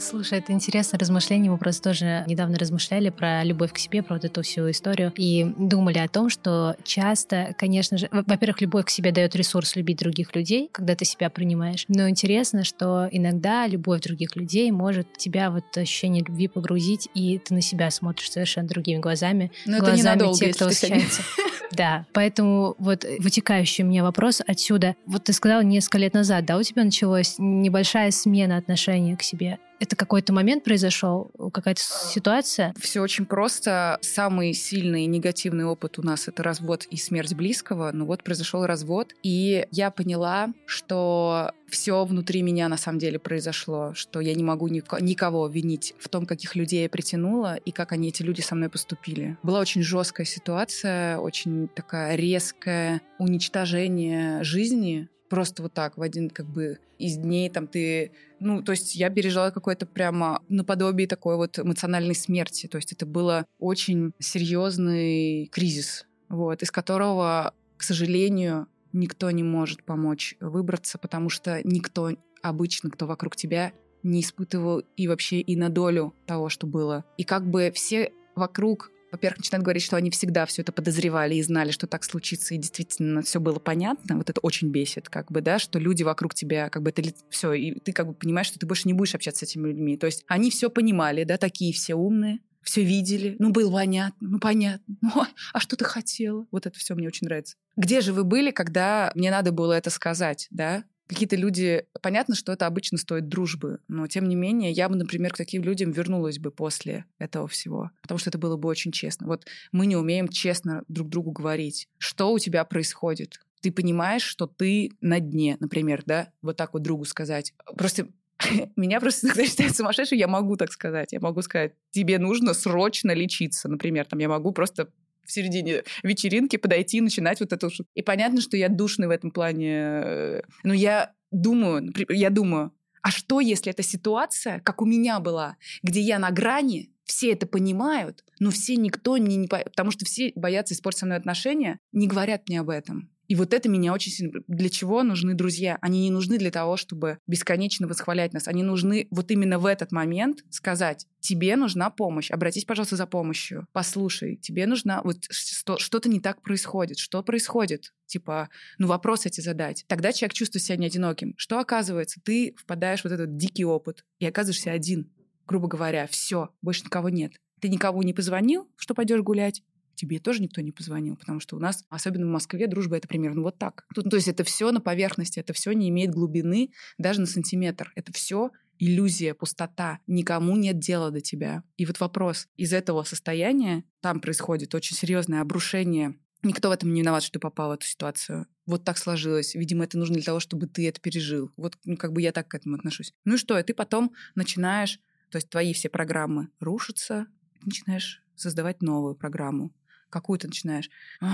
Слушай, 0.00 0.38
это 0.38 0.52
интересное 0.52 0.98
размышление. 0.98 1.50
Мы 1.50 1.58
просто 1.58 1.82
тоже 1.82 2.24
недавно 2.26 2.58
размышляли 2.58 3.10
про 3.10 3.44
любовь 3.44 3.72
к 3.72 3.78
себе, 3.78 4.02
про 4.02 4.14
вот 4.14 4.24
эту 4.24 4.42
всю 4.42 4.70
историю. 4.70 5.12
И 5.16 5.44
думали 5.58 5.98
о 5.98 6.08
том, 6.08 6.30
что 6.30 6.74
часто, 6.84 7.54
конечно 7.58 7.98
же, 7.98 8.08
во-первых, 8.10 8.62
любовь 8.62 8.86
к 8.86 8.90
себе 8.90 9.12
дает 9.12 9.36
ресурс 9.36 9.76
любить 9.76 9.98
других 9.98 10.34
людей, 10.34 10.70
когда 10.72 10.94
ты 10.94 11.04
себя 11.04 11.28
принимаешь. 11.28 11.84
Но 11.88 12.08
интересно, 12.08 12.64
что 12.64 13.08
иногда 13.10 13.66
любовь 13.66 14.00
других 14.00 14.36
людей 14.36 14.70
может 14.70 15.18
тебя 15.18 15.50
вот 15.50 15.64
ощущение 15.76 16.24
любви 16.24 16.48
погрузить, 16.48 17.08
и 17.14 17.38
ты 17.38 17.52
на 17.52 17.60
себя 17.60 17.90
смотришь 17.90 18.30
совершенно 18.30 18.68
другими 18.68 19.00
глазами. 19.00 19.52
Но 19.66 19.78
глазами 19.78 19.92
это 19.92 20.02
ненадолго, 20.02 20.38
тех, 20.38 20.54
кто 20.56 20.66
восхищается. 20.66 21.22
Да, 21.72 22.04
поэтому 22.12 22.74
вот 22.78 23.04
вытекающий 23.20 23.84
у 23.84 23.86
меня 23.86 24.02
вопрос 24.02 24.42
отсюда. 24.44 24.96
Вот 25.06 25.24
ты 25.24 25.32
сказала 25.32 25.60
несколько 25.60 25.98
лет 25.98 26.14
назад, 26.14 26.44
да, 26.44 26.56
у 26.56 26.62
тебя 26.64 26.82
началась 26.82 27.36
небольшая 27.38 28.10
смена 28.10 28.56
отношения 28.56 29.16
к 29.16 29.22
себе. 29.22 29.60
Это 29.80 29.96
какой-то 29.96 30.34
момент 30.34 30.62
произошел, 30.62 31.30
какая-то 31.52 31.80
ситуация? 31.82 32.74
Все 32.78 33.00
очень 33.00 33.24
просто. 33.24 33.98
Самый 34.02 34.52
сильный 34.52 35.06
негативный 35.06 35.64
опыт 35.64 35.98
у 35.98 36.02
нас 36.02 36.28
это 36.28 36.42
развод 36.42 36.84
и 36.90 36.98
смерть 36.98 37.34
близкого. 37.34 37.90
Ну 37.92 38.04
вот 38.04 38.22
произошел 38.22 38.66
развод, 38.66 39.14
и 39.22 39.66
я 39.70 39.90
поняла, 39.90 40.52
что 40.66 41.52
все 41.66 42.04
внутри 42.04 42.42
меня 42.42 42.68
на 42.68 42.76
самом 42.76 42.98
деле 42.98 43.18
произошло, 43.18 43.94
что 43.94 44.20
я 44.20 44.34
не 44.34 44.44
могу 44.44 44.68
никого 44.68 45.46
винить 45.48 45.94
в 45.98 46.08
том, 46.10 46.26
каких 46.26 46.56
людей 46.56 46.82
я 46.82 46.88
притянула 46.90 47.56
и 47.56 47.70
как 47.70 47.92
они, 47.92 48.08
эти 48.08 48.22
люди, 48.22 48.42
со 48.42 48.54
мной 48.54 48.68
поступили. 48.68 49.38
Была 49.42 49.60
очень 49.60 49.82
жесткая 49.82 50.26
ситуация, 50.26 51.16
очень 51.16 51.68
такая 51.68 52.16
резкое 52.16 53.00
уничтожение 53.18 54.44
жизни, 54.44 55.08
просто 55.30 55.62
вот 55.62 55.72
так 55.72 55.96
в 55.96 56.02
один 56.02 56.28
как 56.28 56.46
бы 56.46 56.78
из 56.98 57.16
дней 57.16 57.48
там 57.48 57.66
ты... 57.66 58.12
Ну, 58.40 58.62
то 58.62 58.72
есть 58.72 58.96
я 58.96 59.08
пережила 59.08 59.50
какое-то 59.50 59.86
прямо 59.86 60.42
наподобие 60.48 61.08
такой 61.08 61.36
вот 61.36 61.58
эмоциональной 61.58 62.14
смерти. 62.14 62.66
То 62.66 62.76
есть 62.76 62.92
это 62.92 63.06
было 63.06 63.46
очень 63.58 64.12
серьезный 64.18 65.46
кризис, 65.46 66.04
вот, 66.28 66.62
из 66.62 66.70
которого, 66.70 67.54
к 67.78 67.82
сожалению, 67.84 68.66
никто 68.92 69.30
не 69.30 69.44
может 69.44 69.84
помочь 69.84 70.36
выбраться, 70.40 70.98
потому 70.98 71.30
что 71.30 71.60
никто 71.64 72.10
обычно, 72.42 72.90
кто 72.90 73.06
вокруг 73.06 73.36
тебя, 73.36 73.72
не 74.02 74.20
испытывал 74.20 74.82
и 74.96 75.08
вообще 75.08 75.40
и 75.40 75.56
на 75.56 75.68
долю 75.68 76.14
того, 76.26 76.48
что 76.48 76.66
было. 76.66 77.04
И 77.18 77.24
как 77.24 77.48
бы 77.48 77.70
все 77.74 78.12
вокруг 78.34 78.90
во-первых, 79.10 79.38
начинают 79.38 79.64
говорить, 79.64 79.82
что 79.82 79.96
они 79.96 80.10
всегда 80.10 80.46
все 80.46 80.62
это 80.62 80.72
подозревали 80.72 81.34
и 81.34 81.42
знали, 81.42 81.70
что 81.70 81.86
так 81.86 82.04
случится, 82.04 82.54
и 82.54 82.58
действительно 82.58 83.22
все 83.22 83.40
было 83.40 83.58
понятно. 83.58 84.16
Вот 84.16 84.30
это 84.30 84.40
очень 84.40 84.70
бесит, 84.70 85.08
как 85.08 85.30
бы, 85.30 85.40
да, 85.40 85.58
что 85.58 85.78
люди 85.78 86.02
вокруг 86.02 86.34
тебя, 86.34 86.68
как 86.70 86.82
бы, 86.82 86.90
это 86.90 87.02
все, 87.28 87.52
и 87.52 87.78
ты 87.80 87.92
как 87.92 88.06
бы 88.06 88.14
понимаешь, 88.14 88.46
что 88.46 88.58
ты 88.58 88.66
больше 88.66 88.86
не 88.86 88.94
будешь 88.94 89.14
общаться 89.14 89.46
с 89.46 89.50
этими 89.50 89.68
людьми. 89.68 89.96
То 89.96 90.06
есть 90.06 90.24
они 90.26 90.50
все 90.50 90.70
понимали, 90.70 91.24
да, 91.24 91.36
такие 91.38 91.72
все 91.72 91.94
умные, 91.94 92.40
все 92.62 92.84
видели, 92.84 93.36
ну, 93.38 93.50
было 93.50 93.72
понятно, 93.72 94.28
ну, 94.28 94.38
понятно, 94.38 94.96
ну, 95.00 95.10
а, 95.22 95.28
а 95.52 95.60
что 95.60 95.76
ты 95.76 95.84
хотела? 95.84 96.46
Вот 96.50 96.66
это 96.66 96.78
все 96.78 96.94
мне 96.94 97.08
очень 97.08 97.26
нравится. 97.26 97.56
Где 97.76 98.00
же 98.00 98.12
вы 98.12 98.24
были, 98.24 98.50
когда 98.50 99.12
мне 99.14 99.30
надо 99.30 99.52
было 99.52 99.72
это 99.72 99.90
сказать, 99.90 100.46
да? 100.50 100.84
Какие-то 101.10 101.34
люди... 101.34 101.84
Понятно, 102.02 102.36
что 102.36 102.52
это 102.52 102.66
обычно 102.66 102.96
стоит 102.96 103.28
дружбы, 103.28 103.80
но 103.88 104.06
тем 104.06 104.28
не 104.28 104.36
менее 104.36 104.70
я 104.70 104.88
бы, 104.88 104.94
например, 104.94 105.32
к 105.32 105.36
таким 105.36 105.64
людям 105.64 105.90
вернулась 105.90 106.38
бы 106.38 106.52
после 106.52 107.04
этого 107.18 107.48
всего, 107.48 107.90
потому 108.00 108.18
что 108.18 108.30
это 108.30 108.38
было 108.38 108.56
бы 108.56 108.68
очень 108.68 108.92
честно. 108.92 109.26
Вот 109.26 109.44
мы 109.72 109.86
не 109.86 109.96
умеем 109.96 110.28
честно 110.28 110.84
друг 110.86 111.08
другу 111.08 111.32
говорить, 111.32 111.88
что 111.98 112.32
у 112.32 112.38
тебя 112.38 112.64
происходит. 112.64 113.40
Ты 113.60 113.72
понимаешь, 113.72 114.22
что 114.22 114.46
ты 114.46 114.92
на 115.00 115.18
дне, 115.18 115.56
например, 115.58 116.02
да, 116.06 116.32
вот 116.42 116.56
так 116.56 116.72
вот 116.72 116.82
другу 116.82 117.04
сказать. 117.04 117.54
Просто 117.76 118.08
меня 118.76 119.00
просто 119.00 119.26
иногда 119.26 119.44
считают 119.44 119.76
сумасшедшей, 119.76 120.18
я 120.18 120.28
могу 120.28 120.56
так 120.56 120.72
сказать. 120.72 121.12
Я 121.12 121.20
могу 121.20 121.42
сказать, 121.42 121.72
тебе 121.90 122.18
нужно 122.18 122.54
срочно 122.54 123.12
лечиться, 123.12 123.68
например. 123.68 124.06
Там 124.06 124.20
я 124.20 124.28
могу 124.28 124.52
просто 124.52 124.88
в 125.24 125.32
середине 125.32 125.84
вечеринки 126.02 126.56
подойти 126.56 126.98
и 126.98 127.00
начинать 127.00 127.40
вот 127.40 127.52
это. 127.52 127.68
И 127.94 128.02
понятно, 128.02 128.40
что 128.40 128.56
я 128.56 128.68
душный 128.68 129.06
в 129.06 129.10
этом 129.10 129.30
плане. 129.30 129.74
Э, 129.74 130.42
но 130.64 130.74
я 130.74 131.12
думаю, 131.30 131.92
я 132.08 132.30
думаю, 132.30 132.72
а 133.02 133.10
что, 133.10 133.40
если 133.40 133.70
эта 133.70 133.82
ситуация, 133.82 134.60
как 134.60 134.82
у 134.82 134.84
меня 134.84 135.20
была, 135.20 135.56
где 135.82 136.00
я 136.00 136.18
на 136.18 136.30
грани, 136.30 136.90
все 137.04 137.32
это 137.32 137.46
понимают, 137.46 138.24
но 138.38 138.50
все 138.50 138.76
никто 138.76 139.16
не, 139.16 139.36
не... 139.36 139.48
Потому 139.48 139.90
что 139.90 140.04
все 140.04 140.32
боятся 140.36 140.74
испортить 140.74 141.00
со 141.00 141.06
мной 141.06 141.18
отношения, 141.18 141.80
не 141.92 142.06
говорят 142.06 142.48
мне 142.48 142.60
об 142.60 142.70
этом. 142.70 143.10
И 143.30 143.36
вот 143.36 143.54
это 143.54 143.68
меня 143.68 143.92
очень 143.92 144.10
сильно... 144.10 144.42
Для 144.48 144.68
чего 144.68 145.04
нужны 145.04 145.34
друзья? 145.34 145.78
Они 145.82 146.02
не 146.02 146.10
нужны 146.10 146.36
для 146.36 146.50
того, 146.50 146.76
чтобы 146.76 147.18
бесконечно 147.28 147.86
восхвалять 147.86 148.32
нас. 148.32 148.48
Они 148.48 148.64
нужны 148.64 149.06
вот 149.12 149.30
именно 149.30 149.60
в 149.60 149.66
этот 149.66 149.92
момент 149.92 150.44
сказать, 150.50 151.06
тебе 151.20 151.54
нужна 151.54 151.90
помощь, 151.90 152.32
обратись, 152.32 152.64
пожалуйста, 152.64 152.96
за 152.96 153.06
помощью. 153.06 153.68
Послушай, 153.72 154.34
тебе 154.34 154.66
нужна... 154.66 155.00
Вот 155.04 155.18
что, 155.30 155.78
что-то 155.78 156.08
не 156.08 156.18
так 156.18 156.42
происходит. 156.42 156.98
Что 156.98 157.22
происходит? 157.22 157.94
Типа, 158.06 158.48
ну, 158.78 158.88
вопрос 158.88 159.26
эти 159.26 159.40
задать. 159.40 159.84
Тогда 159.86 160.12
человек 160.12 160.34
чувствует 160.34 160.64
себя 160.64 160.78
не 160.78 160.86
одиноким. 160.86 161.34
Что 161.36 161.60
оказывается? 161.60 162.20
Ты 162.24 162.56
впадаешь 162.58 163.02
в 163.02 163.04
вот 163.04 163.12
этот 163.12 163.36
дикий 163.36 163.64
опыт 163.64 164.04
и 164.18 164.26
оказываешься 164.26 164.72
один. 164.72 165.08
Грубо 165.46 165.68
говоря, 165.68 166.08
все, 166.08 166.48
больше 166.62 166.82
никого 166.82 167.10
нет. 167.10 167.34
Ты 167.60 167.68
никого 167.68 168.02
не 168.02 168.12
позвонил, 168.12 168.68
что 168.74 168.94
пойдешь 168.94 169.20
гулять, 169.20 169.62
тебе 169.94 170.18
тоже 170.18 170.42
никто 170.42 170.60
не 170.60 170.72
позвонил, 170.72 171.16
потому 171.16 171.40
что 171.40 171.56
у 171.56 171.58
нас, 171.58 171.84
особенно 171.88 172.26
в 172.26 172.30
Москве, 172.30 172.66
дружба 172.66 172.96
это 172.96 173.08
примерно 173.08 173.42
вот 173.42 173.58
так. 173.58 173.84
Тут, 173.94 174.10
то 174.10 174.16
есть 174.16 174.28
это 174.28 174.44
все 174.44 174.70
на 174.70 174.80
поверхности, 174.80 175.40
это 175.40 175.52
все 175.52 175.72
не 175.72 175.88
имеет 175.88 176.10
глубины 176.10 176.72
даже 176.98 177.20
на 177.20 177.26
сантиметр. 177.26 177.92
Это 177.94 178.12
все 178.12 178.50
иллюзия, 178.78 179.34
пустота. 179.34 179.98
Никому 180.06 180.56
нет 180.56 180.78
дела 180.78 181.10
до 181.10 181.20
тебя. 181.20 181.62
И 181.76 181.84
вот 181.84 182.00
вопрос. 182.00 182.48
Из 182.56 182.72
этого 182.72 183.02
состояния 183.04 183.84
там 184.00 184.20
происходит 184.20 184.74
очень 184.74 184.96
серьезное 184.96 185.42
обрушение 185.42 186.16
Никто 186.42 186.70
в 186.70 186.72
этом 186.72 186.92
не 186.94 187.02
виноват, 187.02 187.22
что 187.22 187.32
ты 187.32 187.38
попал 187.38 187.68
в 187.68 187.72
эту 187.72 187.86
ситуацию. 187.86 188.46
Вот 188.64 188.84
так 188.84 188.96
сложилось. 188.96 189.54
Видимо, 189.54 189.84
это 189.84 189.98
нужно 189.98 190.14
для 190.14 190.24
того, 190.24 190.40
чтобы 190.40 190.66
ты 190.66 190.88
это 190.88 191.00
пережил. 191.00 191.52
Вот 191.56 191.76
ну, 191.84 191.96
как 191.96 192.12
бы 192.12 192.22
я 192.22 192.32
так 192.32 192.48
к 192.48 192.54
этому 192.54 192.76
отношусь. 192.76 193.12
Ну 193.24 193.34
и 193.34 193.38
что? 193.38 193.58
И 193.58 193.62
ты 193.62 193.74
потом 193.74 194.12
начинаешь, 194.34 195.00
то 195.30 195.36
есть 195.36 195.50
твои 195.50 195.74
все 195.74 195.90
программы 195.90 196.48
рушатся, 196.58 197.26
начинаешь 197.62 198.22
создавать 198.36 198.80
новую 198.80 199.16
программу. 199.16 199.74
Какую 200.10 200.38
ты 200.38 200.48
начинаешь? 200.48 200.90
Ой, 201.20 201.28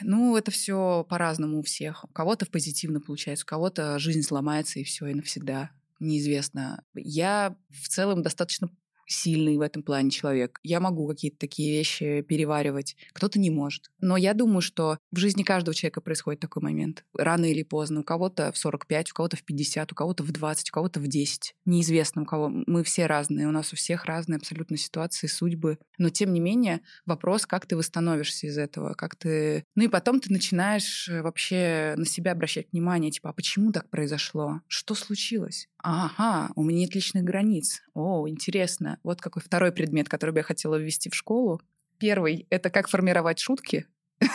ну, 0.00 0.36
это 0.36 0.50
все 0.50 1.06
по-разному 1.08 1.60
у 1.60 1.62
всех. 1.62 2.04
У 2.04 2.08
кого-то 2.08 2.46
позитивно 2.46 3.00
получается, 3.00 3.44
у 3.44 3.48
кого-то 3.48 3.98
жизнь 3.98 4.22
сломается 4.22 4.80
и 4.80 4.84
все, 4.84 5.06
и 5.06 5.14
навсегда 5.14 5.70
неизвестно. 6.00 6.82
Я 6.94 7.56
в 7.70 7.88
целом 7.88 8.22
достаточно 8.22 8.68
сильный 9.06 9.56
в 9.56 9.60
этом 9.60 9.82
плане 9.82 10.10
человек. 10.10 10.58
Я 10.62 10.80
могу 10.80 11.06
какие-то 11.08 11.38
такие 11.38 11.72
вещи 11.72 12.22
переваривать, 12.22 12.96
кто-то 13.12 13.38
не 13.38 13.50
может. 13.50 13.90
Но 14.00 14.16
я 14.16 14.34
думаю, 14.34 14.60
что 14.60 14.98
в 15.10 15.18
жизни 15.18 15.42
каждого 15.42 15.74
человека 15.74 16.00
происходит 16.00 16.40
такой 16.40 16.62
момент. 16.62 17.04
Рано 17.14 17.44
или 17.44 17.62
поздно. 17.62 18.00
У 18.00 18.04
кого-то 18.04 18.52
в 18.52 18.58
45, 18.58 19.12
у 19.12 19.14
кого-то 19.14 19.36
в 19.36 19.42
50, 19.44 19.92
у 19.92 19.94
кого-то 19.94 20.22
в 20.22 20.32
20, 20.32 20.70
у 20.70 20.72
кого-то 20.72 21.00
в 21.00 21.06
10. 21.06 21.54
Неизвестно 21.64 22.22
у 22.22 22.24
кого. 22.26 22.48
Мы 22.48 22.84
все 22.84 23.06
разные. 23.06 23.48
У 23.48 23.52
нас 23.52 23.72
у 23.72 23.76
всех 23.76 24.04
разные 24.04 24.36
абсолютно 24.36 24.76
ситуации, 24.76 25.26
судьбы. 25.26 25.78
Но 25.98 26.10
тем 26.10 26.32
не 26.32 26.40
менее, 26.40 26.80
вопрос, 27.06 27.46
как 27.46 27.66
ты 27.66 27.76
восстановишься 27.76 28.46
из 28.46 28.58
этого, 28.58 28.94
как 28.94 29.16
ты... 29.16 29.64
Ну 29.74 29.84
и 29.84 29.88
потом 29.88 30.20
ты 30.20 30.32
начинаешь 30.32 31.08
э, 31.08 31.22
вообще 31.22 31.94
на 31.96 32.04
себя 32.04 32.32
обращать 32.32 32.72
внимание, 32.72 33.10
типа, 33.10 33.30
а 33.30 33.32
почему 33.32 33.72
так 33.72 33.88
произошло? 33.88 34.60
Что 34.66 34.94
случилось? 34.94 35.68
Ага, 35.82 36.52
у 36.54 36.62
меня 36.62 36.80
нет 36.80 36.94
личных 36.94 37.24
границ. 37.24 37.82
О, 37.92 38.28
интересно. 38.28 38.98
Вот 39.02 39.20
какой 39.20 39.42
второй 39.42 39.72
предмет, 39.72 40.08
который 40.08 40.30
бы 40.30 40.38
я 40.38 40.44
хотела 40.44 40.76
ввести 40.76 41.10
в 41.10 41.14
школу. 41.14 41.60
Первый— 41.98 42.46
это 42.50 42.70
как 42.70 42.88
формировать 42.88 43.38
шутки. 43.40 43.86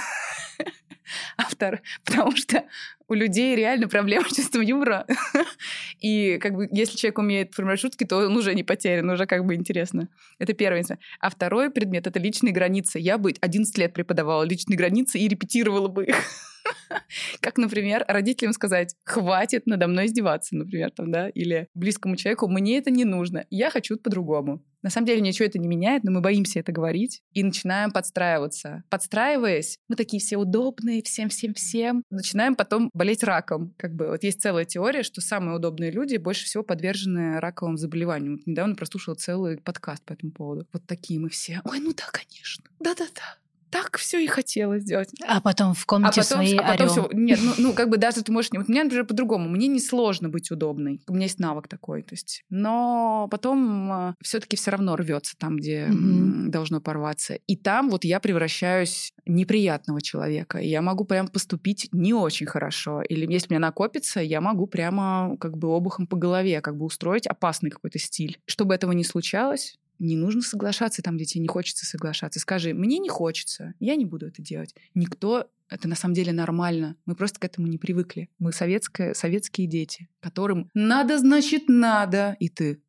А 1.37 1.43
второй, 1.43 1.79
потому 2.03 2.35
что 2.35 2.65
у 3.07 3.13
людей 3.13 3.55
реально 3.55 3.87
проблема 3.87 4.27
с 4.27 4.35
чувством 4.35 4.61
юмора. 4.61 5.05
И 6.01 6.37
как 6.39 6.53
бы 6.53 6.67
если 6.69 6.97
человек 6.97 7.19
умеет 7.19 7.53
формировать 7.53 7.79
шутки, 7.79 8.03
то 8.03 8.17
он 8.17 8.35
уже 8.35 8.53
не 8.53 8.63
потерян, 8.63 9.09
уже 9.09 9.25
как 9.25 9.45
бы 9.45 9.55
интересно. 9.55 10.09
Это 10.37 10.51
первый. 10.51 10.83
А 11.21 11.29
второй 11.29 11.69
предмет— 11.69 12.07
это 12.07 12.19
личные 12.19 12.53
границы. 12.53 12.99
Я 12.99 13.17
бы 13.17 13.33
11 13.39 13.77
лет 13.77 13.93
преподавала 13.93 14.43
личные 14.43 14.75
границы 14.75 15.17
и 15.17 15.29
репетировала 15.29 15.87
бы 15.87 16.05
их. 16.07 16.15
Как, 17.39 17.57
например, 17.57 18.05
родителям 18.07 18.53
сказать, 18.53 18.95
хватит 19.03 19.65
надо 19.65 19.87
мной 19.87 20.05
издеваться, 20.07 20.55
например, 20.55 20.91
там, 20.91 21.11
да, 21.11 21.29
или 21.29 21.67
близкому 21.73 22.15
человеку, 22.15 22.47
мне 22.47 22.77
это 22.77 22.91
не 22.91 23.05
нужно, 23.05 23.45
я 23.49 23.69
хочу 23.69 23.97
по-другому. 23.97 24.63
На 24.83 24.89
самом 24.89 25.07
деле 25.07 25.21
ничего 25.21 25.47
это 25.47 25.57
не 25.59 25.67
меняет, 25.67 26.03
но 26.03 26.11
мы 26.11 26.21
боимся 26.21 26.59
это 26.59 26.71
говорить 26.71 27.21
и 27.33 27.43
начинаем 27.43 27.91
подстраиваться. 27.91 28.83
Подстраиваясь, 28.89 29.79
мы 29.89 29.95
такие 29.95 30.21
все 30.21 30.37
удобные, 30.37 31.01
всем-всем-всем, 31.01 32.03
начинаем 32.09 32.55
потом 32.55 32.89
болеть 32.93 33.23
раком. 33.23 33.73
Как 33.77 33.95
бы 33.95 34.07
вот 34.07 34.23
есть 34.23 34.41
целая 34.41 34.65
теория, 34.65 35.03
что 35.03 35.19
самые 35.19 35.57
удобные 35.57 35.91
люди 35.91 36.17
больше 36.17 36.45
всего 36.45 36.63
подвержены 36.63 37.39
раковым 37.39 37.77
заболеваниям. 37.77 38.37
Вот 38.37 38.47
недавно 38.47 38.75
прослушала 38.75 39.15
целый 39.15 39.57
подкаст 39.57 40.05
по 40.05 40.13
этому 40.13 40.31
поводу. 40.31 40.67
Вот 40.71 40.85
такие 40.85 41.19
мы 41.19 41.29
все. 41.29 41.61
Ой, 41.65 41.79
ну 41.79 41.93
да, 41.93 42.05
конечно. 42.11 42.63
Да-да-да 42.79 43.37
так 43.81 43.97
все 43.97 44.19
и 44.19 44.27
хотела 44.27 44.79
сделать. 44.79 45.09
А 45.27 45.41
потом 45.41 45.73
в 45.73 45.85
комнате 45.85 46.21
а 46.21 46.23
потом, 46.23 46.37
своей 46.37 46.57
а 46.57 46.71
потом 46.71 46.89
все, 46.89 47.09
Нет, 47.13 47.39
ну, 47.41 47.53
ну, 47.57 47.73
как 47.73 47.89
бы 47.89 47.97
даже 47.97 48.23
ты 48.23 48.31
можешь... 48.31 48.49
Вот 48.51 48.67
у 48.67 48.71
меня, 48.71 48.83
например, 48.83 49.05
по-другому. 49.05 49.49
Мне 49.49 49.67
не 49.67 49.79
сложно 49.79 50.29
быть 50.29 50.51
удобной. 50.51 51.01
У 51.07 51.13
меня 51.13 51.25
есть 51.25 51.39
навык 51.39 51.67
такой. 51.67 52.01
То 52.03 52.13
есть, 52.13 52.43
но 52.49 53.27
потом 53.29 53.91
э, 53.91 54.13
все-таки 54.21 54.55
все 54.57 54.71
равно 54.71 54.95
рвется 54.95 55.35
там, 55.37 55.57
где 55.57 55.87
mm-hmm. 55.87 56.47
должно 56.47 56.81
порваться. 56.81 57.35
И 57.35 57.55
там 57.55 57.89
вот 57.89 58.03
я 58.03 58.19
превращаюсь 58.19 59.13
в 59.25 59.29
неприятного 59.29 60.01
человека. 60.01 60.57
И 60.57 60.67
я 60.67 60.81
могу 60.81 61.05
прям 61.05 61.27
поступить 61.27 61.89
не 61.91 62.13
очень 62.13 62.47
хорошо. 62.47 63.01
Или 63.01 63.31
если 63.31 63.47
мне 63.49 63.59
накопится, 63.59 64.21
я 64.21 64.41
могу 64.41 64.67
прямо 64.67 65.37
как 65.39 65.57
бы 65.57 65.67
обухом 65.67 66.07
по 66.07 66.15
голове 66.15 66.61
как 66.61 66.77
бы 66.77 66.85
устроить 66.85 67.27
опасный 67.27 67.69
какой-то 67.69 67.99
стиль. 67.99 68.39
Чтобы 68.45 68.73
этого 68.73 68.91
не 68.93 69.03
случалось, 69.03 69.77
не 69.99 70.15
нужно 70.15 70.41
соглашаться 70.41 71.01
там, 71.01 71.15
где 71.15 71.25
тебе 71.25 71.41
не 71.41 71.47
хочется 71.47 71.85
соглашаться. 71.85 72.39
Скажи, 72.39 72.73
мне 72.73 72.99
не 72.99 73.09
хочется, 73.09 73.73
я 73.79 73.95
не 73.95 74.05
буду 74.05 74.27
это 74.27 74.41
делать. 74.41 74.75
Никто 74.93 75.49
это 75.69 75.87
на 75.87 75.95
самом 75.95 76.13
деле 76.13 76.31
нормально. 76.31 76.95
Мы 77.05 77.15
просто 77.15 77.39
к 77.39 77.45
этому 77.45 77.67
не 77.67 77.77
привыкли. 77.77 78.29
Мы 78.39 78.51
советская, 78.53 79.13
советские 79.13 79.67
дети, 79.67 80.07
которым 80.19 80.69
надо, 80.73 81.17
значит, 81.17 81.63
надо. 81.67 82.37
И 82.39 82.49
ты... 82.49 82.81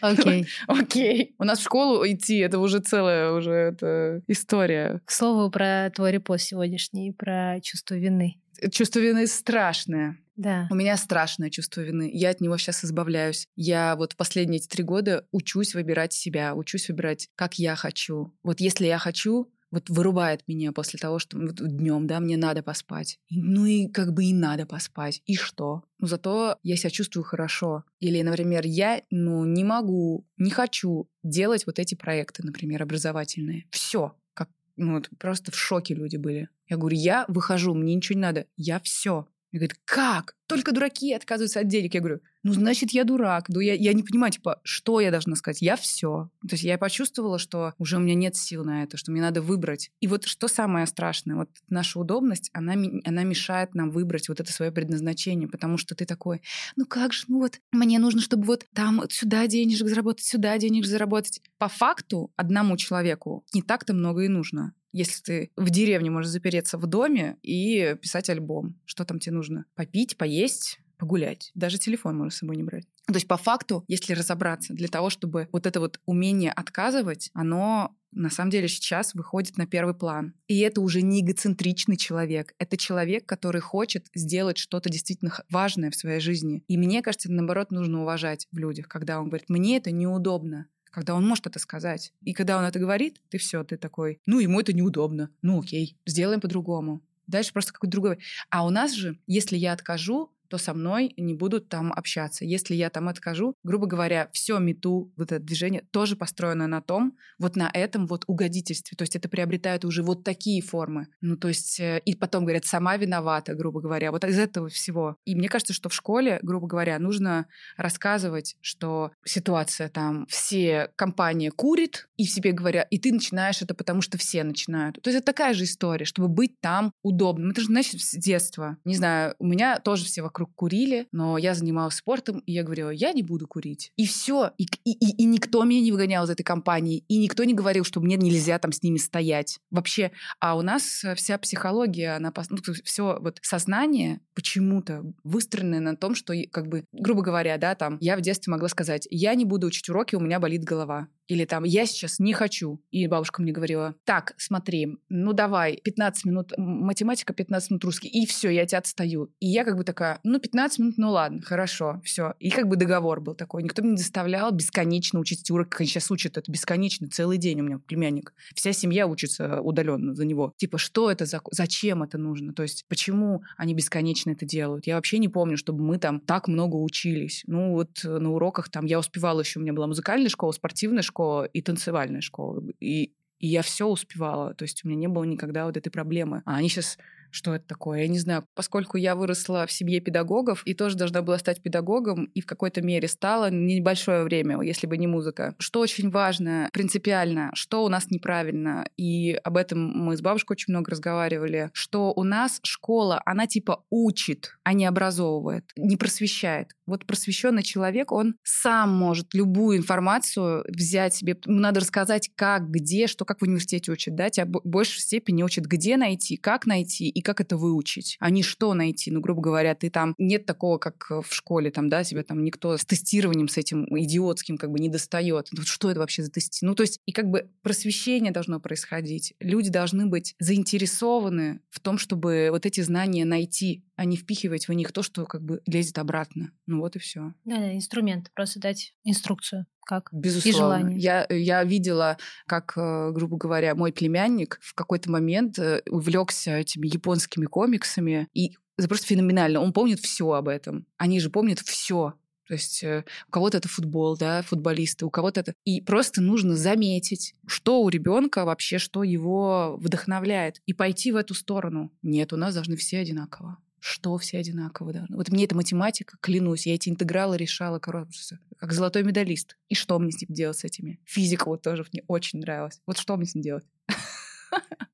Окей. 0.00 0.46
Окей. 0.66 1.34
У 1.38 1.44
нас 1.44 1.58
в 1.58 1.62
школу 1.62 2.06
идти, 2.06 2.38
это 2.38 2.58
уже 2.58 2.80
целая 2.80 3.32
уже 3.32 3.52
это 3.52 4.22
история. 4.26 5.00
К 5.04 5.10
слову 5.10 5.50
про 5.50 5.90
твой 5.94 6.12
репост 6.12 6.44
сегодняшний, 6.44 7.12
про 7.12 7.60
чувство 7.62 7.94
вины. 7.94 8.40
Чувство 8.70 9.00
вины 9.00 9.26
страшное. 9.26 10.18
Да. 10.36 10.66
У 10.70 10.74
меня 10.74 10.96
страшное 10.96 11.50
чувство 11.50 11.82
вины. 11.82 12.10
Я 12.12 12.30
от 12.30 12.40
него 12.40 12.56
сейчас 12.56 12.84
избавляюсь. 12.84 13.46
Я 13.54 13.96
вот 13.96 14.16
последние 14.16 14.58
эти 14.60 14.68
три 14.68 14.82
года 14.82 15.26
учусь 15.30 15.74
выбирать 15.74 16.12
себя, 16.12 16.54
учусь 16.54 16.88
выбирать, 16.88 17.28
как 17.34 17.54
я 17.58 17.76
хочу. 17.76 18.32
Вот 18.42 18.60
если 18.60 18.86
я 18.86 18.98
хочу, 18.98 19.52
вот 19.72 19.88
вырубает 19.88 20.46
меня 20.46 20.70
после 20.70 20.98
того, 20.98 21.18
что 21.18 21.38
вот 21.38 21.56
днем, 21.56 22.06
да, 22.06 22.20
мне 22.20 22.36
надо 22.36 22.62
поспать. 22.62 23.18
Ну 23.30 23.66
и 23.66 23.88
как 23.88 24.12
бы 24.12 24.24
и 24.24 24.32
надо 24.32 24.66
поспать. 24.66 25.22
И 25.24 25.34
что? 25.34 25.82
Ну 25.98 26.06
зато 26.06 26.58
я 26.62 26.76
себя 26.76 26.90
чувствую 26.90 27.24
хорошо. 27.24 27.84
Или, 27.98 28.22
например, 28.22 28.64
я, 28.64 29.02
ну, 29.10 29.44
не 29.44 29.64
могу, 29.64 30.26
не 30.36 30.50
хочу 30.50 31.08
делать 31.24 31.66
вот 31.66 31.78
эти 31.78 31.94
проекты, 31.94 32.44
например, 32.44 32.82
образовательные. 32.82 33.64
Все. 33.70 34.14
Как, 34.34 34.50
ну, 34.76 34.94
вот 34.94 35.08
просто 35.18 35.50
в 35.50 35.56
шоке 35.56 35.94
люди 35.94 36.16
были. 36.16 36.48
Я 36.68 36.76
говорю, 36.76 36.96
я 36.96 37.24
выхожу, 37.28 37.74
мне 37.74 37.94
ничего 37.94 38.16
не 38.16 38.22
надо. 38.22 38.46
Я 38.56 38.78
все. 38.80 39.26
И 39.52 39.56
говорит, 39.56 39.78
как? 39.84 40.36
Только 40.46 40.72
дураки 40.72 41.14
отказываются 41.14 41.60
от 41.60 41.68
денег. 41.68 41.94
Я 41.94 42.00
говорю, 42.00 42.20
ну, 42.42 42.52
значит, 42.52 42.90
я 42.90 43.04
дурак. 43.04 43.48
Ну, 43.48 43.60
я, 43.60 43.74
я 43.74 43.92
не 43.92 44.02
понимаю, 44.02 44.32
типа, 44.32 44.60
что 44.64 45.00
я 45.00 45.10
должна 45.10 45.36
сказать? 45.36 45.62
Я 45.62 45.76
все. 45.76 46.28
То 46.48 46.54
есть 46.54 46.64
я 46.64 46.76
почувствовала, 46.76 47.38
что 47.38 47.72
уже 47.78 47.96
у 47.96 48.00
меня 48.00 48.14
нет 48.14 48.36
сил 48.36 48.64
на 48.64 48.82
это, 48.82 48.96
что 48.96 49.12
мне 49.12 49.20
надо 49.20 49.40
выбрать. 49.42 49.90
И 50.00 50.08
вот 50.08 50.24
что 50.24 50.48
самое 50.48 50.86
страшное, 50.86 51.36
вот 51.36 51.50
наша 51.68 52.00
удобность, 52.00 52.50
она, 52.52 52.74
она 53.04 53.22
мешает 53.22 53.74
нам 53.74 53.90
выбрать 53.90 54.28
вот 54.28 54.40
это 54.40 54.52
свое 54.52 54.72
предназначение, 54.72 55.48
потому 55.48 55.78
что 55.78 55.94
ты 55.94 56.04
такой, 56.04 56.42
ну 56.76 56.84
как 56.84 57.12
же, 57.12 57.24
ну 57.28 57.38
вот, 57.38 57.60
мне 57.70 57.98
нужно, 57.98 58.20
чтобы 58.20 58.44
вот 58.44 58.66
там 58.74 59.00
вот 59.00 59.12
сюда 59.12 59.46
денежек 59.46 59.88
заработать, 59.88 60.24
сюда 60.24 60.58
денег 60.58 60.84
заработать. 60.84 61.40
По 61.58 61.68
факту 61.68 62.32
одному 62.36 62.76
человеку 62.76 63.44
не 63.54 63.62
так-то 63.62 63.94
много 63.94 64.22
и 64.22 64.28
нужно 64.28 64.74
если 64.94 65.22
ты 65.22 65.50
в 65.56 65.70
деревне 65.70 66.10
можешь 66.10 66.30
запереться 66.30 66.76
в 66.76 66.86
доме 66.86 67.38
и 67.42 67.96
писать 68.02 68.28
альбом. 68.28 68.78
Что 68.84 69.06
там 69.06 69.18
тебе 69.18 69.34
нужно? 69.34 69.64
Попить, 69.74 70.18
поесть, 70.18 70.80
погулять. 71.02 71.50
Даже 71.56 71.78
телефон 71.78 72.16
можно 72.16 72.30
с 72.30 72.36
собой 72.36 72.56
не 72.56 72.62
брать. 72.62 72.86
То 73.08 73.14
есть 73.14 73.26
по 73.26 73.36
факту, 73.36 73.84
если 73.88 74.12
разобраться, 74.12 74.72
для 74.72 74.86
того, 74.86 75.10
чтобы 75.10 75.48
вот 75.50 75.66
это 75.66 75.80
вот 75.80 75.98
умение 76.06 76.52
отказывать, 76.52 77.28
оно 77.34 77.96
на 78.12 78.30
самом 78.30 78.50
деле 78.52 78.68
сейчас 78.68 79.12
выходит 79.12 79.56
на 79.56 79.66
первый 79.66 79.94
план. 79.94 80.34
И 80.46 80.60
это 80.60 80.80
уже 80.80 81.02
не 81.02 81.20
эгоцентричный 81.20 81.96
человек. 81.96 82.54
Это 82.60 82.76
человек, 82.76 83.26
который 83.26 83.60
хочет 83.60 84.06
сделать 84.14 84.58
что-то 84.58 84.90
действительно 84.90 85.32
важное 85.50 85.90
в 85.90 85.96
своей 85.96 86.20
жизни. 86.20 86.62
И 86.68 86.78
мне 86.78 87.02
кажется, 87.02 87.32
наоборот, 87.32 87.72
нужно 87.72 88.02
уважать 88.02 88.46
в 88.52 88.58
людях, 88.58 88.86
когда 88.86 89.18
он 89.18 89.26
говорит, 89.26 89.48
мне 89.48 89.78
это 89.78 89.90
неудобно 89.90 90.68
когда 90.94 91.14
он 91.14 91.26
может 91.26 91.46
это 91.46 91.58
сказать. 91.58 92.12
И 92.20 92.34
когда 92.34 92.58
он 92.58 92.64
это 92.64 92.78
говорит, 92.78 93.18
ты 93.30 93.38
все, 93.38 93.64
ты 93.64 93.78
такой, 93.78 94.20
ну, 94.26 94.40
ему 94.40 94.60
это 94.60 94.74
неудобно. 94.74 95.30
Ну, 95.40 95.58
окей, 95.58 95.96
сделаем 96.04 96.38
по-другому. 96.38 97.00
Дальше 97.26 97.54
просто 97.54 97.72
какой-то 97.72 97.92
другой. 97.92 98.18
А 98.50 98.66
у 98.66 98.68
нас 98.68 98.92
же, 98.92 99.18
если 99.26 99.56
я 99.56 99.72
откажу, 99.72 100.30
то 100.52 100.58
со 100.58 100.74
мной 100.74 101.14
не 101.16 101.32
будут 101.32 101.70
там 101.70 101.94
общаться. 101.94 102.44
Если 102.44 102.74
я 102.74 102.90
там 102.90 103.08
откажу, 103.08 103.54
грубо 103.64 103.86
говоря, 103.86 104.28
все 104.34 104.58
мету, 104.58 105.10
вот 105.16 105.32
это 105.32 105.42
движение 105.42 105.80
тоже 105.92 106.14
построено 106.14 106.66
на 106.66 106.82
том, 106.82 107.16
вот 107.38 107.56
на 107.56 107.70
этом 107.72 108.06
вот 108.06 108.24
угодительстве. 108.26 108.94
То 108.94 109.04
есть 109.04 109.16
это 109.16 109.30
приобретает 109.30 109.86
уже 109.86 110.02
вот 110.02 110.24
такие 110.24 110.60
формы. 110.60 111.06
Ну, 111.22 111.38
то 111.38 111.48
есть, 111.48 111.80
э, 111.80 112.02
и 112.04 112.14
потом 112.14 112.44
говорят, 112.44 112.66
сама 112.66 112.98
виновата, 112.98 113.54
грубо 113.54 113.80
говоря, 113.80 114.12
вот 114.12 114.24
из 114.24 114.38
этого 114.38 114.68
всего. 114.68 115.16
И 115.24 115.34
мне 115.34 115.48
кажется, 115.48 115.72
что 115.72 115.88
в 115.88 115.94
школе, 115.94 116.38
грубо 116.42 116.66
говоря, 116.66 116.98
нужно 116.98 117.46
рассказывать, 117.78 118.56
что 118.60 119.12
ситуация 119.24 119.88
там, 119.88 120.26
все 120.26 120.90
компания 120.96 121.50
курит, 121.50 122.10
и 122.18 122.24
себе 122.24 122.52
говорят, 122.52 122.88
и 122.90 122.98
ты 122.98 123.10
начинаешь 123.10 123.62
это, 123.62 123.72
потому 123.72 124.02
что 124.02 124.18
все 124.18 124.44
начинают. 124.44 125.00
То 125.00 125.08
есть 125.08 125.22
это 125.22 125.32
такая 125.32 125.54
же 125.54 125.64
история, 125.64 126.04
чтобы 126.04 126.28
быть 126.28 126.60
там 126.60 126.92
удобным. 127.02 127.52
Это 127.52 127.62
же, 127.62 127.68
значит, 127.68 128.02
с 128.02 128.14
детства. 128.18 128.76
Не 128.84 128.96
знаю, 128.96 129.34
у 129.38 129.46
меня 129.46 129.78
тоже 129.78 130.04
все 130.04 130.20
вокруг 130.20 130.41
вокруг 130.42 130.54
курили, 130.54 131.06
но 131.12 131.38
я 131.38 131.54
занималась 131.54 131.94
спортом, 131.94 132.40
и 132.40 132.52
я 132.52 132.62
говорила, 132.62 132.90
я 132.90 133.12
не 133.12 133.22
буду 133.22 133.46
курить. 133.46 133.92
И 133.96 134.06
все. 134.06 134.50
И, 134.58 134.66
и, 134.84 134.92
и, 134.92 135.24
никто 135.24 135.62
меня 135.64 135.80
не 135.80 135.92
выгонял 135.92 136.24
из 136.24 136.30
этой 136.30 136.42
компании, 136.42 137.04
и 137.08 137.18
никто 137.18 137.44
не 137.44 137.54
говорил, 137.54 137.84
что 137.84 138.00
мне 138.00 138.16
нельзя 138.16 138.58
там 138.58 138.72
с 138.72 138.82
ними 138.82 138.98
стоять. 138.98 139.58
Вообще, 139.70 140.10
а 140.40 140.56
у 140.56 140.62
нас 140.62 141.04
вся 141.16 141.38
психология, 141.38 142.16
она, 142.16 142.32
ну, 142.50 142.58
все 142.84 143.18
вот 143.20 143.38
сознание 143.42 144.20
почему-то 144.34 145.04
выстроено 145.24 145.80
на 145.80 145.96
том, 145.96 146.14
что, 146.14 146.34
как 146.50 146.68
бы, 146.68 146.84
грубо 146.92 147.22
говоря, 147.22 147.56
да, 147.58 147.74
там, 147.74 147.98
я 148.00 148.16
в 148.16 148.20
детстве 148.20 148.50
могла 148.50 148.68
сказать, 148.68 149.06
я 149.10 149.34
не 149.34 149.44
буду 149.44 149.66
учить 149.66 149.88
уроки, 149.88 150.16
у 150.16 150.20
меня 150.20 150.40
болит 150.40 150.64
голова. 150.64 151.08
Или 151.28 151.44
там, 151.44 151.64
я 151.64 151.86
сейчас 151.86 152.18
не 152.18 152.32
хочу. 152.32 152.82
И 152.90 153.06
бабушка 153.06 153.42
мне 153.42 153.52
говорила, 153.52 153.94
так, 154.04 154.34
смотри, 154.36 154.98
ну 155.08 155.32
давай, 155.32 155.76
15 155.82 156.24
минут 156.24 156.52
математика, 156.56 157.32
15 157.32 157.70
минут 157.70 157.84
русский, 157.84 158.08
и 158.08 158.26
все, 158.26 158.50
я 158.50 158.66
тебя 158.66 158.78
отстаю. 158.78 159.32
И 159.40 159.46
я 159.46 159.64
как 159.64 159.76
бы 159.76 159.84
такая, 159.84 160.20
ну 160.24 160.38
15 160.38 160.78
минут, 160.78 160.94
ну 160.98 161.10
ладно, 161.10 161.40
хорошо, 161.42 162.00
все. 162.04 162.34
И 162.38 162.50
как 162.50 162.68
бы 162.68 162.76
договор 162.76 163.20
был 163.20 163.34
такой. 163.34 163.62
Никто 163.62 163.82
меня 163.82 163.92
не 163.92 163.98
заставлял 163.98 164.50
бесконечно 164.52 165.20
учить 165.20 165.42
эти 165.42 165.52
уроки, 165.52 165.70
как 165.70 165.80
они 165.80 165.88
сейчас 165.88 166.10
учат, 166.10 166.36
это 166.36 166.50
бесконечно, 166.50 167.08
целый 167.08 167.38
день 167.38 167.60
у 167.60 167.64
меня 167.64 167.78
племянник. 167.78 168.34
Вся 168.54 168.72
семья 168.72 169.06
учится 169.06 169.60
удаленно 169.60 170.14
за 170.14 170.24
него. 170.24 170.52
Типа, 170.56 170.78
что 170.78 171.10
это 171.10 171.24
за... 171.24 171.40
Зачем 171.50 172.02
это 172.02 172.18
нужно? 172.18 172.52
То 172.52 172.62
есть, 172.62 172.84
почему 172.88 173.42
они 173.56 173.74
бесконечно 173.74 174.30
это 174.30 174.44
делают? 174.44 174.86
Я 174.86 174.96
вообще 174.96 175.18
не 175.18 175.28
помню, 175.28 175.56
чтобы 175.56 175.82
мы 175.82 175.98
там 175.98 176.20
так 176.20 176.48
много 176.48 176.76
учились. 176.76 177.42
Ну 177.46 177.72
вот 177.72 178.04
э, 178.04 178.18
на 178.18 178.32
уроках 178.32 178.68
там 178.68 178.84
я 178.84 178.98
успевала 178.98 179.40
еще, 179.40 179.58
у 179.58 179.62
меня 179.62 179.72
была 179.72 179.86
музыкальная 179.86 180.28
школа, 180.28 180.52
спортивная 180.52 181.02
школа 181.02 181.21
и 181.52 181.62
танцевальная 181.62 182.20
школа. 182.20 182.62
И 182.80 183.12
и 183.42 183.48
я 183.48 183.62
все 183.62 183.86
успевала. 183.88 184.54
То 184.54 184.62
есть 184.62 184.84
у 184.84 184.88
меня 184.88 184.96
не 185.00 185.08
было 185.08 185.24
никогда 185.24 185.66
вот 185.66 185.76
этой 185.76 185.90
проблемы. 185.90 186.42
А 186.46 186.54
они 186.54 186.68
сейчас 186.68 186.96
что 187.32 187.54
это 187.54 187.66
такое. 187.66 188.02
Я 188.02 188.08
не 188.08 188.18
знаю, 188.18 188.44
поскольку 188.54 188.96
я 188.96 189.16
выросла 189.16 189.66
в 189.66 189.72
семье 189.72 190.00
педагогов 190.00 190.62
и 190.64 190.74
тоже 190.74 190.96
должна 190.96 191.22
была 191.22 191.38
стать 191.38 191.62
педагогом, 191.62 192.24
и 192.26 192.40
в 192.40 192.46
какой-то 192.46 192.82
мере 192.82 193.08
стала 193.08 193.50
небольшое 193.50 194.22
время, 194.22 194.60
если 194.62 194.86
бы 194.86 194.96
не 194.96 195.06
музыка. 195.06 195.54
Что 195.58 195.80
очень 195.80 196.10
важно, 196.10 196.68
принципиально, 196.72 197.50
что 197.54 197.84
у 197.84 197.88
нас 197.88 198.10
неправильно, 198.10 198.86
и 198.96 199.32
об 199.32 199.56
этом 199.56 199.80
мы 199.80 200.16
с 200.16 200.20
бабушкой 200.20 200.54
очень 200.54 200.72
много 200.72 200.90
разговаривали, 200.90 201.70
что 201.72 202.12
у 202.14 202.22
нас 202.22 202.60
школа, 202.62 203.20
она 203.24 203.46
типа 203.46 203.84
учит, 203.90 204.52
а 204.62 204.74
не 204.74 204.84
образовывает, 204.84 205.64
не 205.76 205.96
просвещает. 205.96 206.68
Вот 206.86 207.06
просвещенный 207.06 207.62
человек, 207.62 208.12
он 208.12 208.34
сам 208.42 208.92
может 208.92 209.32
любую 209.32 209.78
информацию 209.78 210.64
взять 210.68 211.14
себе. 211.14 211.38
Надо 211.46 211.80
рассказать, 211.80 212.30
как, 212.34 212.68
где, 212.68 213.06
что, 213.06 213.24
как 213.24 213.40
в 213.40 213.44
университете 213.44 213.92
учат, 213.92 214.14
да, 214.14 214.28
тебя 214.28 214.44
в 214.46 214.60
большей 214.64 215.00
степени 215.00 215.42
учат, 215.42 215.64
где 215.64 215.96
найти, 215.96 216.36
как 216.36 216.66
найти 216.66 217.08
и 217.08 217.21
как 217.22 217.40
это 217.40 217.56
выучить, 217.56 218.16
а 218.20 218.30
не 218.30 218.42
что 218.42 218.74
найти. 218.74 219.10
Ну, 219.10 219.20
грубо 219.20 219.40
говоря, 219.40 219.74
ты 219.74 219.90
там 219.90 220.14
нет 220.18 220.46
такого, 220.46 220.78
как 220.78 221.10
в 221.10 221.26
школе, 221.30 221.70
там, 221.70 221.88
да, 221.88 222.04
тебя 222.04 222.22
там 222.22 222.44
никто 222.44 222.76
с 222.76 222.84
тестированием 222.84 223.48
с 223.48 223.56
этим 223.56 223.84
идиотским 223.84 224.58
как 224.58 224.70
бы 224.70 224.78
не 224.78 224.88
достает. 224.88 225.48
Ну, 225.52 225.62
что 225.62 225.90
это 225.90 226.00
вообще 226.00 226.22
за 226.22 226.30
тестирование? 226.30 226.72
Ну, 226.72 226.74
то 226.74 226.82
есть, 226.82 227.00
и 227.06 227.12
как 227.12 227.26
бы 227.26 227.50
просвещение 227.62 228.32
должно 228.32 228.60
происходить. 228.60 229.34
Люди 229.40 229.70
должны 229.70 230.06
быть 230.06 230.34
заинтересованы 230.38 231.60
в 231.70 231.80
том, 231.80 231.98
чтобы 231.98 232.48
вот 232.50 232.66
эти 232.66 232.80
знания 232.80 233.24
найти, 233.24 233.84
а 233.96 234.04
не 234.04 234.16
впихивать 234.16 234.68
в 234.68 234.72
них 234.72 234.92
то, 234.92 235.02
что 235.02 235.24
как 235.26 235.42
бы 235.42 235.62
лезет 235.66 235.98
обратно. 235.98 236.52
Ну 236.66 236.80
вот 236.80 236.96
и 236.96 236.98
все. 236.98 237.34
Да, 237.44 237.56
да, 237.56 237.74
инструмент. 237.74 238.30
Просто 238.34 238.60
дать 238.60 238.94
инструкцию 239.04 239.66
как 239.84 240.08
Безусловно. 240.12 240.48
и 240.48 240.52
желание. 240.52 240.98
Я, 240.98 241.26
я 241.30 241.64
видела, 241.64 242.18
как, 242.46 242.74
э, 242.76 243.10
грубо 243.12 243.36
говоря, 243.36 243.74
мой 243.74 243.92
племянник 243.92 244.58
в 244.62 244.74
какой-то 244.74 245.10
момент 245.10 245.58
э, 245.58 245.82
увлекся 245.88 246.52
этими 246.58 246.86
японскими 246.86 247.46
комиксами, 247.46 248.28
и 248.32 248.56
это 248.76 248.88
просто 248.88 249.06
феноменально. 249.06 249.60
Он 249.60 249.72
помнит 249.72 250.00
все 250.00 250.30
об 250.32 250.48
этом. 250.48 250.86
Они 250.96 251.20
же 251.20 251.30
помнят 251.30 251.58
все. 251.60 252.14
То 252.48 252.54
есть 252.54 252.82
э, 252.82 253.04
у 253.28 253.30
кого-то 253.30 253.58
это 253.58 253.68
футбол, 253.68 254.16
да, 254.16 254.42
футболисты, 254.42 255.06
у 255.06 255.10
кого-то 255.10 255.40
это... 255.40 255.54
И 255.64 255.80
просто 255.80 256.20
нужно 256.20 256.56
заметить, 256.56 257.34
что 257.46 257.82
у 257.82 257.88
ребенка 257.88 258.44
вообще, 258.44 258.78
что 258.78 259.02
его 259.02 259.76
вдохновляет, 259.78 260.60
и 260.66 260.72
пойти 260.72 261.12
в 261.12 261.16
эту 261.16 261.34
сторону. 261.34 261.92
Нет, 262.02 262.32
у 262.32 262.36
нас 262.36 262.54
должны 262.54 262.76
все 262.76 262.98
одинаково 262.98 263.58
что 263.82 264.16
все 264.16 264.38
одинаково 264.38 264.92
должны. 264.92 265.16
Вот 265.16 265.28
мне 265.30 265.44
эта 265.44 265.56
математика, 265.56 266.16
клянусь, 266.20 266.66
я 266.66 266.74
эти 266.76 266.88
интегралы 266.88 267.36
решала, 267.36 267.80
короче, 267.80 268.38
как 268.56 268.72
золотой 268.72 269.02
медалист. 269.02 269.56
И 269.68 269.74
что 269.74 269.98
мне 269.98 270.12
с 270.12 270.20
ним 270.20 270.32
делать 270.32 270.56
с 270.56 270.62
этими? 270.62 271.00
Физика 271.04 271.48
вот 271.48 271.62
тоже 271.62 271.84
мне 271.92 272.04
очень 272.06 272.38
нравилась. 272.38 272.80
Вот 272.86 272.96
что 272.96 273.16
мне 273.16 273.26
с 273.26 273.34
ним 273.34 273.42
делать? 273.42 273.64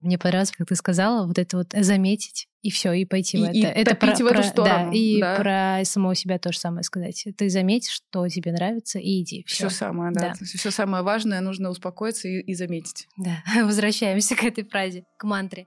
Мне 0.01 0.16
понравилось, 0.16 0.53
как 0.53 0.68
ты 0.68 0.76
сказала, 0.76 1.26
вот 1.26 1.41
это 1.41 1.57
вот 1.57 1.74
заметить 1.76 2.49
и 2.62 2.70
все, 2.70 2.93
и 2.93 3.05
пойти 3.05 3.39
и, 3.39 3.41
в 3.41 3.45
это. 3.45 3.53
И 3.57 3.62
это 3.62 3.97
про, 3.97 4.14
в 4.14 4.20
эту 4.20 4.28
про, 4.28 4.43
сторону. 4.45 4.91
Да, 4.93 4.97
и 4.97 5.20
да. 5.20 5.34
про 5.34 5.84
самого 5.84 6.14
себя 6.14 6.39
то 6.39 6.53
же 6.53 6.59
самое 6.59 6.84
сказать. 6.84 7.26
Ты 7.36 7.51
заметишь, 7.51 7.95
что 7.95 8.28
тебе 8.28 8.53
нравится, 8.53 9.01
и 9.01 9.20
иди. 9.22 9.45
Все, 9.49 9.68
все 9.68 9.76
самое, 9.76 10.12
да. 10.12 10.34
да. 10.39 10.47
Все 10.47 10.70
самое 10.70 11.03
важное 11.03 11.41
нужно 11.41 11.68
успокоиться 11.68 12.28
и, 12.28 12.41
и 12.41 12.55
заметить. 12.55 13.09
Да, 13.16 13.43
возвращаемся 13.64 14.36
к 14.36 14.45
этой 14.45 14.62
фразе, 14.62 15.05
к 15.18 15.24
мантре. 15.24 15.66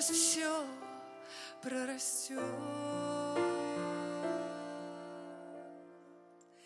Сквозь 0.00 0.18
все 0.18 0.64
прорастет. 1.62 2.38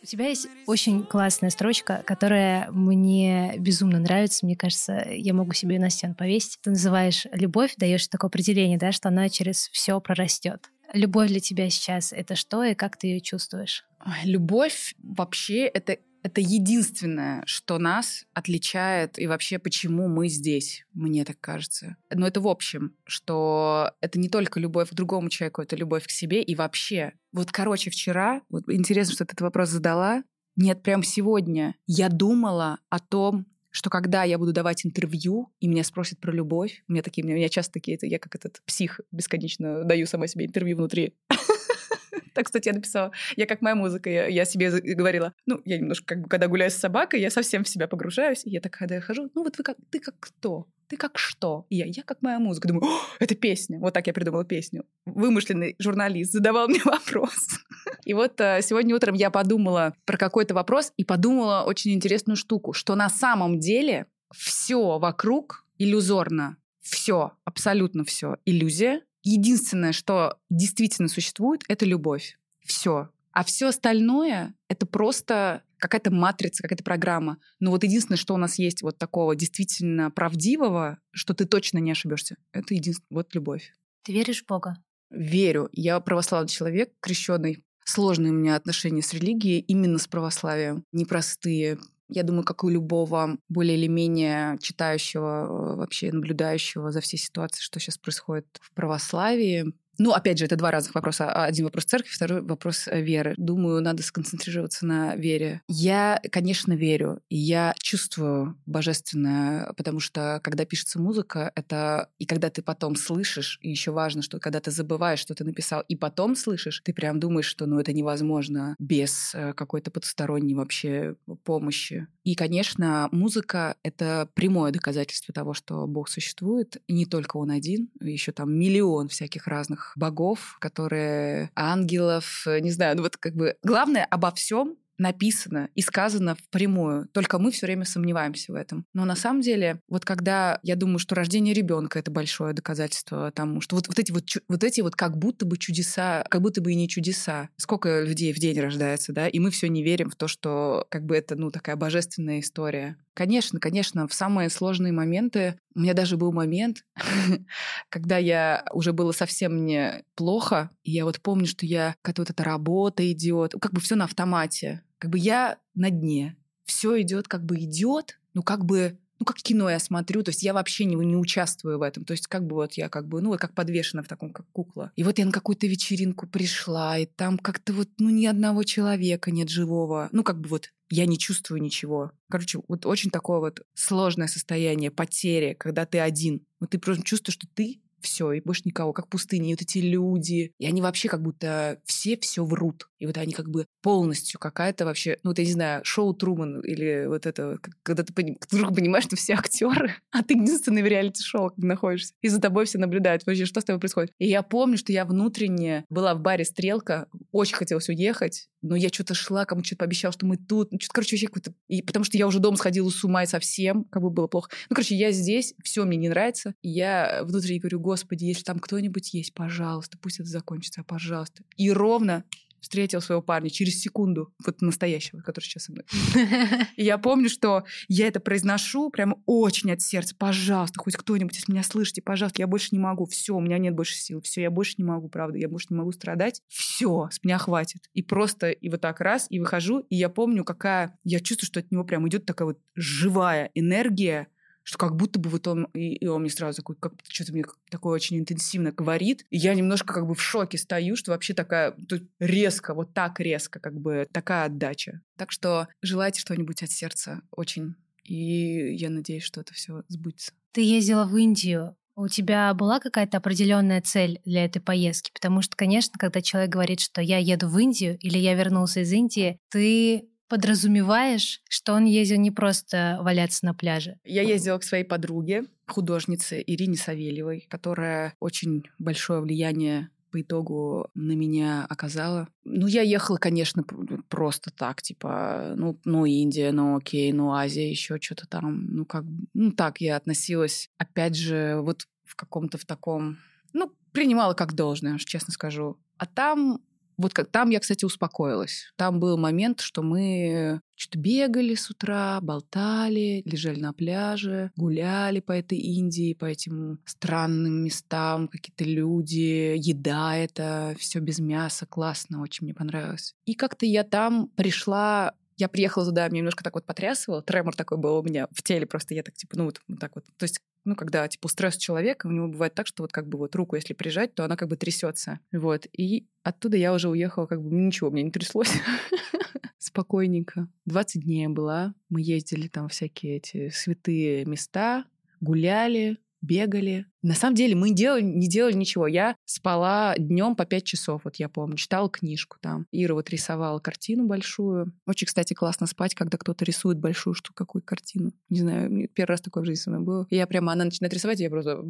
У 0.03 0.07
тебя 0.07 0.29
есть 0.29 0.49
очень 0.67 1.05
классная 1.05 1.51
строчка, 1.51 2.03
которая 2.07 2.71
мне 2.73 3.55
безумно 3.59 4.01
нравится. 4.01 4.47
Мне 4.47 4.57
кажется, 4.57 5.07
я 5.11 5.35
могу 5.35 5.53
себе 5.53 5.79
на 5.79 5.91
стену 5.91 6.15
повесить. 6.15 6.59
Ты 6.63 6.71
называешь 6.71 7.27
любовь, 7.33 7.75
даешь 7.77 8.09
такое 8.09 8.29
определение, 8.29 8.79
да, 8.79 8.93
что 8.93 9.09
она 9.09 9.29
через 9.29 9.69
все 9.69 10.01
прорастет. 10.01 10.71
Любовь 10.93 11.29
для 11.29 11.41
тебя 11.41 11.71
сейчас 11.71 12.13
это 12.13 12.35
что 12.35 12.65
и 12.65 12.75
как 12.75 12.97
ты 12.97 13.09
ее 13.09 13.21
чувствуешь? 13.21 13.85
Любовь 14.25 14.95
вообще 15.03 15.67
это 15.67 15.99
это 16.23 16.41
единственное, 16.41 17.43
что 17.47 17.79
нас 17.79 18.27
отличает 18.35 19.19
и 19.19 19.27
вообще 19.27 19.59
почему 19.59 20.09
мы 20.09 20.29
здесь, 20.29 20.85
мне 20.93 21.25
так 21.25 21.41
кажется. 21.41 21.97
Но 22.13 22.27
это 22.27 22.41
в 22.41 22.49
общем, 22.49 22.95
что 23.05 23.93
это 24.01 24.19
не 24.19 24.29
только 24.29 24.61
любовь 24.61 24.91
к 24.91 24.95
другому 24.95 25.29
человеку, 25.31 25.63
это 25.63 25.77
любовь 25.77 26.07
к 26.07 26.11
себе 26.11 26.43
и 26.43 26.55
вообще. 26.55 27.13
Вот, 27.33 27.53
короче, 27.53 27.91
вчера, 27.91 28.43
вот 28.49 28.65
интересно, 28.69 29.15
что 29.15 29.25
ты 29.25 29.33
этот 29.33 29.43
вопрос 29.43 29.71
задала, 29.71 30.23
нет, 30.57 30.83
прям 30.83 31.03
сегодня 31.03 31.75
я 31.87 32.09
думала 32.09 32.79
о 32.91 32.99
том, 32.99 33.47
что 33.71 33.89
когда 33.89 34.25
я 34.25 34.37
буду 34.37 34.53
давать 34.53 34.85
интервью, 34.85 35.53
и 35.61 35.69
меня 35.69 35.85
спросят 35.85 36.19
про 36.19 36.33
любовь, 36.33 36.83
у 36.89 36.93
меня 36.93 37.03
такие, 37.03 37.25
у 37.25 37.31
меня 37.31 37.49
часто 37.49 37.75
такие, 37.75 37.97
это 37.97 38.07
я 38.07 38.19
как 38.19 38.35
этот 38.35 38.61
псих 38.67 39.01
бесконечно 39.13 39.85
даю 39.85 40.07
сама 40.07 40.27
себе 40.27 40.47
интервью 40.47 40.77
внутри. 40.77 41.15
Так, 42.35 42.47
кстати, 42.47 42.69
я 42.69 42.75
написала, 42.75 43.11
я 43.37 43.47
как 43.47 43.61
моя 43.61 43.75
музыка, 43.75 44.09
я, 44.09 44.27
я 44.27 44.45
себе 44.45 44.71
говорила, 44.71 45.35
ну, 45.47 45.61
я 45.65 45.79
немножко, 45.79 46.07
как 46.07 46.23
бы, 46.23 46.29
когда 46.29 46.47
гуляю 46.47 46.71
с 46.71 46.75
собакой, 46.75 47.21
я 47.21 47.31
совсем 47.31 47.65
в 47.65 47.69
себя 47.69 47.89
погружаюсь, 47.89 48.47
и 48.47 48.51
я 48.51 48.61
так, 48.61 48.73
когда 48.73 48.95
я 48.97 49.01
хожу, 49.01 49.31
ну, 49.35 49.43
вот 49.43 49.59
вы 49.59 49.65
как, 49.65 49.77
ты 49.91 49.99
как 49.99 50.15
кто? 50.21 50.67
Ты 50.89 50.97
как 50.97 51.19
что? 51.19 51.67
И 51.69 51.77
я, 51.77 51.87
я 51.87 52.03
как 52.03 52.21
моя 52.21 52.41
музыка. 52.41 52.67
Думаю, 52.67 52.85
это 53.21 53.37
песня. 53.37 53.79
Вот 53.79 53.95
так 53.95 54.09
я 54.09 54.13
придумала 54.13 54.45
песню. 54.45 54.85
Вымышленный 55.07 55.77
журналист 55.79 56.33
задавал 56.33 56.67
мне 56.67 56.81
вопрос. 56.85 57.61
И 58.05 58.13
вот 58.13 58.41
э, 58.41 58.61
сегодня 58.63 58.97
утром 58.97 59.15
я 59.15 59.31
подумала 59.31 59.95
про 60.05 60.17
какой-то 60.17 60.53
вопрос 60.53 60.93
и 60.97 61.05
подумала 61.05 61.63
очень 61.65 61.93
интересную 61.93 62.37
штуку, 62.37 62.73
что 62.73 62.97
на 62.97 63.09
самом 63.09 63.61
деле 63.61 64.07
все 64.35 64.99
вокруг 64.99 65.65
иллюзорно. 65.79 66.57
Все, 66.81 67.35
абсолютно 67.45 68.05
все 68.05 68.39
иллюзия, 68.45 69.03
Единственное, 69.23 69.93
что 69.93 70.39
действительно 70.49 71.09
существует, 71.09 71.63
это 71.69 71.85
любовь. 71.85 72.39
Все. 72.65 73.11
А 73.33 73.45
все 73.45 73.69
остальное 73.69 74.55
это 74.69 74.87
просто 74.87 75.63
какая-то 75.79 76.13
матрица, 76.13 76.63
какая-то 76.63 76.85
программа. 76.85 77.39
Но 77.59 77.71
вот 77.71 77.85
единственное, 77.85 78.19
что 78.19 78.35
у 78.35 78.37
нас 78.37 78.59
есть 78.59 78.83
вот 78.83 78.99
такого 78.99 79.35
действительно 79.35 80.11
правдивого, 80.11 80.99
что 81.11 81.35
ты 81.35 81.47
точно 81.47 81.79
не 81.79 81.93
ошибешься, 81.93 82.37
это 82.53 82.75
единственное, 82.75 83.19
вот 83.19 83.35
любовь. 83.35 83.73
Ты 84.05 84.13
веришь 84.13 84.43
в 84.43 84.47
Бога? 84.47 84.77
Верю. 85.11 85.69
Я 85.73 85.99
православный 86.01 86.49
человек, 86.49 86.93
крещенный. 87.01 87.65
Сложные 87.85 88.33
у 88.33 88.37
меня 88.37 88.57
отношения 88.57 89.03
с 89.03 89.13
религией, 89.13 89.61
именно 89.61 89.99
с 89.99 90.07
православием. 90.07 90.85
Непростые. 90.93 91.79
Я 92.13 92.25
думаю, 92.25 92.45
как 92.45 92.65
у 92.65 92.69
любого 92.69 93.39
более 93.49 93.77
или 93.79 93.87
менее 93.87 94.59
читающего, 94.61 95.75
э, 95.75 95.77
вообще 95.77 96.11
наблюдающего 96.13 96.91
за 96.91 97.01
всей 97.01 97.19
ситуацией, 97.19 97.63
что 97.63 97.79
сейчас 97.81 97.99
происходит 97.99 98.47
в 98.61 98.73
православии, 98.73 99.73
ну, 100.01 100.13
опять 100.13 100.39
же, 100.39 100.47
это 100.47 100.57
два 100.57 100.71
разных 100.71 100.95
вопроса. 100.95 101.31
А, 101.31 101.45
один 101.45 101.67
вопрос 101.67 101.85
церкви, 101.85 102.11
второй 102.11 102.41
вопрос 102.41 102.89
э, 102.89 103.03
веры. 103.03 103.35
Думаю, 103.37 103.83
надо 103.83 104.03
сконцентрироваться 104.03 104.87
на 104.87 105.15
вере. 105.15 105.61
Я, 105.69 106.23
конечно, 106.33 106.73
верю. 106.73 107.21
И 107.29 107.37
я 107.37 107.75
чувствую 107.79 108.59
божественное, 108.65 109.75
потому 109.75 110.01
что 110.01 110.41
когда 110.43 110.65
пишется 110.65 110.99
музыка, 110.99 111.53
это... 111.55 112.09
И 112.19 112.25
когда 112.25 112.49
ты 112.49 112.63
потом 112.63 112.97
слышишь, 112.97 113.59
и 113.61 113.69
еще 113.69 113.91
важно, 113.91 114.23
что 114.23 114.39
когда 114.39 114.61
ты 114.61 114.71
забываешь, 114.71 115.19
что 115.19 115.35
ты 115.35 115.45
написал, 115.45 115.83
и 115.87 115.97
потом 115.97 116.35
слышишь, 116.35 116.81
ты 116.83 116.95
прям 116.95 117.21
думаешь, 117.21 117.45
что 117.45 117.67
ну, 117.67 117.79
это 117.79 117.93
невозможно 117.93 118.77
без 118.79 119.35
э, 119.35 119.53
какой-то 119.53 119.91
потусторонней 119.91 120.55
вообще 120.55 121.17
помощи. 121.45 122.07
И, 122.25 122.35
конечно, 122.35 123.09
музыка— 123.13 123.77
это 123.83 124.29
прямое 124.35 124.73
доказательство 124.73 125.33
того, 125.33 125.55
что 125.55 125.87
Бог 125.87 126.09
существует. 126.09 126.77
И 126.87 126.93
не 126.93 127.07
только 127.07 127.39
Он 127.39 127.51
один, 127.51 127.91
еще 128.01 128.33
там 128.33 128.53
миллион 128.53 129.09
всяких 129.09 129.47
разных 129.47 129.93
богов, 129.97 130.57
которые 130.61 131.51
ангелов, 131.57 132.45
не 132.61 132.71
знаю, 132.71 132.97
ну 132.97 133.03
вот 133.03 133.17
как 133.17 133.35
бы 133.35 133.57
главное 133.63 134.05
обо 134.05 134.31
всем 134.33 134.77
написано 135.01 135.71
и 135.75 135.81
сказано 135.81 136.37
впрямую. 136.37 137.09
Только 137.13 137.39
мы 137.39 137.51
все 137.51 137.67
время 137.67 137.85
сомневаемся 137.85 138.53
в 138.53 138.55
этом. 138.55 138.85
Но 138.93 139.05
на 139.05 139.17
самом 139.17 139.41
деле, 139.41 139.81
вот 139.89 140.05
когда 140.05 140.61
я 140.63 140.77
думаю, 140.77 140.99
что 140.99 141.15
рождение 141.15 141.55
ребенка 141.55 141.99
это 141.99 142.11
большое 142.11 142.53
доказательство 142.53 143.33
тому, 143.33 143.61
что 143.61 143.77
вот, 143.77 143.89
вот 143.89 143.99
эти 143.99 144.13
вот, 144.13 144.25
вот 144.49 144.63
эти 144.63 144.83
вот 144.83 144.95
как 144.95 145.17
будто 145.17 145.47
бы 145.47 145.57
чудеса, 145.57 146.25
как 146.29 146.43
будто 146.43 146.61
бы 146.61 146.73
и 146.73 146.77
не 146.77 146.89
чудеса. 146.89 147.49
Сколько 147.57 148.03
людей 148.03 148.33
в 148.33 148.39
день 148.39 148.61
рождается, 148.61 149.13
да, 149.13 149.27
и 149.27 149.39
мы 149.39 149.51
все 149.51 149.69
не 149.69 149.83
верим 149.83 150.11
в 150.11 150.17
то, 150.17 150.29
что 150.29 150.87
как 150.91 151.05
бы 151.05 151.17
это, 151.17 151.35
ну, 151.35 151.51
такая 151.51 151.77
божественная 151.77 152.41
история. 152.41 152.97
Конечно, 153.15 153.59
конечно, 153.59 154.07
в 154.07 154.15
самые 154.15 154.51
сложные 154.51 154.93
моменты 154.93 155.59
у 155.75 155.81
меня 155.81 155.95
даже 155.95 156.17
был 156.17 156.33
момент, 156.33 156.85
когда 157.89 158.19
я 158.19 158.65
уже 158.73 158.93
было 158.93 159.13
совсем 159.13 159.55
мне 159.55 160.05
плохо, 160.15 160.71
и 160.83 160.93
я 160.93 161.05
вот 161.05 161.21
помню, 161.21 161.47
что 161.47 161.67
я 161.67 161.95
какая-то 162.03 162.23
вот 162.23 162.31
эта 162.31 162.45
работа 162.45 163.11
идет, 163.11 163.55
как 163.61 163.73
бы 163.73 163.81
все 163.81 163.95
на 163.95 164.05
автомате, 164.05 164.83
как 165.01 165.11
бы 165.11 165.19
я 165.19 165.59
на 165.75 165.91
дне, 165.91 166.37
все 166.65 167.01
идет, 167.01 167.27
как 167.27 167.45
бы 167.45 167.57
идет, 167.57 168.21
ну 168.35 168.43
как 168.43 168.65
бы 168.65 168.99
ну, 169.21 169.27
как 169.27 169.37
кино 169.37 169.69
я 169.69 169.79
смотрю, 169.79 170.23
то 170.23 170.31
есть 170.31 170.43
я 170.43 170.55
вообще 170.55 170.87
не, 170.87 170.95
не 170.95 171.15
участвую 171.15 171.79
в 171.79 171.83
этом. 171.83 172.07
То 172.07 172.13
есть 172.13 172.27
как 172.27 172.47
бы 172.47 172.55
вот 172.55 172.73
я 172.75 172.89
как 172.89 173.07
бы, 173.07 173.21
ну, 173.21 173.37
как 173.37 173.55
подвешена 173.55 174.03
в 174.03 174.09
таком, 174.09 174.33
как 174.33 174.47
кукла. 174.51 174.93
И 174.97 175.05
вот 175.05 175.19
я 175.19 175.27
на 175.27 175.31
какую-то 175.31 175.67
вечеринку 175.67 176.27
пришла, 176.27 176.97
и 176.97 177.05
там 177.05 177.37
как-то 177.37 177.75
вот, 177.75 177.91
ну, 177.99 178.09
ни 178.09 178.25
одного 178.25 178.63
человека 178.65 179.31
нет 179.31 179.51
живого. 179.51 180.09
Ну, 180.13 180.25
как 180.25 180.41
бы 180.41 180.49
вот 180.49 180.71
я 180.89 181.05
не 181.05 181.19
чувствую 181.19 181.61
ничего. 181.61 182.13
Короче, 182.31 182.61
вот 182.67 182.87
очень 182.87 183.11
такое 183.11 183.41
вот 183.41 183.61
сложное 183.75 184.27
состояние 184.27 184.91
потери, 184.91 185.55
когда 185.59 185.85
ты 185.85 185.99
один. 185.99 186.47
Вот 186.59 186.71
ты 186.71 186.79
просто 186.79 187.05
чувствуешь, 187.05 187.35
что 187.35 187.47
ты 187.47 187.83
все, 188.01 188.33
и 188.33 188.41
больше 188.41 188.63
никого, 188.65 188.95
как 188.95 189.09
пустыни. 189.09 189.51
И 189.51 189.53
вот 189.53 189.63
эти 189.63 189.79
люди, 189.79 190.53
и 190.59 190.67
они 190.67 190.81
вообще 190.81 191.09
как 191.09 191.23
будто 191.23 191.81
все 191.85 192.17
все 192.17 192.43
врут. 192.43 192.89
И 193.01 193.07
вот 193.07 193.17
они 193.17 193.33
как 193.33 193.51
бы 193.51 193.67
полностью 193.83 194.39
какая-то 194.39 194.85
вообще, 194.85 195.19
ну 195.23 195.31
вот 195.31 195.39
я 195.39 195.45
не 195.45 195.53
знаю, 195.53 195.85
шоу 195.85 196.15
Труман 196.15 196.61
или 196.61 197.07
вот 197.07 197.27
это, 197.27 197.59
когда 197.83 198.05
ты 198.05 198.13
вдруг 198.51 198.75
понимаешь, 198.75 199.05
что 199.05 199.17
все 199.17 199.35
актеры, 199.39 199.95
а 200.13 200.23
ты 200.23 200.35
единственный 200.35 200.83
в 200.83 200.87
реалити-шоу 200.87 201.53
находишься. 201.57 202.15
И 202.21 202.29
за 202.29 202.41
тобой 202.41 202.67
все 202.67 202.79
наблюдают. 202.79 203.25
Вообще, 203.27 203.47
что 203.47 203.61
с 203.61 203.65
тобой 203.65 203.81
происходит? 203.81 204.13
И 204.19 204.29
я 204.29 204.43
помню, 204.43 204.77
что 204.77 204.93
я 204.93 205.05
внутренне 205.05 205.85
была 205.89 206.15
в 206.15 206.21
баре 206.21 206.45
«Стрелка», 206.45 207.09
очень 207.33 207.57
хотелось 207.57 207.89
уехать, 207.89 208.49
но 208.63 208.77
я 208.77 208.89
что-то 208.89 209.15
шла, 209.15 209.47
кому 209.47 209.65
что-то 209.65 209.81
пообещала, 209.81 210.13
что 210.13 210.27
мы 210.27 210.37
тут. 210.37 210.71
Ну, 210.73 210.79
что-то, 210.79 210.95
короче, 210.95 211.17
вообще 211.17 211.27
какой-то... 211.27 211.55
И 211.69 211.83
потому 211.83 212.05
что 212.05 212.19
я 212.19 212.27
уже 212.27 212.39
дома 212.41 212.57
сходила 212.57 212.91
с 212.91 213.03
ума 213.05 213.23
и 213.23 213.27
совсем, 213.27 213.85
как 213.85 214.03
бы 214.03 214.11
было 214.11 214.27
плохо. 214.27 214.51
Ну, 214.69 214.77
короче, 214.77 214.97
я 214.97 215.13
здесь, 215.13 215.55
все 215.63 215.85
мне 215.85 215.97
не 215.97 216.09
нравится. 216.09 216.55
И 216.63 216.69
я 216.69 217.21
внутренне 217.25 217.61
говорю, 217.61 217.81
господи, 217.81 218.25
если 218.25 218.45
там 218.45 218.59
кто-нибудь 218.59 219.15
есть, 219.15 219.33
пожалуйста, 219.33 219.97
пусть 219.99 220.21
это 220.21 220.29
закончится, 220.29 220.85
пожалуйста. 220.85 221.43
И 221.57 221.71
ровно 221.71 222.25
встретил 222.61 223.01
своего 223.01 223.23
парня 223.23 223.51
через 223.51 223.81
секунду, 223.81 224.33
вот 224.45 224.61
настоящего, 224.61 225.21
который 225.21 225.45
сейчас 225.45 225.65
со 225.65 225.73
мной. 225.73 225.85
И 226.77 226.85
я 226.85 226.99
помню, 226.99 227.29
что 227.29 227.65
я 227.89 228.07
это 228.07 228.21
произношу 228.21 228.91
прямо 228.91 229.23
очень 229.27 229.73
от 229.73 229.83
сердца. 229.83 230.15
Пожалуйста, 230.17 230.79
хоть 230.79 230.97
кто-нибудь 230.97 231.37
из 231.37 231.49
меня 231.49 231.63
слышите, 231.63 232.03
пожалуйста, 232.03 232.43
я 232.43 232.47
больше 232.47 232.69
не 232.73 232.79
могу. 232.79 233.07
Все, 233.07 233.35
у 233.35 233.41
меня 233.41 233.59
нет 233.59 233.75
больше 233.75 233.95
сил. 233.95 234.21
Все, 234.23 234.43
я 234.43 234.51
больше 234.51 234.75
не 234.79 234.85
могу, 234.85 235.09
правда, 235.09 235.39
я 235.39 235.49
больше 235.49 235.69
не 235.71 235.77
могу 235.77 235.93
страдать. 235.93 236.43
Все, 236.49 237.09
с 237.11 237.23
меня 237.25 237.39
хватит. 237.39 237.89
И 237.95 238.03
просто, 238.03 238.51
и 238.51 238.69
вот 238.69 238.81
так 238.81 239.01
раз, 239.01 239.27
и 239.31 239.41
выхожу, 239.41 239.81
и 239.81 239.97
я 239.97 240.09
помню, 240.09 240.45
какая... 240.45 240.99
Я 241.05 241.21
чувствую, 241.21 241.47
что 241.47 241.61
от 241.61 241.71
него 241.71 241.85
прям 241.85 242.07
идет 242.09 242.27
такая 242.27 242.47
вот 242.47 242.59
живая 242.75 243.51
энергия, 243.55 244.29
что 244.63 244.79
как 244.79 244.97
будто 244.97 245.19
бы 245.19 245.31
вот 245.31 245.47
он, 245.49 245.65
и, 245.75 245.95
и 245.95 246.07
он 246.07 246.23
мне 246.23 246.31
сразу 246.31 246.59
такой, 246.59 246.77
как 246.77 246.95
что-то 247.09 247.33
мне 247.33 247.45
такое 247.71 247.95
очень 247.95 248.19
интенсивно 248.19 248.73
говорит, 248.73 249.25
и 249.31 249.39
я 249.39 249.55
немножко 249.55 249.93
как 249.95 250.07
бы 250.07 250.15
в 250.15 250.23
шоке 250.23 250.59
стою, 250.59 250.97
что 250.97 251.13
вообще 251.13 251.35
такая, 251.35 251.73
тут 251.89 252.05
резко, 252.19 252.75
вот 252.75 252.95
так 252.95 253.21
резко, 253.21 253.61
как 253.61 253.75
бы 253.81 254.07
такая 254.13 254.47
отдача. 254.47 255.01
Так 255.17 255.33
что 255.33 255.69
желайте 255.83 256.21
что-нибудь 256.21 256.63
от 256.63 256.71
сердца 256.71 257.23
очень, 257.31 257.75
и 258.05 258.75
я 258.75 258.91
надеюсь, 258.91 259.25
что 259.25 259.41
это 259.41 259.55
все 259.55 259.83
сбудется. 259.89 260.33
Ты 260.53 260.63
ездила 260.63 261.05
в 261.05 261.17
Индию, 261.17 261.77
у 261.97 262.09
тебя 262.09 262.55
была 262.55 262.81
какая-то 262.81 263.19
определенная 263.19 263.83
цель 263.83 264.21
для 264.25 264.47
этой 264.47 264.61
поездки? 264.61 265.11
Потому 265.13 265.43
что, 265.43 265.55
конечно, 265.57 265.99
когда 265.99 266.23
человек 266.23 266.51
говорит, 266.51 266.81
что 266.81 267.03
я 267.03 267.19
еду 267.19 267.49
в 267.49 267.59
Индию 267.59 267.99
или 267.99 268.17
я 268.17 268.35
вернулся 268.35 268.81
из 268.81 268.93
Индии, 268.93 269.39
ты 269.51 270.09
подразумеваешь, 270.31 271.43
что 271.49 271.75
он 271.75 271.85
ездил 271.85 272.19
не 272.19 272.31
просто 272.31 272.99
валяться 273.03 273.45
на 273.45 273.53
пляже? 273.53 273.99
Я 274.05 274.23
ездила 274.23 274.59
к 274.59 274.65
своей 274.65 274.85
подруге, 274.85 275.45
художнице 275.67 276.43
Ирине 276.47 276.77
Савельевой, 276.77 277.47
которая 277.51 278.15
очень 278.21 278.63
большое 278.79 279.21
влияние 279.21 279.91
по 280.11 280.21
итогу 280.21 280.89
на 280.95 281.13
меня 281.13 281.67
оказала. 281.69 282.29
Ну, 282.45 282.67
я 282.67 282.83
ехала, 282.83 283.17
конечно, 283.17 283.65
просто 284.09 284.51
так, 284.51 284.83
типа, 284.83 285.55
ну, 285.57 285.79
ну, 285.85 286.05
Индия, 286.05 286.53
ну, 286.53 286.77
окей, 286.77 287.13
ну, 287.13 287.33
Азия, 287.33 287.69
еще 287.69 287.99
что-то 288.01 288.27
там. 288.27 288.67
Ну, 288.67 288.85
как, 288.85 289.05
ну, 289.35 289.53
так 289.53 289.81
я 289.81 289.97
относилась, 289.97 290.71
опять 290.79 291.17
же, 291.17 291.61
вот 291.61 291.87
в 292.05 292.17
каком-то 292.17 292.59
в 292.59 292.65
таком, 292.65 293.19
ну, 293.53 293.73
принимала 293.93 294.35
как 294.35 294.55
должное, 294.55 294.99
честно 294.99 295.33
скажу. 295.33 295.77
А 295.97 296.07
там 296.07 296.61
вот 297.01 297.15
как 297.15 297.31
там 297.31 297.51
я, 297.51 297.61
кстати, 297.61 297.85
успокоилась. 297.85 298.73
Там 298.77 299.01
был 299.01 299.17
момент, 299.17 299.61
что 299.61 299.83
мы 299.83 300.61
что-то 300.75 300.99
бегали 300.99 301.55
с 301.55 301.71
утра, 301.71 302.19
болтали, 302.23 303.23
лежали 303.27 303.61
на 303.61 303.73
пляже, 303.73 304.51
гуляли 304.57 305.21
по 305.21 305.33
этой 305.33 305.59
Индии, 305.59 306.15
по 306.15 306.25
этим 306.25 306.81
странным 306.87 307.65
местам, 307.65 308.29
какие-то 308.29 308.65
люди, 308.65 309.57
еда 309.57 310.17
это, 310.17 310.75
все 310.79 311.01
без 311.01 311.19
мяса, 311.19 311.67
классно, 311.67 312.23
очень 312.23 312.47
мне 312.47 312.55
понравилось. 312.55 313.15
И 313.27 313.35
как-то 313.35 313.67
я 313.67 313.85
там 313.85 314.29
пришла 314.29 315.13
я 315.41 315.49
приехала 315.49 315.87
туда, 315.87 316.09
меня 316.09 316.19
немножко 316.19 316.45
так 316.45 316.55
вот 316.55 316.67
потрясывало, 316.67 317.23
тремор 317.23 317.57
такой 317.57 317.79
был 317.79 317.99
у 317.99 318.03
меня 318.03 318.29
в 318.31 318.43
теле, 318.43 318.67
просто 318.67 318.95
я 318.95 319.03
так, 319.03 319.15
типа, 319.15 319.37
ну 319.37 319.45
вот, 319.47 319.61
вот 319.67 319.81
так 319.81 319.95
вот. 319.95 320.05
То 320.17 320.25
есть, 320.25 320.41
ну, 320.65 320.77
когда, 320.77 321.09
типа, 321.09 321.29
стресс 321.29 321.57
человека, 321.57 322.07
у 322.07 322.11
него 322.11 322.29
бывает 322.29 322.55
так, 322.55 322.67
что 322.67 322.83
вот 322.83 322.93
как 322.93 323.09
бы 323.09 323.19
вот 323.19 323.35
руку, 323.35 323.57
если 323.57 323.73
прижать, 323.73 324.15
то 324.15 324.25
она 324.25 324.37
как 324.37 324.49
бы 324.49 324.57
трясется. 324.57 325.19
Вот. 325.33 325.67
И 325.73 326.07
оттуда 326.23 326.57
я 326.57 326.75
уже 326.75 326.89
уехала, 326.89 327.27
как 327.27 327.43
бы 327.43 327.51
ничего, 327.51 327.91
мне 327.91 328.03
не 328.03 328.11
тряслось. 328.11 328.53
Спокойненько. 329.59 330.49
20 330.67 331.03
дней 331.03 331.29
была. 331.29 331.75
Мы 331.89 332.03
ездили 332.03 332.49
там 332.49 332.69
всякие 332.69 333.17
эти 333.17 333.49
святые 333.49 334.25
места, 334.27 334.85
гуляли, 335.21 335.99
бегали. 336.21 336.87
На 337.03 337.15
самом 337.15 337.35
деле 337.35 337.55
мы 337.55 337.73
делали, 337.73 338.03
не 338.03 338.29
делали 338.29 338.55
ничего. 338.55 338.87
Я 338.87 339.17
спала 339.25 339.95
днем 339.97 340.37
по 340.37 340.45
пять 340.45 340.65
часов, 340.65 341.03
вот 341.05 341.17
я 341.17 341.29
помню, 341.29 341.57
читала 341.57 341.89
книжку 341.89 342.37
там. 342.41 342.67
Ира 342.73 342.95
вот 342.95 343.11
рисовала 343.11 343.59
картину 343.59 344.07
большую. 344.07 344.73
Очень, 344.87 345.07
кстати, 345.07 345.35
классно 345.35 345.67
спать, 345.67 345.95
когда 345.95 346.19
кто-то 346.19 346.45
рисует 346.45 346.79
большую 346.79 347.15
штуку, 347.15 347.35
какую 347.35 347.63
картину. 347.63 348.13
Не 348.29 348.41
знаю, 348.41 348.89
первый 348.95 349.11
раз 349.11 349.21
такое 349.21 349.43
в 349.43 349.47
жизни 349.47 349.63
со 349.63 349.71
мной 349.71 349.83
было. 349.83 350.07
Я 350.11 350.27
прямо, 350.27 350.53
она 350.53 350.65
начинает 350.65 350.93
рисовать, 350.93 351.21
и 351.21 351.25
я 351.25 351.31
просто 351.31 351.63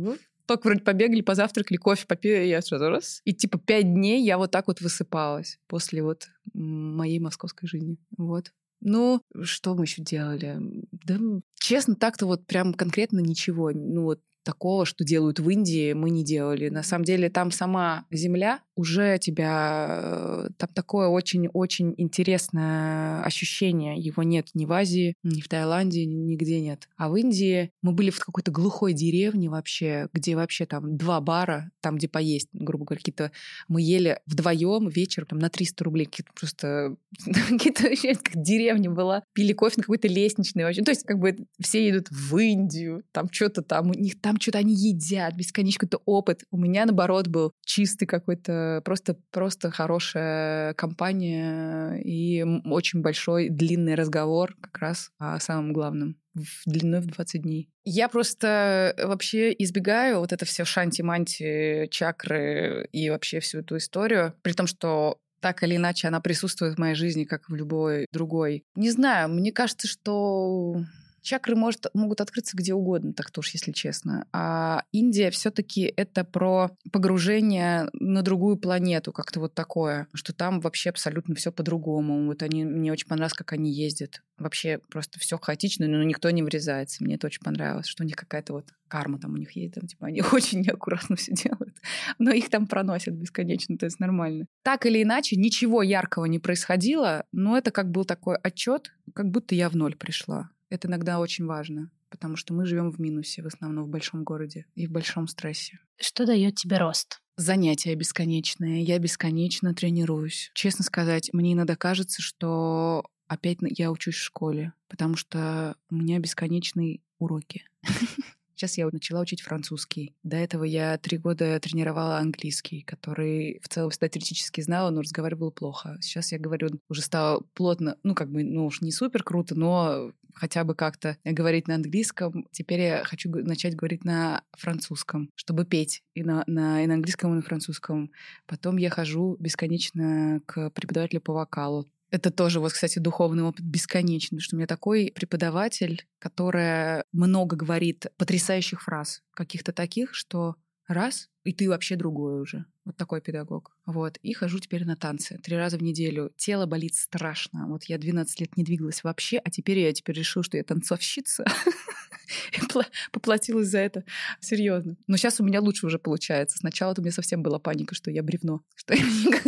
только 0.46 0.66
вроде 0.66 0.80
побегали, 0.80 1.20
позавтракали, 1.20 1.76
кофе 1.76 2.06
попили, 2.08 2.46
я 2.46 2.60
сразу 2.60 2.88
раз. 2.88 3.20
И 3.24 3.32
типа 3.32 3.58
пять 3.58 3.84
дней 3.84 4.24
я 4.24 4.36
вот 4.36 4.50
так 4.50 4.66
вот 4.66 4.80
высыпалась 4.80 5.60
после 5.68 6.02
вот 6.02 6.28
моей 6.54 7.20
московской 7.20 7.68
жизни. 7.68 7.98
Вот. 8.16 8.52
Ну, 8.80 9.20
что 9.42 9.74
мы 9.74 9.84
еще 9.84 10.02
делали? 10.02 10.58
Да, 10.90 11.18
честно, 11.54 11.94
так-то 11.94 12.26
вот 12.26 12.46
прям 12.46 12.72
конкретно 12.72 13.20
ничего. 13.20 13.70
Ну, 13.72 14.04
вот 14.04 14.20
такого, 14.42 14.84
что 14.86 15.04
делают 15.04 15.40
в 15.40 15.48
Индии, 15.48 15.92
мы 15.92 16.10
не 16.10 16.24
делали. 16.24 16.68
На 16.68 16.82
самом 16.82 17.04
деле 17.04 17.30
там 17.30 17.50
сама 17.50 18.06
земля 18.10 18.60
уже 18.80 19.18
тебя... 19.18 19.86
Э, 19.90 20.48
там 20.56 20.70
такое 20.74 21.08
очень-очень 21.08 21.94
интересное 21.98 23.22
ощущение. 23.22 23.98
Его 23.98 24.22
нет 24.22 24.48
ни 24.54 24.64
в 24.64 24.72
Азии, 24.72 25.14
ни 25.22 25.40
в 25.40 25.48
Таиланде, 25.48 26.06
нигде 26.06 26.60
нет. 26.60 26.88
А 26.96 27.10
в 27.10 27.16
Индии 27.16 27.70
мы 27.82 27.92
были 27.92 28.10
в 28.10 28.18
какой-то 28.18 28.50
глухой 28.50 28.94
деревне 28.94 29.50
вообще, 29.50 30.08
где 30.12 30.34
вообще 30.34 30.64
там 30.64 30.96
два 30.96 31.20
бара, 31.20 31.70
там, 31.80 31.96
где 31.96 32.08
поесть, 32.08 32.48
грубо 32.52 32.86
говоря, 32.86 33.00
какие-то... 33.00 33.32
Мы 33.68 33.82
ели 33.82 34.18
вдвоем 34.26 34.88
вечер 34.88 35.26
там 35.26 35.38
на 35.38 35.50
300 35.50 35.84
рублей, 35.84 36.06
какие-то 36.06 36.32
просто... 36.34 36.96
Какие-то 37.50 37.90
как 38.22 38.42
деревня 38.42 38.90
была. 38.90 39.22
Пили 39.34 39.52
кофе 39.52 39.74
на 39.78 39.82
какой-то 39.82 40.08
лестничной 40.08 40.64
вообще. 40.64 40.82
То 40.82 40.90
есть 40.90 41.04
как 41.04 41.18
бы 41.18 41.36
все 41.60 41.86
едут 41.86 42.08
в 42.10 42.36
Индию, 42.38 43.02
там 43.12 43.28
что-то 43.30 43.62
там, 43.62 43.90
у 43.90 43.94
них 43.94 44.20
там 44.20 44.40
что-то 44.40 44.58
они 44.58 44.74
едят, 44.74 45.34
бесконечный 45.34 45.80
какой-то 45.80 46.02
опыт. 46.06 46.44
У 46.50 46.56
меня, 46.56 46.86
наоборот, 46.86 47.28
был 47.28 47.52
чистый 47.64 48.06
какой-то, 48.06 48.69
просто, 48.84 49.16
просто 49.30 49.70
хорошая 49.70 50.74
компания 50.74 52.00
и 52.04 52.44
очень 52.64 53.02
большой 53.02 53.48
длинный 53.48 53.94
разговор 53.94 54.56
как 54.60 54.78
раз 54.78 55.10
о 55.18 55.38
самом 55.40 55.72
главном 55.72 56.16
в 56.34 56.62
длиной 56.66 57.00
в 57.00 57.06
20 57.06 57.42
дней. 57.42 57.68
Я 57.84 58.08
просто 58.08 58.94
вообще 59.02 59.52
избегаю 59.58 60.20
вот 60.20 60.32
это 60.32 60.44
все 60.44 60.64
шанти-манти, 60.64 61.88
чакры 61.90 62.88
и 62.92 63.10
вообще 63.10 63.40
всю 63.40 63.58
эту 63.58 63.76
историю, 63.78 64.34
при 64.42 64.52
том, 64.52 64.66
что 64.66 65.18
Так 65.40 65.62
или 65.62 65.76
иначе, 65.76 66.08
она 66.08 66.20
присутствует 66.20 66.74
в 66.74 66.78
моей 66.78 66.94
жизни, 66.94 67.24
как 67.24 67.48
в 67.48 67.54
любой 67.54 68.06
другой. 68.12 68.64
Не 68.74 68.90
знаю, 68.90 69.30
мне 69.30 69.52
кажется, 69.52 69.88
что 69.88 70.84
Чакры 71.30 71.54
может, 71.54 71.86
могут 71.94 72.20
открыться 72.20 72.56
где 72.56 72.74
угодно, 72.74 73.12
так 73.12 73.30
тоже, 73.30 73.50
если 73.52 73.70
честно. 73.70 74.26
А 74.32 74.82
Индия 74.90 75.30
все-таки 75.30 75.82
это 75.96 76.24
про 76.24 76.72
погружение 76.90 77.88
на 77.92 78.22
другую 78.22 78.56
планету, 78.56 79.12
как-то 79.12 79.38
вот 79.38 79.54
такое, 79.54 80.08
что 80.12 80.32
там 80.32 80.58
вообще 80.58 80.90
абсолютно 80.90 81.36
все 81.36 81.52
по-другому. 81.52 82.26
Вот 82.26 82.42
они, 82.42 82.64
мне 82.64 82.90
очень 82.90 83.06
понравилось, 83.06 83.34
как 83.34 83.52
они 83.52 83.72
ездят. 83.72 84.22
Вообще 84.38 84.80
просто 84.90 85.20
все 85.20 85.38
хаотично, 85.38 85.86
но 85.86 86.02
никто 86.02 86.28
не 86.30 86.42
врезается. 86.42 87.04
Мне 87.04 87.14
это 87.14 87.28
очень 87.28 87.44
понравилось, 87.44 87.86
что 87.86 88.02
у 88.02 88.06
них 88.06 88.16
какая-то 88.16 88.52
вот 88.52 88.64
карма 88.88 89.20
там 89.20 89.34
у 89.34 89.36
них 89.36 89.52
есть, 89.52 89.74
там, 89.74 89.86
типа, 89.86 90.08
они 90.08 90.22
очень 90.32 90.62
неаккуратно 90.62 91.14
все 91.14 91.32
делают. 91.32 91.76
Но 92.18 92.32
их 92.32 92.50
там 92.50 92.66
проносят 92.66 93.14
бесконечно, 93.14 93.78
то 93.78 93.86
есть 93.86 94.00
нормально. 94.00 94.46
Так 94.64 94.84
или 94.84 95.00
иначе, 95.00 95.36
ничего 95.36 95.80
яркого 95.80 96.24
не 96.24 96.40
происходило, 96.40 97.24
но 97.30 97.56
это 97.56 97.70
как 97.70 97.88
был 97.92 98.04
такой 98.04 98.34
отчет, 98.34 98.92
как 99.14 99.30
будто 99.30 99.54
я 99.54 99.68
в 99.68 99.76
ноль 99.76 99.94
пришла. 99.94 100.50
Это 100.70 100.88
иногда 100.88 101.18
очень 101.18 101.46
важно, 101.46 101.90
потому 102.08 102.36
что 102.36 102.54
мы 102.54 102.64
живем 102.64 102.90
в 102.90 103.00
минусе 103.00 103.42
в 103.42 103.46
основном 103.46 103.84
в 103.84 103.88
большом 103.88 104.24
городе 104.24 104.66
и 104.76 104.86
в 104.86 104.90
большом 104.90 105.26
стрессе. 105.26 105.80
Что 106.00 106.24
дает 106.24 106.54
тебе 106.54 106.78
рост? 106.78 107.20
Занятия 107.36 107.94
бесконечные. 107.94 108.82
Я 108.82 108.98
бесконечно 108.98 109.74
тренируюсь. 109.74 110.50
Честно 110.54 110.84
сказать, 110.84 111.30
мне 111.32 111.54
иногда 111.54 111.74
кажется, 111.74 112.22
что 112.22 113.04
опять 113.26 113.58
я 113.60 113.90
учусь 113.90 114.16
в 114.16 114.22
школе, 114.22 114.72
потому 114.88 115.16
что 115.16 115.76
у 115.90 115.96
меня 115.96 116.18
бесконечные 116.18 117.00
уроки. 117.18 117.64
Сейчас 118.60 118.76
я 118.76 118.86
начала 118.92 119.22
учить 119.22 119.40
французский. 119.40 120.14
До 120.22 120.36
этого 120.36 120.64
я 120.64 120.98
три 120.98 121.16
года 121.16 121.58
тренировала 121.60 122.18
английский, 122.18 122.82
который 122.82 123.58
в 123.62 123.68
целом 123.70 123.88
всегда 123.88 124.10
теоретически 124.10 124.60
знала, 124.60 124.90
но 124.90 125.00
разговаривала 125.00 125.50
плохо. 125.50 125.96
Сейчас 126.02 126.30
я 126.30 126.38
говорю, 126.38 126.68
уже 126.90 127.00
стала 127.00 127.42
плотно, 127.54 127.96
ну, 128.02 128.14
как 128.14 128.30
бы, 128.30 128.44
ну 128.44 128.66
уж 128.66 128.82
не 128.82 128.92
супер 128.92 129.22
круто, 129.22 129.54
но 129.54 130.12
хотя 130.34 130.64
бы 130.64 130.74
как-то 130.74 131.16
говорить 131.24 131.68
на 131.68 131.76
английском. 131.76 132.46
Теперь 132.52 132.80
я 132.80 133.04
хочу 133.04 133.30
начать 133.30 133.76
говорить 133.76 134.04
на 134.04 134.42
французском, 134.52 135.30
чтобы 135.36 135.64
петь 135.64 136.02
и 136.12 136.22
на, 136.22 136.44
на, 136.46 136.84
и 136.84 136.86
на 136.86 136.96
английском, 136.96 137.32
и 137.32 137.36
на 137.36 137.42
французском. 137.42 138.10
Потом 138.44 138.76
я 138.76 138.90
хожу 138.90 139.38
бесконечно 139.40 140.42
к 140.44 140.68
преподавателю 140.68 141.22
по 141.22 141.32
вокалу. 141.32 141.88
Это 142.10 142.30
тоже, 142.30 142.60
вот, 142.60 142.72
кстати, 142.72 142.98
духовный 142.98 143.44
опыт 143.44 143.64
бесконечный, 143.64 144.40
что 144.40 144.56
у 144.56 144.58
меня 144.58 144.66
такой 144.66 145.12
преподаватель, 145.14 146.06
которая 146.18 147.04
много 147.12 147.56
говорит 147.56 148.06
потрясающих 148.16 148.82
фраз, 148.82 149.22
каких-то 149.32 149.72
таких, 149.72 150.14
что 150.14 150.56
раз, 150.88 151.29
и 151.44 151.52
ты 151.52 151.68
вообще 151.68 151.96
другой 151.96 152.40
уже. 152.40 152.66
Вот 152.84 152.96
такой 152.96 153.20
педагог. 153.20 153.76
Вот. 153.86 154.18
И 154.18 154.32
хожу 154.32 154.58
теперь 154.58 154.84
на 154.84 154.96
танцы. 154.96 155.38
Три 155.42 155.56
раза 155.56 155.78
в 155.78 155.82
неделю. 155.82 156.32
Тело 156.36 156.66
болит 156.66 156.94
страшно. 156.94 157.66
Вот 157.66 157.84
я 157.84 157.98
12 157.98 158.40
лет 158.40 158.56
не 158.56 158.64
двигалась 158.64 159.04
вообще, 159.04 159.38
а 159.38 159.50
теперь 159.50 159.78
я 159.78 159.92
теперь 159.92 160.16
решила, 160.16 160.42
что 160.42 160.56
я 160.56 160.64
танцовщица. 160.64 161.44
Поплатилась 163.12 163.68
за 163.68 163.78
это. 163.78 164.04
Серьезно. 164.40 164.96
Но 165.06 165.16
сейчас 165.16 165.40
у 165.40 165.44
меня 165.44 165.60
лучше 165.60 165.86
уже 165.86 165.98
получается. 165.98 166.58
Сначала 166.58 166.94
у 166.96 167.00
меня 167.00 167.12
совсем 167.12 167.42
была 167.42 167.58
паника, 167.58 167.94
что 167.94 168.10
я 168.10 168.22
бревно. 168.22 168.62
Что, 168.76 168.94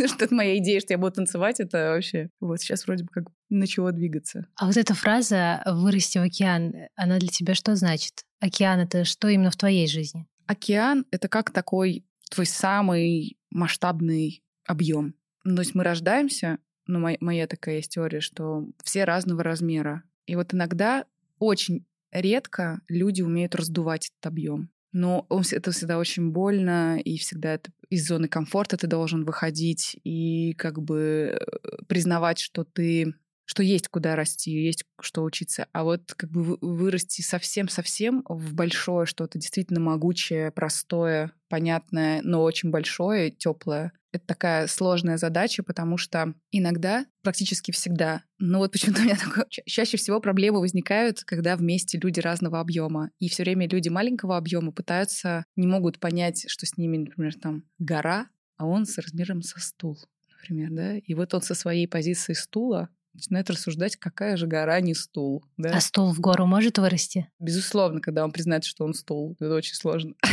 что 0.07 0.25
это 0.25 0.33
моя 0.33 0.57
идея, 0.57 0.79
что 0.79 0.93
я 0.93 0.97
буду 0.97 1.13
танцевать, 1.13 1.59
это 1.59 1.91
вообще... 1.93 2.29
Вот 2.39 2.61
сейчас 2.61 2.85
вроде 2.85 3.03
бы 3.03 3.09
как 3.09 3.25
начало 3.49 3.91
двигаться. 3.91 4.47
А 4.55 4.67
вот 4.67 4.77
эта 4.77 4.93
фраза 4.93 5.61
«вырасти 5.65 6.17
в 6.17 6.21
океан», 6.21 6.73
она 6.95 7.19
для 7.19 7.29
тебя 7.29 7.55
что 7.55 7.75
значит? 7.75 8.23
Океан— 8.39 8.79
это 8.81 9.05
что 9.05 9.27
именно 9.27 9.51
в 9.51 9.57
твоей 9.57 9.87
жизни? 9.87 10.27
Океан— 10.47 11.05
это 11.11 11.27
как 11.27 11.51
такой 11.51 12.05
твой 12.29 12.45
самый 12.45 13.37
масштабный 13.51 14.43
объем. 14.65 15.15
То 15.43 15.59
есть 15.59 15.75
мы 15.75 15.83
рождаемся, 15.83 16.59
ну, 16.87 16.99
моя, 16.99 17.17
моя 17.19 17.47
такая 17.47 17.77
есть 17.77 17.91
теория, 17.91 18.21
что 18.21 18.67
все 18.83 19.03
разного 19.03 19.43
размера. 19.43 20.03
И 20.25 20.35
вот 20.35 20.53
иногда 20.53 21.05
очень 21.39 21.85
редко 22.11 22.81
люди 22.87 23.21
умеют 23.21 23.55
раздувать 23.55 24.07
этот 24.09 24.25
объем. 24.25 24.69
Но 24.91 25.25
это 25.51 25.71
всегда 25.71 25.97
очень 25.97 26.31
больно, 26.31 26.99
и 26.99 27.17
всегда 27.17 27.55
это 27.55 27.71
из 27.89 28.07
зоны 28.07 28.27
комфорта 28.27 28.77
ты 28.77 28.85
должен 28.85 29.25
выходить 29.25 29.99
и 30.03 30.53
как 30.53 30.81
бы 30.81 31.39
э, 31.39 31.83
признавать, 31.87 32.37
что 32.37 32.63
ты 32.63 33.15
что 33.45 33.63
есть 33.63 33.87
куда 33.87 34.15
расти, 34.15 34.51
есть 34.51 34.83
что 35.01 35.23
учиться. 35.23 35.67
А 35.73 35.83
вот 35.83 36.13
как 36.15 36.29
бы 36.29 36.57
вырасти 36.61 37.21
совсем-совсем 37.21 38.23
в 38.27 38.53
большое 38.53 39.05
что-то, 39.05 39.37
действительно 39.37 39.79
могучее, 39.79 40.51
простое, 40.51 41.31
понятное, 41.49 42.21
но 42.23 42.41
очень 42.43 42.71
большое, 42.71 43.31
теплое. 43.31 43.91
Это 44.11 44.27
такая 44.27 44.67
сложная 44.67 45.17
задача, 45.17 45.63
потому 45.63 45.97
что 45.97 46.35
иногда, 46.51 47.07
практически 47.23 47.71
всегда, 47.71 48.23
ну 48.37 48.59
вот 48.59 48.71
почему-то 48.71 49.01
у 49.01 49.05
меня 49.05 49.17
такое... 49.17 49.47
Чаще 49.49 49.97
всего 49.97 50.21
проблемы 50.21 50.59
возникают, 50.59 51.23
когда 51.23 51.55
вместе 51.57 51.97
люди 51.97 52.19
разного 52.19 52.59
объема. 52.59 53.09
И 53.19 53.27
все 53.27 53.43
время 53.43 53.67
люди 53.67 53.89
маленького 53.89 54.37
объема 54.37 54.71
пытаются, 54.71 55.45
не 55.55 55.65
могут 55.65 55.99
понять, 55.99 56.45
что 56.47 56.67
с 56.67 56.77
ними, 56.77 56.97
например, 56.97 57.33
там 57.35 57.63
гора, 57.79 58.27
а 58.57 58.67
он 58.67 58.85
с 58.85 58.97
размером 58.99 59.41
со 59.41 59.59
стул 59.59 59.97
например, 60.43 60.71
да, 60.71 60.97
и 60.97 61.13
вот 61.13 61.33
он 61.33 61.41
со 61.41 61.55
своей 61.55 61.87
позиции 61.87 62.33
стула 62.33 62.89
начинает 63.13 63.49
рассуждать, 63.49 63.95
какая 63.95 64.37
же 64.37 64.47
гора 64.47 64.79
не 64.81 64.93
стул. 64.93 65.43
Да? 65.57 65.75
А 65.75 65.81
стул 65.81 66.13
в 66.13 66.19
гору 66.19 66.45
может 66.45 66.77
вырасти? 66.77 67.29
Безусловно, 67.39 68.01
когда 68.01 68.23
он 68.23 68.31
признает, 68.31 68.63
что 68.63 68.83
он 68.85 68.93
стул. 68.93 69.35
Это 69.39 69.53
очень 69.53 69.75
сложно. 69.75 70.15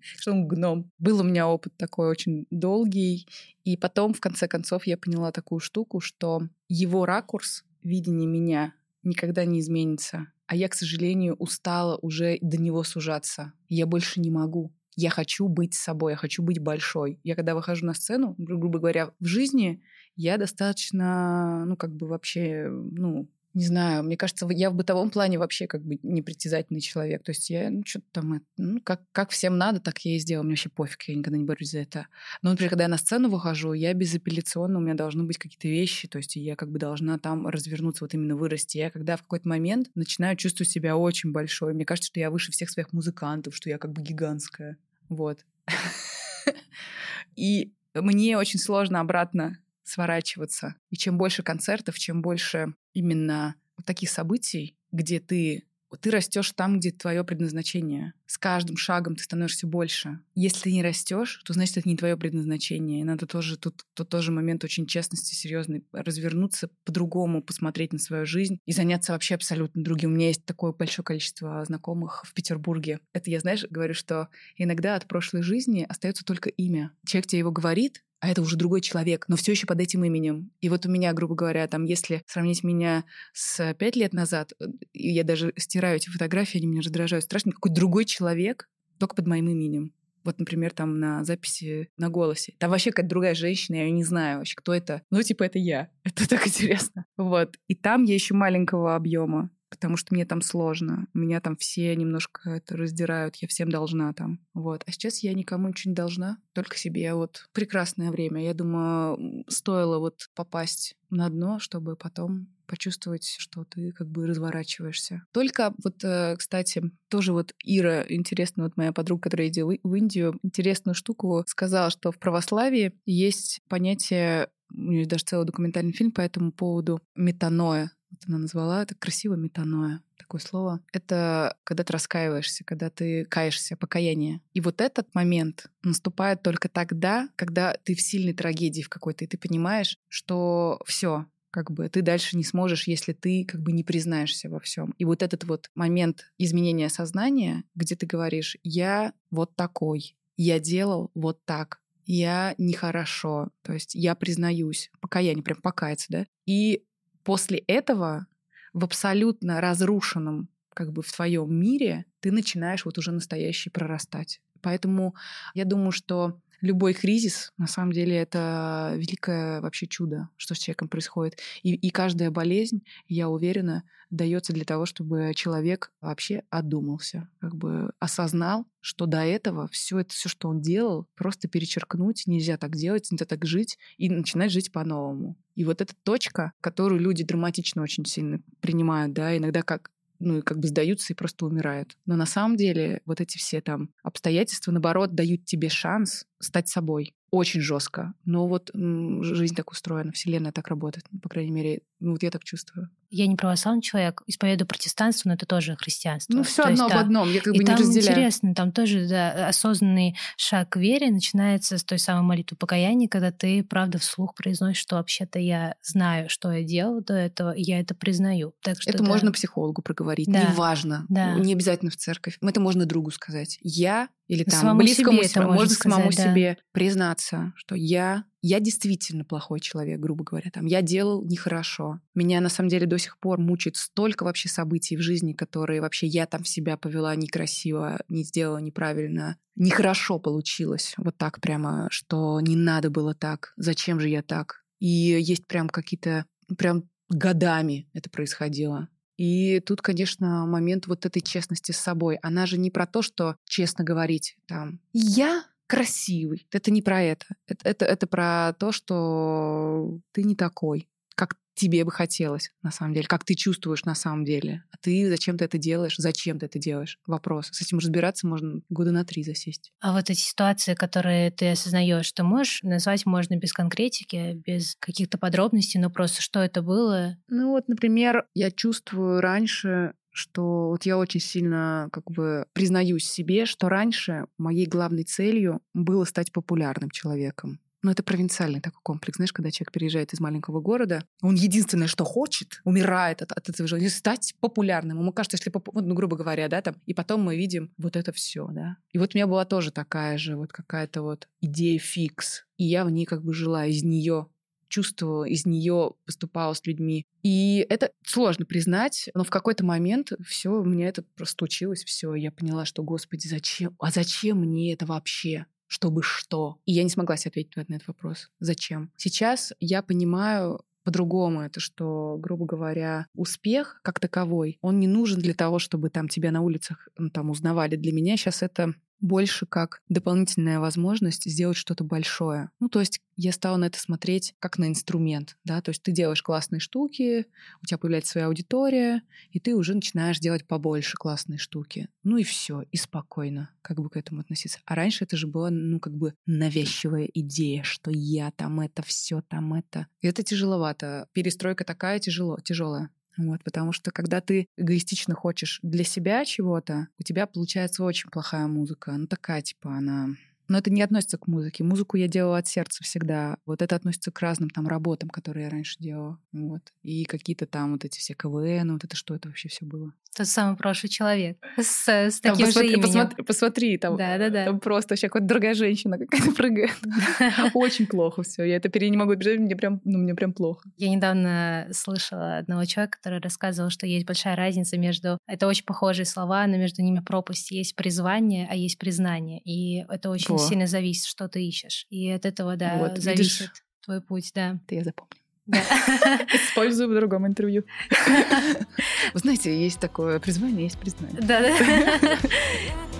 Что 0.00 0.32
он 0.32 0.46
гном. 0.46 0.90
Был 0.98 1.20
у 1.20 1.22
меня 1.22 1.48
опыт 1.48 1.74
такой 1.76 2.08
очень 2.08 2.46
долгий. 2.50 3.26
И 3.64 3.76
потом, 3.76 4.12
в 4.12 4.20
конце 4.20 4.48
концов, 4.48 4.86
я 4.86 4.98
поняла 4.98 5.32
такую 5.32 5.60
штуку, 5.60 6.00
что 6.00 6.42
его 6.68 7.06
ракурс 7.06 7.64
видения 7.82 8.26
меня 8.26 8.74
никогда 9.02 9.44
не 9.46 9.60
изменится. 9.60 10.26
А 10.46 10.56
я, 10.56 10.68
к 10.68 10.74
сожалению, 10.74 11.36
устала 11.36 11.98
уже 12.02 12.38
до 12.42 12.58
него 12.58 12.84
сужаться. 12.84 13.54
Я 13.68 13.86
больше 13.86 14.20
не 14.20 14.30
могу 14.30 14.72
я 14.96 15.10
хочу 15.10 15.48
быть 15.48 15.74
собой, 15.74 16.12
я 16.12 16.16
хочу 16.16 16.42
быть 16.42 16.58
большой. 16.58 17.18
Я 17.24 17.34
когда 17.34 17.54
выхожу 17.54 17.86
на 17.86 17.94
сцену, 17.94 18.34
грубо 18.38 18.78
говоря, 18.78 19.10
в 19.20 19.26
жизни, 19.26 19.82
я 20.16 20.38
достаточно, 20.38 21.64
ну, 21.66 21.76
как 21.76 21.94
бы 21.94 22.06
вообще, 22.06 22.68
ну, 22.68 23.28
не 23.54 23.66
знаю, 23.66 24.02
мне 24.02 24.16
кажется, 24.16 24.48
я 24.50 24.68
в 24.68 24.74
бытовом 24.74 25.10
плане 25.10 25.38
вообще 25.38 25.68
как 25.68 25.82
бы 25.82 25.98
непритязательный 26.02 26.80
человек. 26.80 27.22
То 27.22 27.30
есть 27.30 27.50
я, 27.50 27.70
ну, 27.70 27.82
что-то 27.86 28.06
там, 28.10 28.42
ну, 28.56 28.80
как, 28.80 29.02
как 29.12 29.30
всем 29.30 29.56
надо, 29.56 29.78
так 29.78 29.98
я 30.00 30.16
и 30.16 30.18
сделала. 30.18 30.42
Мне 30.42 30.52
вообще 30.52 30.70
пофиг, 30.70 31.04
я 31.04 31.14
никогда 31.14 31.38
не 31.38 31.44
борюсь 31.44 31.70
за 31.70 31.78
это. 31.78 32.08
Но, 32.42 32.50
например, 32.50 32.70
когда 32.70 32.84
я 32.84 32.88
на 32.88 32.98
сцену 32.98 33.30
выхожу, 33.30 33.72
я 33.72 33.94
безапелляционно, 33.94 34.78
у 34.78 34.82
меня 34.82 34.94
должны 34.94 35.22
быть 35.22 35.38
какие-то 35.38 35.68
вещи, 35.68 36.08
то 36.08 36.18
есть 36.18 36.34
я 36.34 36.56
как 36.56 36.70
бы 36.70 36.80
должна 36.80 37.16
там 37.18 37.46
развернуться, 37.46 38.04
вот 38.04 38.12
именно 38.14 38.34
вырасти. 38.34 38.78
Я 38.78 38.90
когда 38.90 39.16
в 39.16 39.22
какой-то 39.22 39.48
момент 39.48 39.88
начинаю 39.94 40.36
чувствовать 40.36 40.70
себя 40.70 40.96
очень 40.96 41.30
большой, 41.30 41.74
мне 41.74 41.84
кажется, 41.84 42.08
что 42.08 42.18
я 42.18 42.30
выше 42.30 42.50
всех 42.50 42.70
своих 42.70 42.92
музыкантов, 42.92 43.54
что 43.54 43.70
я 43.70 43.78
как 43.78 43.92
бы 43.92 44.02
гигантская. 44.02 44.78
Вот. 45.08 45.46
И 47.36 47.72
мне 47.94 48.36
очень 48.36 48.58
сложно 48.58 48.98
обратно 48.98 49.58
сворачиваться. 49.84 50.74
И 50.90 50.96
чем 50.96 51.18
больше 51.18 51.42
концертов, 51.42 51.98
чем 51.98 52.22
больше 52.22 52.74
именно 52.92 53.54
таких 53.84 54.10
событий, 54.10 54.76
где 54.90 55.20
ты 55.20 55.64
ты 55.96 56.10
растешь 56.10 56.52
там, 56.52 56.78
где 56.78 56.90
твое 56.90 57.24
предназначение. 57.24 58.14
С 58.26 58.38
каждым 58.38 58.76
шагом 58.76 59.16
ты 59.16 59.24
становишься 59.24 59.66
больше. 59.66 60.20
Если 60.34 60.62
ты 60.62 60.72
не 60.72 60.82
растешь, 60.82 61.40
то 61.44 61.52
значит 61.52 61.76
это 61.76 61.88
не 61.88 61.96
твое 61.96 62.16
предназначение. 62.16 63.00
И 63.00 63.04
надо 63.04 63.26
тоже 63.26 63.56
тут, 63.56 63.84
тут 63.94 64.08
тоже 64.08 64.32
момент 64.32 64.64
очень 64.64 64.86
честности, 64.86 65.34
серьезный, 65.34 65.84
развернуться 65.92 66.70
по-другому, 66.84 67.42
посмотреть 67.42 67.92
на 67.92 67.98
свою 67.98 68.26
жизнь 68.26 68.58
и 68.66 68.72
заняться 68.72 69.12
вообще 69.12 69.34
абсолютно 69.34 69.82
другим. 69.82 70.12
У 70.12 70.14
меня 70.14 70.28
есть 70.28 70.44
такое 70.44 70.72
большое 70.72 71.04
количество 71.04 71.64
знакомых 71.64 72.24
в 72.24 72.32
Петербурге. 72.34 73.00
Это 73.12 73.30
я, 73.30 73.40
знаешь, 73.40 73.64
говорю, 73.68 73.94
что 73.94 74.28
иногда 74.56 74.96
от 74.96 75.06
прошлой 75.06 75.42
жизни 75.42 75.86
остается 75.88 76.24
только 76.24 76.50
имя. 76.50 76.92
Человек 77.06 77.26
тебе 77.28 77.38
его 77.40 77.52
говорит, 77.52 78.03
а 78.24 78.28
это 78.28 78.40
уже 78.40 78.56
другой 78.56 78.80
человек, 78.80 79.26
но 79.28 79.36
все 79.36 79.52
еще 79.52 79.66
под 79.66 79.80
этим 79.80 80.02
именем. 80.02 80.50
И 80.62 80.70
вот 80.70 80.86
у 80.86 80.90
меня, 80.90 81.12
грубо 81.12 81.34
говоря, 81.34 81.66
там, 81.68 81.84
если 81.84 82.22
сравнить 82.26 82.64
меня 82.64 83.04
с 83.34 83.74
пять 83.74 83.96
лет 83.96 84.14
назад, 84.14 84.54
э, 84.58 84.64
я 84.94 85.24
даже 85.24 85.52
стираю 85.58 85.96
эти 85.96 86.08
фотографии, 86.08 86.56
они 86.56 86.66
меня 86.66 86.80
раздражают 86.80 87.26
страшно, 87.26 87.52
какой 87.52 87.70
другой 87.70 88.06
человек, 88.06 88.70
только 88.98 89.14
под 89.14 89.26
моим 89.26 89.50
именем. 89.50 89.92
Вот, 90.24 90.38
например, 90.38 90.70
там 90.70 90.98
на 90.98 91.22
записи 91.22 91.90
на 91.98 92.08
голосе. 92.08 92.54
Там 92.58 92.70
вообще 92.70 92.92
какая-то 92.92 93.10
другая 93.10 93.34
женщина, 93.34 93.76
я 93.76 93.82
ее 93.82 93.90
не 93.90 94.04
знаю 94.04 94.38
вообще, 94.38 94.54
кто 94.56 94.72
это. 94.72 95.02
Ну, 95.10 95.20
типа, 95.20 95.42
это 95.42 95.58
я. 95.58 95.90
Это 96.04 96.26
так 96.26 96.46
интересно. 96.46 97.04
Вот. 97.18 97.58
И 97.68 97.74
там 97.74 98.04
я 98.04 98.14
еще 98.14 98.32
маленького 98.32 98.96
объема 98.96 99.50
потому 99.74 99.96
что 99.96 100.14
мне 100.14 100.24
там 100.24 100.40
сложно. 100.40 101.06
Меня 101.14 101.40
там 101.40 101.56
все 101.56 101.94
немножко 101.96 102.50
это 102.50 102.76
раздирают, 102.76 103.36
я 103.36 103.48
всем 103.48 103.70
должна 103.70 104.12
там. 104.12 104.40
Вот. 104.54 104.84
А 104.86 104.92
сейчас 104.92 105.18
я 105.18 105.34
никому 105.34 105.68
ничего 105.68 105.90
не 105.90 105.96
должна, 105.96 106.38
только 106.52 106.76
себе. 106.78 107.14
Вот 107.14 107.48
прекрасное 107.52 108.10
время. 108.10 108.42
Я 108.42 108.54
думаю, 108.54 109.44
стоило 109.48 109.98
вот 109.98 110.28
попасть 110.34 110.96
на 111.10 111.28
дно, 111.28 111.58
чтобы 111.58 111.96
потом 111.96 112.48
почувствовать, 112.66 113.26
что 113.38 113.64
ты 113.64 113.92
как 113.92 114.08
бы 114.08 114.26
разворачиваешься. 114.26 115.22
Только 115.32 115.74
вот, 115.82 116.02
э, 116.02 116.34
кстати, 116.38 116.82
тоже 117.08 117.32
вот 117.32 117.54
Ира, 117.62 118.04
интересно, 118.08 118.64
вот 118.64 118.76
моя 118.76 118.92
подруга, 118.92 119.22
которая 119.22 119.48
ездила 119.48 119.74
в 119.82 119.94
Индию, 119.94 120.38
интересную 120.42 120.94
штуку 120.94 121.44
сказала, 121.46 121.90
что 121.90 122.10
в 122.10 122.18
православии 122.18 122.94
есть 123.04 123.60
понятие 123.68 124.48
у 124.72 124.90
нее 124.90 125.06
даже 125.06 125.24
целый 125.24 125.46
документальный 125.46 125.92
фильм 125.92 126.10
по 126.10 126.20
этому 126.20 126.52
поводу 126.52 127.00
метаноя. 127.14 127.92
Вот 128.14 128.28
она 128.28 128.38
назвала 128.38 128.82
это 128.82 128.94
красиво 128.94 129.34
метаноя. 129.34 130.00
Такое 130.16 130.40
слово. 130.40 130.80
Это 130.92 131.56
когда 131.64 131.82
ты 131.82 131.92
раскаиваешься, 131.92 132.64
когда 132.64 132.88
ты 132.88 133.24
каешься, 133.24 133.76
покаяние. 133.76 134.40
И 134.52 134.60
вот 134.60 134.80
этот 134.80 135.12
момент 135.14 135.66
наступает 135.82 136.42
только 136.42 136.68
тогда, 136.68 137.28
когда 137.34 137.76
ты 137.82 137.94
в 137.94 138.00
сильной 138.00 138.32
трагедии 138.32 138.82
в 138.82 138.88
какой-то, 138.88 139.24
и 139.24 139.26
ты 139.26 139.36
понимаешь, 139.36 139.98
что 140.08 140.80
все, 140.86 141.26
как 141.50 141.72
бы 141.72 141.88
ты 141.88 142.02
дальше 142.02 142.36
не 142.36 142.44
сможешь, 142.44 142.86
если 142.86 143.12
ты 143.12 143.44
как 143.44 143.60
бы 143.60 143.72
не 143.72 143.82
признаешься 143.82 144.48
во 144.48 144.60
всем. 144.60 144.94
И 144.98 145.04
вот 145.04 145.22
этот 145.22 145.42
вот 145.44 145.70
момент 145.74 146.32
изменения 146.38 146.88
сознания, 146.88 147.64
где 147.74 147.96
ты 147.96 148.06
говоришь, 148.06 148.56
я 148.62 149.12
вот 149.30 149.56
такой, 149.56 150.16
я 150.36 150.60
делал 150.60 151.10
вот 151.14 151.44
так, 151.44 151.80
я 152.06 152.54
нехорошо, 152.58 153.50
то 153.62 153.72
есть 153.72 153.94
я 153.94 154.14
признаюсь, 154.14 154.90
покаяние, 155.00 155.42
прям 155.42 155.60
покаяться, 155.60 156.06
да. 156.10 156.26
И 156.46 156.84
после 157.24 157.58
этого 157.58 158.26
в 158.72 158.84
абсолютно 158.84 159.60
разрушенном 159.60 160.48
как 160.74 160.92
бы 160.92 161.02
в 161.02 161.12
твоем 161.12 161.54
мире 161.54 162.06
ты 162.20 162.32
начинаешь 162.32 162.84
вот 162.84 162.98
уже 162.98 163.12
настоящий 163.12 163.70
прорастать. 163.70 164.40
Поэтому 164.60 165.14
я 165.54 165.64
думаю, 165.64 165.92
что 165.92 166.40
любой 166.64 166.94
кризис, 166.94 167.52
на 167.58 167.66
самом 167.66 167.92
деле, 167.92 168.16
это 168.16 168.94
великое 168.96 169.60
вообще 169.60 169.86
чудо, 169.86 170.30
что 170.36 170.54
с 170.54 170.58
человеком 170.58 170.88
происходит. 170.88 171.38
И, 171.62 171.74
и 171.74 171.90
каждая 171.90 172.30
болезнь, 172.30 172.82
я 173.06 173.28
уверена, 173.28 173.84
дается 174.10 174.52
для 174.52 174.64
того, 174.64 174.86
чтобы 174.86 175.32
человек 175.34 175.92
вообще 176.00 176.42
одумался, 176.48 177.28
как 177.40 177.54
бы 177.54 177.92
осознал, 177.98 178.66
что 178.80 179.06
до 179.06 179.18
этого 179.18 179.68
все 179.68 179.98
это, 179.98 180.14
все, 180.14 180.28
что 180.28 180.48
он 180.48 180.60
делал, 180.60 181.06
просто 181.14 181.48
перечеркнуть, 181.48 182.24
нельзя 182.26 182.56
так 182.56 182.76
делать, 182.76 183.08
нельзя 183.10 183.26
так 183.26 183.44
жить 183.44 183.78
и 183.98 184.08
начинать 184.08 184.52
жить 184.52 184.72
по-новому. 184.72 185.36
И 185.54 185.64
вот 185.64 185.80
эта 185.80 185.94
точка, 186.02 186.52
которую 186.60 187.00
люди 187.00 187.24
драматично 187.24 187.82
очень 187.82 188.04
сильно 188.06 188.40
принимают, 188.60 189.12
да, 189.12 189.36
иногда 189.36 189.62
как 189.62 189.90
ну 190.20 190.38
и 190.38 190.42
как 190.42 190.58
бы 190.58 190.68
сдаются 190.68 191.12
и 191.12 191.16
просто 191.16 191.46
умирают. 191.46 191.96
Но 192.06 192.16
на 192.16 192.26
самом 192.26 192.56
деле 192.56 193.02
вот 193.04 193.20
эти 193.20 193.38
все 193.38 193.60
там 193.60 193.90
обстоятельства, 194.02 194.72
наоборот, 194.72 195.14
дают 195.14 195.44
тебе 195.44 195.68
шанс 195.68 196.26
стать 196.44 196.68
собой. 196.68 197.14
Очень 197.30 197.60
жестко. 197.60 198.14
Но 198.24 198.46
вот 198.46 198.70
жизнь 198.74 199.54
так 199.56 199.70
устроена, 199.72 200.12
Вселенная 200.12 200.52
так 200.52 200.68
работает. 200.68 201.06
По 201.20 201.28
крайней 201.28 201.50
мере, 201.50 201.80
ну 201.98 202.12
вот 202.12 202.22
я 202.22 202.30
так 202.30 202.44
чувствую. 202.44 202.90
Я 203.10 203.26
не 203.28 203.36
православный 203.36 203.82
человек, 203.82 204.22
исповедую 204.26 204.66
протестанство, 204.66 205.28
но 205.28 205.34
это 205.34 205.46
тоже 205.46 205.76
христианство. 205.76 206.34
Ну, 206.34 206.42
все 206.42 206.64
одно 206.64 206.84
есть, 206.84 206.94
об 206.94 207.00
одном, 207.00 207.32
я 207.32 207.40
как 207.40 207.54
и 207.54 207.58
бы 207.58 207.64
там 207.64 207.76
не 207.76 207.82
разделяю. 207.82 208.10
интересно, 208.12 208.54
там 208.54 208.72
тоже 208.72 209.06
да, 209.08 209.48
осознанный 209.48 210.16
шаг 210.36 210.70
к 210.70 210.76
вере 210.76 211.10
начинается 211.10 211.78
с 211.78 211.84
той 211.84 211.98
самой 212.00 212.22
молитвы 212.24 212.56
покаяния, 212.56 213.08
когда 213.08 213.30
ты, 213.30 213.62
правда, 213.62 213.98
вслух 213.98 214.34
произносишь, 214.34 214.80
что 214.82 214.96
вообще-то 214.96 215.38
я 215.38 215.76
знаю, 215.82 216.28
что 216.28 216.50
я 216.52 216.64
делал 216.64 217.02
до 217.02 217.14
этого, 217.14 217.52
и 217.52 217.62
я 217.62 217.78
это 217.80 217.94
признаю. 217.94 218.54
Так 218.62 218.80
что, 218.82 218.90
это 218.90 219.02
да. 219.02 219.08
можно 219.08 219.30
психологу 219.32 219.80
проговорить, 219.82 220.30
Да. 220.30 220.50
неважно, 220.50 221.06
Да. 221.08 221.34
не 221.34 221.52
обязательно 221.52 221.90
в 221.92 221.96
церковь. 221.96 222.36
Это 222.40 222.60
можно 222.60 222.84
другу 222.84 223.10
сказать. 223.12 223.58
Я 223.62 224.08
или 224.26 224.42
там 224.42 224.58
Самому 224.58 224.80
близкому 224.80 225.22
себе 225.22 225.42
можно 225.42 225.52
можно 225.54 225.74
самому 225.74 226.10
сказать, 226.10 226.16
да. 226.16 226.32
себе 226.32 226.33
признаться, 226.72 227.52
что 227.56 227.74
я 227.74 228.24
я 228.46 228.60
действительно 228.60 229.24
плохой 229.24 229.58
человек, 229.58 229.98
грубо 229.98 230.22
говоря. 230.22 230.50
Там, 230.50 230.66
я 230.66 230.82
делал 230.82 231.24
нехорошо. 231.24 232.00
Меня 232.14 232.42
на 232.42 232.50
самом 232.50 232.68
деле 232.68 232.86
до 232.86 232.98
сих 232.98 233.18
пор 233.18 233.38
мучает 233.38 233.76
столько 233.76 234.24
вообще 234.24 234.50
событий 234.50 234.98
в 234.98 235.00
жизни, 235.00 235.32
которые 235.32 235.80
вообще 235.80 236.06
я 236.06 236.26
там 236.26 236.44
себя 236.44 236.76
повела 236.76 237.16
некрасиво, 237.16 238.02
не 238.10 238.22
сделала 238.22 238.58
неправильно. 238.58 239.38
Нехорошо 239.56 240.18
получилось. 240.18 240.92
Вот 240.98 241.16
так 241.16 241.40
прямо, 241.40 241.88
что 241.90 242.38
не 242.42 242.54
надо 242.54 242.90
было 242.90 243.14
так. 243.14 243.54
Зачем 243.56 243.98
же 243.98 244.10
я 244.10 244.22
так? 244.22 244.62
И 244.78 244.88
есть 244.88 245.46
прям 245.46 245.70
какие-то, 245.70 246.26
прям 246.58 246.90
годами 247.08 247.88
это 247.94 248.10
происходило. 248.10 248.88
И 249.16 249.60
тут, 249.60 249.80
конечно, 249.80 250.44
момент 250.44 250.86
вот 250.86 251.06
этой 251.06 251.22
честности 251.22 251.72
с 251.72 251.78
собой. 251.78 252.18
Она 252.20 252.44
же 252.46 252.58
не 252.58 252.70
про 252.70 252.86
то, 252.86 253.00
что 253.00 253.36
честно 253.46 253.84
говорить 253.84 254.36
там 254.46 254.80
«я 254.92 255.44
красивый». 255.74 256.46
Это 256.52 256.70
не 256.70 256.82
про 256.82 257.02
это. 257.02 257.26
Это, 257.46 257.68
это, 257.68 257.84
это 257.84 258.06
про 258.06 258.54
то, 258.58 258.72
что 258.72 259.98
ты 260.12 260.22
не 260.22 260.36
такой, 260.36 260.88
как 261.14 261.36
тебе 261.54 261.84
бы 261.84 261.90
хотелось, 261.90 262.50
на 262.62 262.70
самом 262.70 262.94
деле, 262.94 263.06
как 263.06 263.24
ты 263.24 263.34
чувствуешь 263.34 263.84
на 263.84 263.94
самом 263.94 264.24
деле. 264.24 264.64
А 264.72 264.76
ты 264.80 265.08
зачем 265.08 265.38
ты 265.38 265.44
это 265.44 265.56
делаешь? 265.56 265.96
Зачем 265.96 266.38
ты 266.38 266.46
это 266.46 266.58
делаешь? 266.58 266.98
Вопрос. 267.06 267.48
С 267.52 267.62
этим 267.62 267.78
разбираться 267.78 268.26
можно 268.26 268.60
года 268.68 268.90
на 268.90 269.04
три 269.04 269.22
засесть. 269.22 269.72
А 269.80 269.92
вот 269.92 270.10
эти 270.10 270.18
ситуации, 270.18 270.74
которые 270.74 271.30
ты 271.30 271.50
осознаешь, 271.50 272.10
ты 272.12 272.22
можешь 272.22 272.62
назвать 272.62 273.06
можно 273.06 273.36
без 273.36 273.52
конкретики, 273.52 274.34
без 274.34 274.76
каких-то 274.80 275.16
подробностей, 275.16 275.80
но 275.80 275.90
просто 275.90 276.22
что 276.22 276.40
это 276.40 276.62
было? 276.62 277.16
Ну 277.28 277.50
вот, 277.50 277.68
например, 277.68 278.26
я 278.34 278.50
чувствую 278.50 279.20
раньше, 279.20 279.94
что 280.14 280.68
вот 280.68 280.86
я 280.86 280.96
очень 280.96 281.20
сильно 281.20 281.88
как 281.92 282.10
бы 282.10 282.46
признаюсь 282.52 283.04
себе, 283.04 283.46
что 283.46 283.68
раньше 283.68 284.26
моей 284.38 284.66
главной 284.66 285.02
целью 285.02 285.60
было 285.74 286.04
стать 286.04 286.32
популярным 286.32 286.90
человеком. 286.90 287.58
Но 287.82 287.90
это 287.90 288.02
провинциальный 288.02 288.60
такой 288.60 288.80
комплекс, 288.82 289.16
знаешь, 289.16 289.32
когда 289.32 289.50
человек 289.50 289.72
переезжает 289.72 290.14
из 290.14 290.20
маленького 290.20 290.62
города, 290.62 291.04
он 291.20 291.34
единственное, 291.34 291.86
что 291.86 292.04
хочет, 292.04 292.62
умирает 292.64 293.20
от, 293.20 293.32
от 293.32 293.50
этого 293.50 293.68
желания, 293.68 293.90
стать 293.90 294.34
популярным. 294.40 295.00
Ему 295.00 295.12
кажется, 295.12 295.36
если, 295.36 295.50
попу- 295.50 295.78
ну, 295.78 295.94
грубо 295.94 296.16
говоря, 296.16 296.48
да, 296.48 296.62
там, 296.62 296.76
и 296.86 296.94
потом 296.94 297.20
мы 297.20 297.36
видим 297.36 297.74
вот 297.76 297.96
это 297.96 298.10
все, 298.12 298.48
да. 298.52 298.78
И 298.92 298.98
вот 298.98 299.14
у 299.14 299.18
меня 299.18 299.26
была 299.26 299.44
тоже 299.44 299.70
такая 299.70 300.16
же 300.16 300.36
вот 300.36 300.50
какая-то 300.50 301.02
вот 301.02 301.28
идея 301.42 301.78
фикс, 301.78 302.46
и 302.56 302.64
я 302.64 302.86
в 302.86 302.90
ней 302.90 303.04
как 303.04 303.22
бы 303.22 303.34
жила, 303.34 303.66
из 303.66 303.82
нее 303.82 304.28
чувствовала, 304.68 305.24
из 305.24 305.46
нее 305.46 305.92
поступала 306.04 306.54
с 306.54 306.64
людьми. 306.66 307.06
И 307.22 307.66
это 307.68 307.92
сложно 308.04 308.44
признать, 308.46 309.08
но 309.14 309.24
в 309.24 309.30
какой-то 309.30 309.64
момент 309.64 310.12
все, 310.26 310.50
у 310.50 310.64
меня 310.64 310.88
это 310.88 311.02
просто 311.02 311.38
случилось, 311.38 311.84
все, 311.84 312.14
я 312.14 312.30
поняла, 312.30 312.64
что, 312.64 312.82
господи, 312.82 313.26
зачем, 313.26 313.74
а 313.78 313.90
зачем 313.90 314.40
мне 314.40 314.72
это 314.72 314.86
вообще? 314.86 315.46
Чтобы 315.66 316.02
что? 316.02 316.58
И 316.66 316.72
я 316.72 316.82
не 316.82 316.90
смогла 316.90 317.16
себе 317.16 317.30
ответить 317.30 317.68
на 317.68 317.74
этот 317.74 317.88
вопрос. 317.88 318.30
Зачем? 318.38 318.92
Сейчас 318.96 319.52
я 319.60 319.82
понимаю 319.82 320.60
по-другому 320.84 321.40
это, 321.40 321.60
что, 321.60 322.16
грубо 322.18 322.44
говоря, 322.44 323.06
успех 323.14 323.80
как 323.82 323.98
таковой, 323.98 324.58
он 324.60 324.78
не 324.78 324.86
нужен 324.86 325.20
для 325.20 325.34
того, 325.34 325.58
чтобы 325.58 325.88
там 325.88 326.08
тебя 326.08 326.30
на 326.30 326.42
улицах 326.42 326.88
ну, 326.96 327.10
там 327.10 327.30
узнавали. 327.30 327.76
Для 327.76 327.92
меня 327.92 328.16
сейчас 328.16 328.42
это 328.42 328.74
больше 329.04 329.44
как 329.44 329.82
дополнительная 329.90 330.60
возможность 330.60 331.30
сделать 331.30 331.58
что-то 331.58 331.84
большое. 331.84 332.50
Ну, 332.58 332.70
то 332.70 332.80
есть 332.80 333.00
я 333.16 333.32
стала 333.32 333.58
на 333.58 333.66
это 333.66 333.78
смотреть 333.78 334.34
как 334.38 334.56
на 334.58 334.66
инструмент, 334.66 335.36
да, 335.44 335.60
то 335.60 335.70
есть 335.70 335.82
ты 335.82 335.92
делаешь 335.92 336.22
классные 336.22 336.58
штуки, 336.58 337.26
у 337.62 337.66
тебя 337.66 337.76
появляется 337.76 338.12
своя 338.12 338.28
аудитория, 338.28 339.02
и 339.30 339.40
ты 339.40 339.54
уже 339.54 339.74
начинаешь 339.74 340.18
делать 340.18 340.46
побольше 340.46 340.96
классные 340.96 341.38
штуки. 341.38 341.88
Ну 342.02 342.16
и 342.16 342.22
все, 342.22 342.62
и 342.72 342.78
спокойно 342.78 343.50
как 343.60 343.78
бы 343.78 343.90
к 343.90 343.96
этому 343.96 344.22
относиться. 344.22 344.58
А 344.64 344.74
раньше 344.74 345.04
это 345.04 345.18
же 345.18 345.26
была, 345.26 345.50
ну, 345.50 345.80
как 345.80 345.94
бы 345.94 346.14
навязчивая 346.24 347.04
идея, 347.12 347.62
что 347.62 347.90
я 347.90 348.30
там 348.30 348.60
это, 348.60 348.82
все 348.82 349.20
там 349.20 349.52
это. 349.52 349.86
И 350.00 350.06
это 350.06 350.22
тяжеловато. 350.22 351.08
Перестройка 351.12 351.64
такая 351.64 351.98
тяжело, 351.98 352.38
тяжелая. 352.42 352.90
Вот, 353.16 353.44
потому 353.44 353.72
что 353.72 353.90
когда 353.92 354.20
ты 354.20 354.48
эгоистично 354.56 355.14
хочешь 355.14 355.60
для 355.62 355.84
себя 355.84 356.24
чего-то, 356.24 356.88
у 356.98 357.02
тебя 357.02 357.26
получается 357.26 357.84
очень 357.84 358.10
плохая 358.10 358.46
музыка. 358.48 358.92
Ну, 358.92 359.06
такая, 359.06 359.42
типа, 359.42 359.70
она 359.76 360.08
но 360.48 360.58
это 360.58 360.70
не 360.70 360.82
относится 360.82 361.18
к 361.18 361.26
музыке. 361.26 361.64
Музыку 361.64 361.96
я 361.96 362.08
делала 362.08 362.38
от 362.38 362.46
сердца 362.48 362.82
всегда. 362.84 363.38
Вот 363.46 363.62
это 363.62 363.76
относится 363.76 364.10
к 364.10 364.20
разным 364.20 364.50
там 364.50 364.68
работам, 364.68 365.08
которые 365.08 365.44
я 365.44 365.50
раньше 365.50 365.76
делала. 365.78 366.18
Вот. 366.32 366.72
И 366.82 367.04
какие-то 367.04 367.46
там 367.46 367.72
вот 367.72 367.84
эти 367.84 367.98
все 367.98 368.14
КВН, 368.14 368.72
вот 368.72 368.84
это 368.84 368.96
что 368.96 369.14
это 369.14 369.28
вообще 369.28 369.48
все 369.48 369.64
было. 369.64 369.92
Тот 370.16 370.28
самый 370.28 370.56
прошлый 370.56 370.90
человек 370.90 371.38
с, 371.58 371.88
с 371.88 372.20
Там 372.20 372.32
таким 372.32 372.46
же 372.46 372.52
посмотри, 372.52 372.68
именем. 372.68 372.82
посмотри, 372.82 373.24
посмотри, 373.24 373.78
там, 373.78 373.96
Да-да-да. 373.96 374.44
там 374.44 374.60
просто 374.60 374.92
вообще 374.92 375.08
какая-то 375.08 375.26
другая 375.26 375.54
женщина 375.54 375.98
какая-то 375.98 376.32
прыгает. 376.32 376.70
Очень 377.54 377.86
плохо 377.86 378.22
все. 378.22 378.44
Я 378.44 378.56
это 378.56 378.68
пере 378.68 378.90
не 378.90 378.96
могу 378.96 379.16
пережить, 379.16 379.40
мне 379.40 379.56
прям, 379.56 379.80
ну, 379.84 379.98
мне 379.98 380.14
прям 380.14 380.32
плохо. 380.32 380.68
Я 380.76 380.90
недавно 380.90 381.68
слышала 381.72 382.38
одного 382.38 382.64
человека, 382.64 382.98
который 382.98 383.20
рассказывал, 383.20 383.70
что 383.70 383.86
есть 383.86 384.06
большая 384.06 384.36
разница 384.36 384.78
между... 384.78 385.18
Это 385.26 385.48
очень 385.48 385.64
похожие 385.64 386.06
слова, 386.06 386.46
но 386.46 386.56
между 386.56 386.82
ними 386.82 387.00
пропасть. 387.00 387.50
Есть 387.50 387.74
призвание, 387.74 388.46
а 388.48 388.54
есть 388.54 388.78
признание. 388.78 389.40
И 389.44 389.84
это 389.88 390.10
очень 390.10 390.33
Во. 390.36 390.48
сильно 390.48 390.66
зависит, 390.66 391.06
что 391.06 391.28
ты 391.28 391.44
ищешь. 391.46 391.86
И 391.90 392.10
от 392.10 392.24
этого, 392.26 392.56
да, 392.56 392.76
Вот, 392.78 392.90
видишь? 392.98 393.04
зависит 393.04 393.50
твой 393.84 394.00
путь, 394.00 394.30
да. 394.34 394.58
Это 394.66 394.74
я 394.74 394.84
запомню. 394.84 395.10
Да. 395.46 395.58
Использую 396.32 396.88
в 396.90 396.94
другом 396.94 397.26
интервью. 397.26 397.64
Вы 399.12 399.18
знаете, 399.18 399.62
есть 399.62 399.78
такое 399.78 400.18
призвание, 400.18 400.64
есть 400.64 400.78
признание. 400.78 401.20
Да-да. 401.20 402.18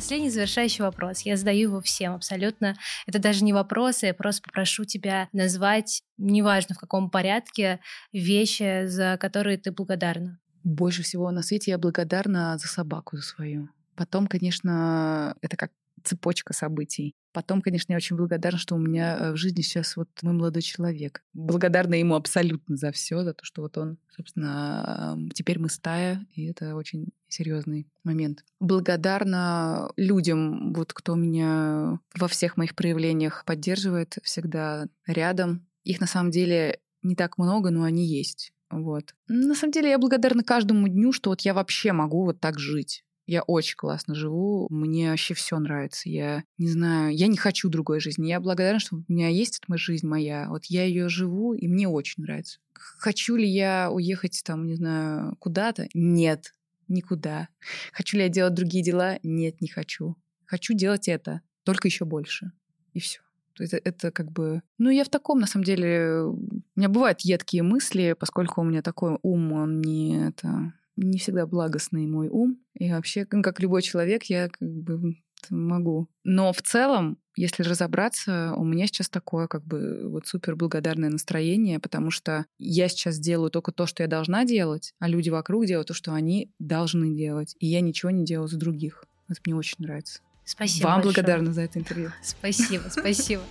Последний 0.00 0.30
завершающий 0.30 0.82
вопрос. 0.82 1.20
Я 1.26 1.36
задаю 1.36 1.68
его 1.68 1.80
всем 1.82 2.14
абсолютно. 2.14 2.74
Это 3.06 3.18
даже 3.18 3.44
не 3.44 3.52
вопрос, 3.52 4.02
я 4.02 4.14
просто 4.14 4.40
попрошу 4.42 4.86
тебя 4.86 5.28
назвать, 5.34 6.02
неважно 6.16 6.74
в 6.74 6.78
каком 6.78 7.10
порядке, 7.10 7.80
вещи, 8.10 8.86
за 8.86 9.18
которые 9.20 9.58
ты 9.58 9.72
благодарна. 9.72 10.38
Больше 10.64 11.02
всего 11.02 11.30
на 11.30 11.42
свете 11.42 11.72
я 11.72 11.78
благодарна 11.78 12.56
за 12.56 12.66
собаку 12.66 13.18
свою. 13.18 13.68
Потом, 13.94 14.26
конечно, 14.26 15.36
это 15.42 15.58
как 15.58 15.70
цепочка 16.04 16.52
событий. 16.52 17.14
Потом, 17.32 17.62
конечно, 17.62 17.92
я 17.92 17.96
очень 17.96 18.16
благодарна, 18.16 18.58
что 18.58 18.74
у 18.74 18.78
меня 18.78 19.16
э, 19.16 19.32
в 19.32 19.36
жизни 19.36 19.62
сейчас 19.62 19.96
вот 19.96 20.08
мой 20.22 20.32
молодой 20.32 20.62
человек. 20.62 21.22
Благодарна 21.32 21.94
ему 21.94 22.16
абсолютно 22.16 22.76
за 22.76 22.90
все, 22.90 23.22
за 23.22 23.34
то, 23.34 23.44
что 23.44 23.62
вот 23.62 23.78
он, 23.78 23.98
собственно, 24.08 25.16
теперь 25.32 25.60
мы 25.60 25.68
стая, 25.68 26.26
и 26.34 26.46
это 26.46 26.74
очень 26.74 27.08
серьезный 27.28 27.86
момент. 28.02 28.44
Благодарна 28.58 29.92
людям, 29.96 30.72
вот 30.72 30.92
кто 30.92 31.14
меня 31.14 32.00
во 32.16 32.26
всех 32.26 32.56
моих 32.56 32.74
проявлениях 32.74 33.44
поддерживает, 33.46 34.18
всегда 34.24 34.88
рядом. 35.06 35.66
Их 35.84 36.00
на 36.00 36.06
самом 36.06 36.32
деле 36.32 36.80
не 37.02 37.14
так 37.14 37.38
много, 37.38 37.70
но 37.70 37.84
они 37.84 38.04
есть. 38.04 38.52
Вот. 38.70 39.14
На 39.28 39.54
самом 39.54 39.72
деле 39.72 39.90
я 39.90 39.98
благодарна 39.98 40.44
каждому 40.44 40.86
дню, 40.88 41.12
что 41.12 41.30
вот 41.30 41.40
я 41.42 41.54
вообще 41.54 41.92
могу 41.92 42.24
вот 42.24 42.40
так 42.40 42.58
жить. 42.58 43.04
Я 43.30 43.42
очень 43.42 43.76
классно 43.76 44.16
живу, 44.16 44.66
мне 44.70 45.10
вообще 45.10 45.34
все 45.34 45.56
нравится. 45.60 46.10
Я 46.10 46.42
не 46.58 46.66
знаю, 46.66 47.14
я 47.14 47.28
не 47.28 47.36
хочу 47.36 47.68
другой 47.68 48.00
жизни. 48.00 48.26
Я 48.26 48.40
благодарна, 48.40 48.80
что 48.80 48.96
у 48.96 49.04
меня 49.06 49.28
есть 49.28 49.60
эта 49.62 49.78
жизнь 49.78 50.04
моя. 50.04 50.48
Вот 50.48 50.64
я 50.64 50.82
ее 50.82 51.08
живу, 51.08 51.54
и 51.54 51.68
мне 51.68 51.86
очень 51.86 52.24
нравится. 52.24 52.58
Хочу 52.72 53.36
ли 53.36 53.46
я 53.46 53.88
уехать 53.92 54.42
там, 54.44 54.66
не 54.66 54.74
знаю, 54.74 55.36
куда-то? 55.38 55.86
Нет, 55.94 56.52
никуда. 56.88 57.46
Хочу 57.92 58.16
ли 58.16 58.24
я 58.24 58.28
делать 58.28 58.54
другие 58.54 58.82
дела? 58.82 59.20
Нет, 59.22 59.60
не 59.60 59.68
хочу. 59.68 60.16
Хочу 60.44 60.74
делать 60.74 61.06
это, 61.06 61.40
только 61.62 61.86
еще 61.86 62.06
больше. 62.06 62.50
И 62.94 62.98
все. 62.98 63.20
Это, 63.60 63.76
это 63.76 64.10
как 64.10 64.32
бы... 64.32 64.60
Ну, 64.78 64.90
я 64.90 65.04
в 65.04 65.08
таком, 65.08 65.38
на 65.38 65.46
самом 65.46 65.62
деле... 65.62 66.22
У 66.24 66.36
меня 66.74 66.88
бывают 66.88 67.20
едкие 67.20 67.62
мысли, 67.62 68.16
поскольку 68.18 68.60
у 68.60 68.64
меня 68.64 68.82
такой 68.82 69.20
ум, 69.22 69.52
он 69.52 69.80
не 69.80 70.30
это 70.30 70.72
не 70.96 71.18
всегда 71.18 71.46
благостный 71.46 72.06
мой 72.06 72.28
ум. 72.28 72.58
И 72.74 72.90
вообще, 72.90 73.26
ну, 73.30 73.42
как 73.42 73.60
любой 73.60 73.82
человек, 73.82 74.24
я 74.24 74.48
как 74.48 74.68
бы 74.68 75.16
могу. 75.48 76.08
Но 76.24 76.52
в 76.52 76.60
целом, 76.62 77.18
если 77.36 77.62
разобраться, 77.62 78.52
у 78.56 78.64
меня 78.64 78.86
сейчас 78.86 79.08
такое 79.08 79.46
как 79.46 79.64
бы 79.64 80.08
вот 80.08 80.26
супер 80.26 80.56
благодарное 80.56 81.08
настроение, 81.08 81.78
потому 81.78 82.10
что 82.10 82.44
я 82.58 82.88
сейчас 82.88 83.18
делаю 83.18 83.50
только 83.50 83.72
то, 83.72 83.86
что 83.86 84.02
я 84.02 84.08
должна 84.08 84.44
делать, 84.44 84.92
а 84.98 85.08
люди 85.08 85.30
вокруг 85.30 85.66
делают 85.66 85.88
то, 85.88 85.94
что 85.94 86.12
они 86.12 86.50
должны 86.58 87.14
делать. 87.16 87.56
И 87.58 87.66
я 87.66 87.80
ничего 87.80 88.10
не 88.10 88.24
делаю 88.24 88.48
за 88.48 88.58
других. 88.58 89.04
Это 89.28 89.40
мне 89.46 89.54
очень 89.54 89.76
нравится. 89.78 90.20
Спасибо 90.44 90.88
Вам 90.88 90.96
большое. 90.96 91.14
благодарна 91.14 91.52
за 91.52 91.62
это 91.62 91.78
интервью. 91.78 92.10
Спасибо, 92.22 92.82
спасибо. 92.90 93.42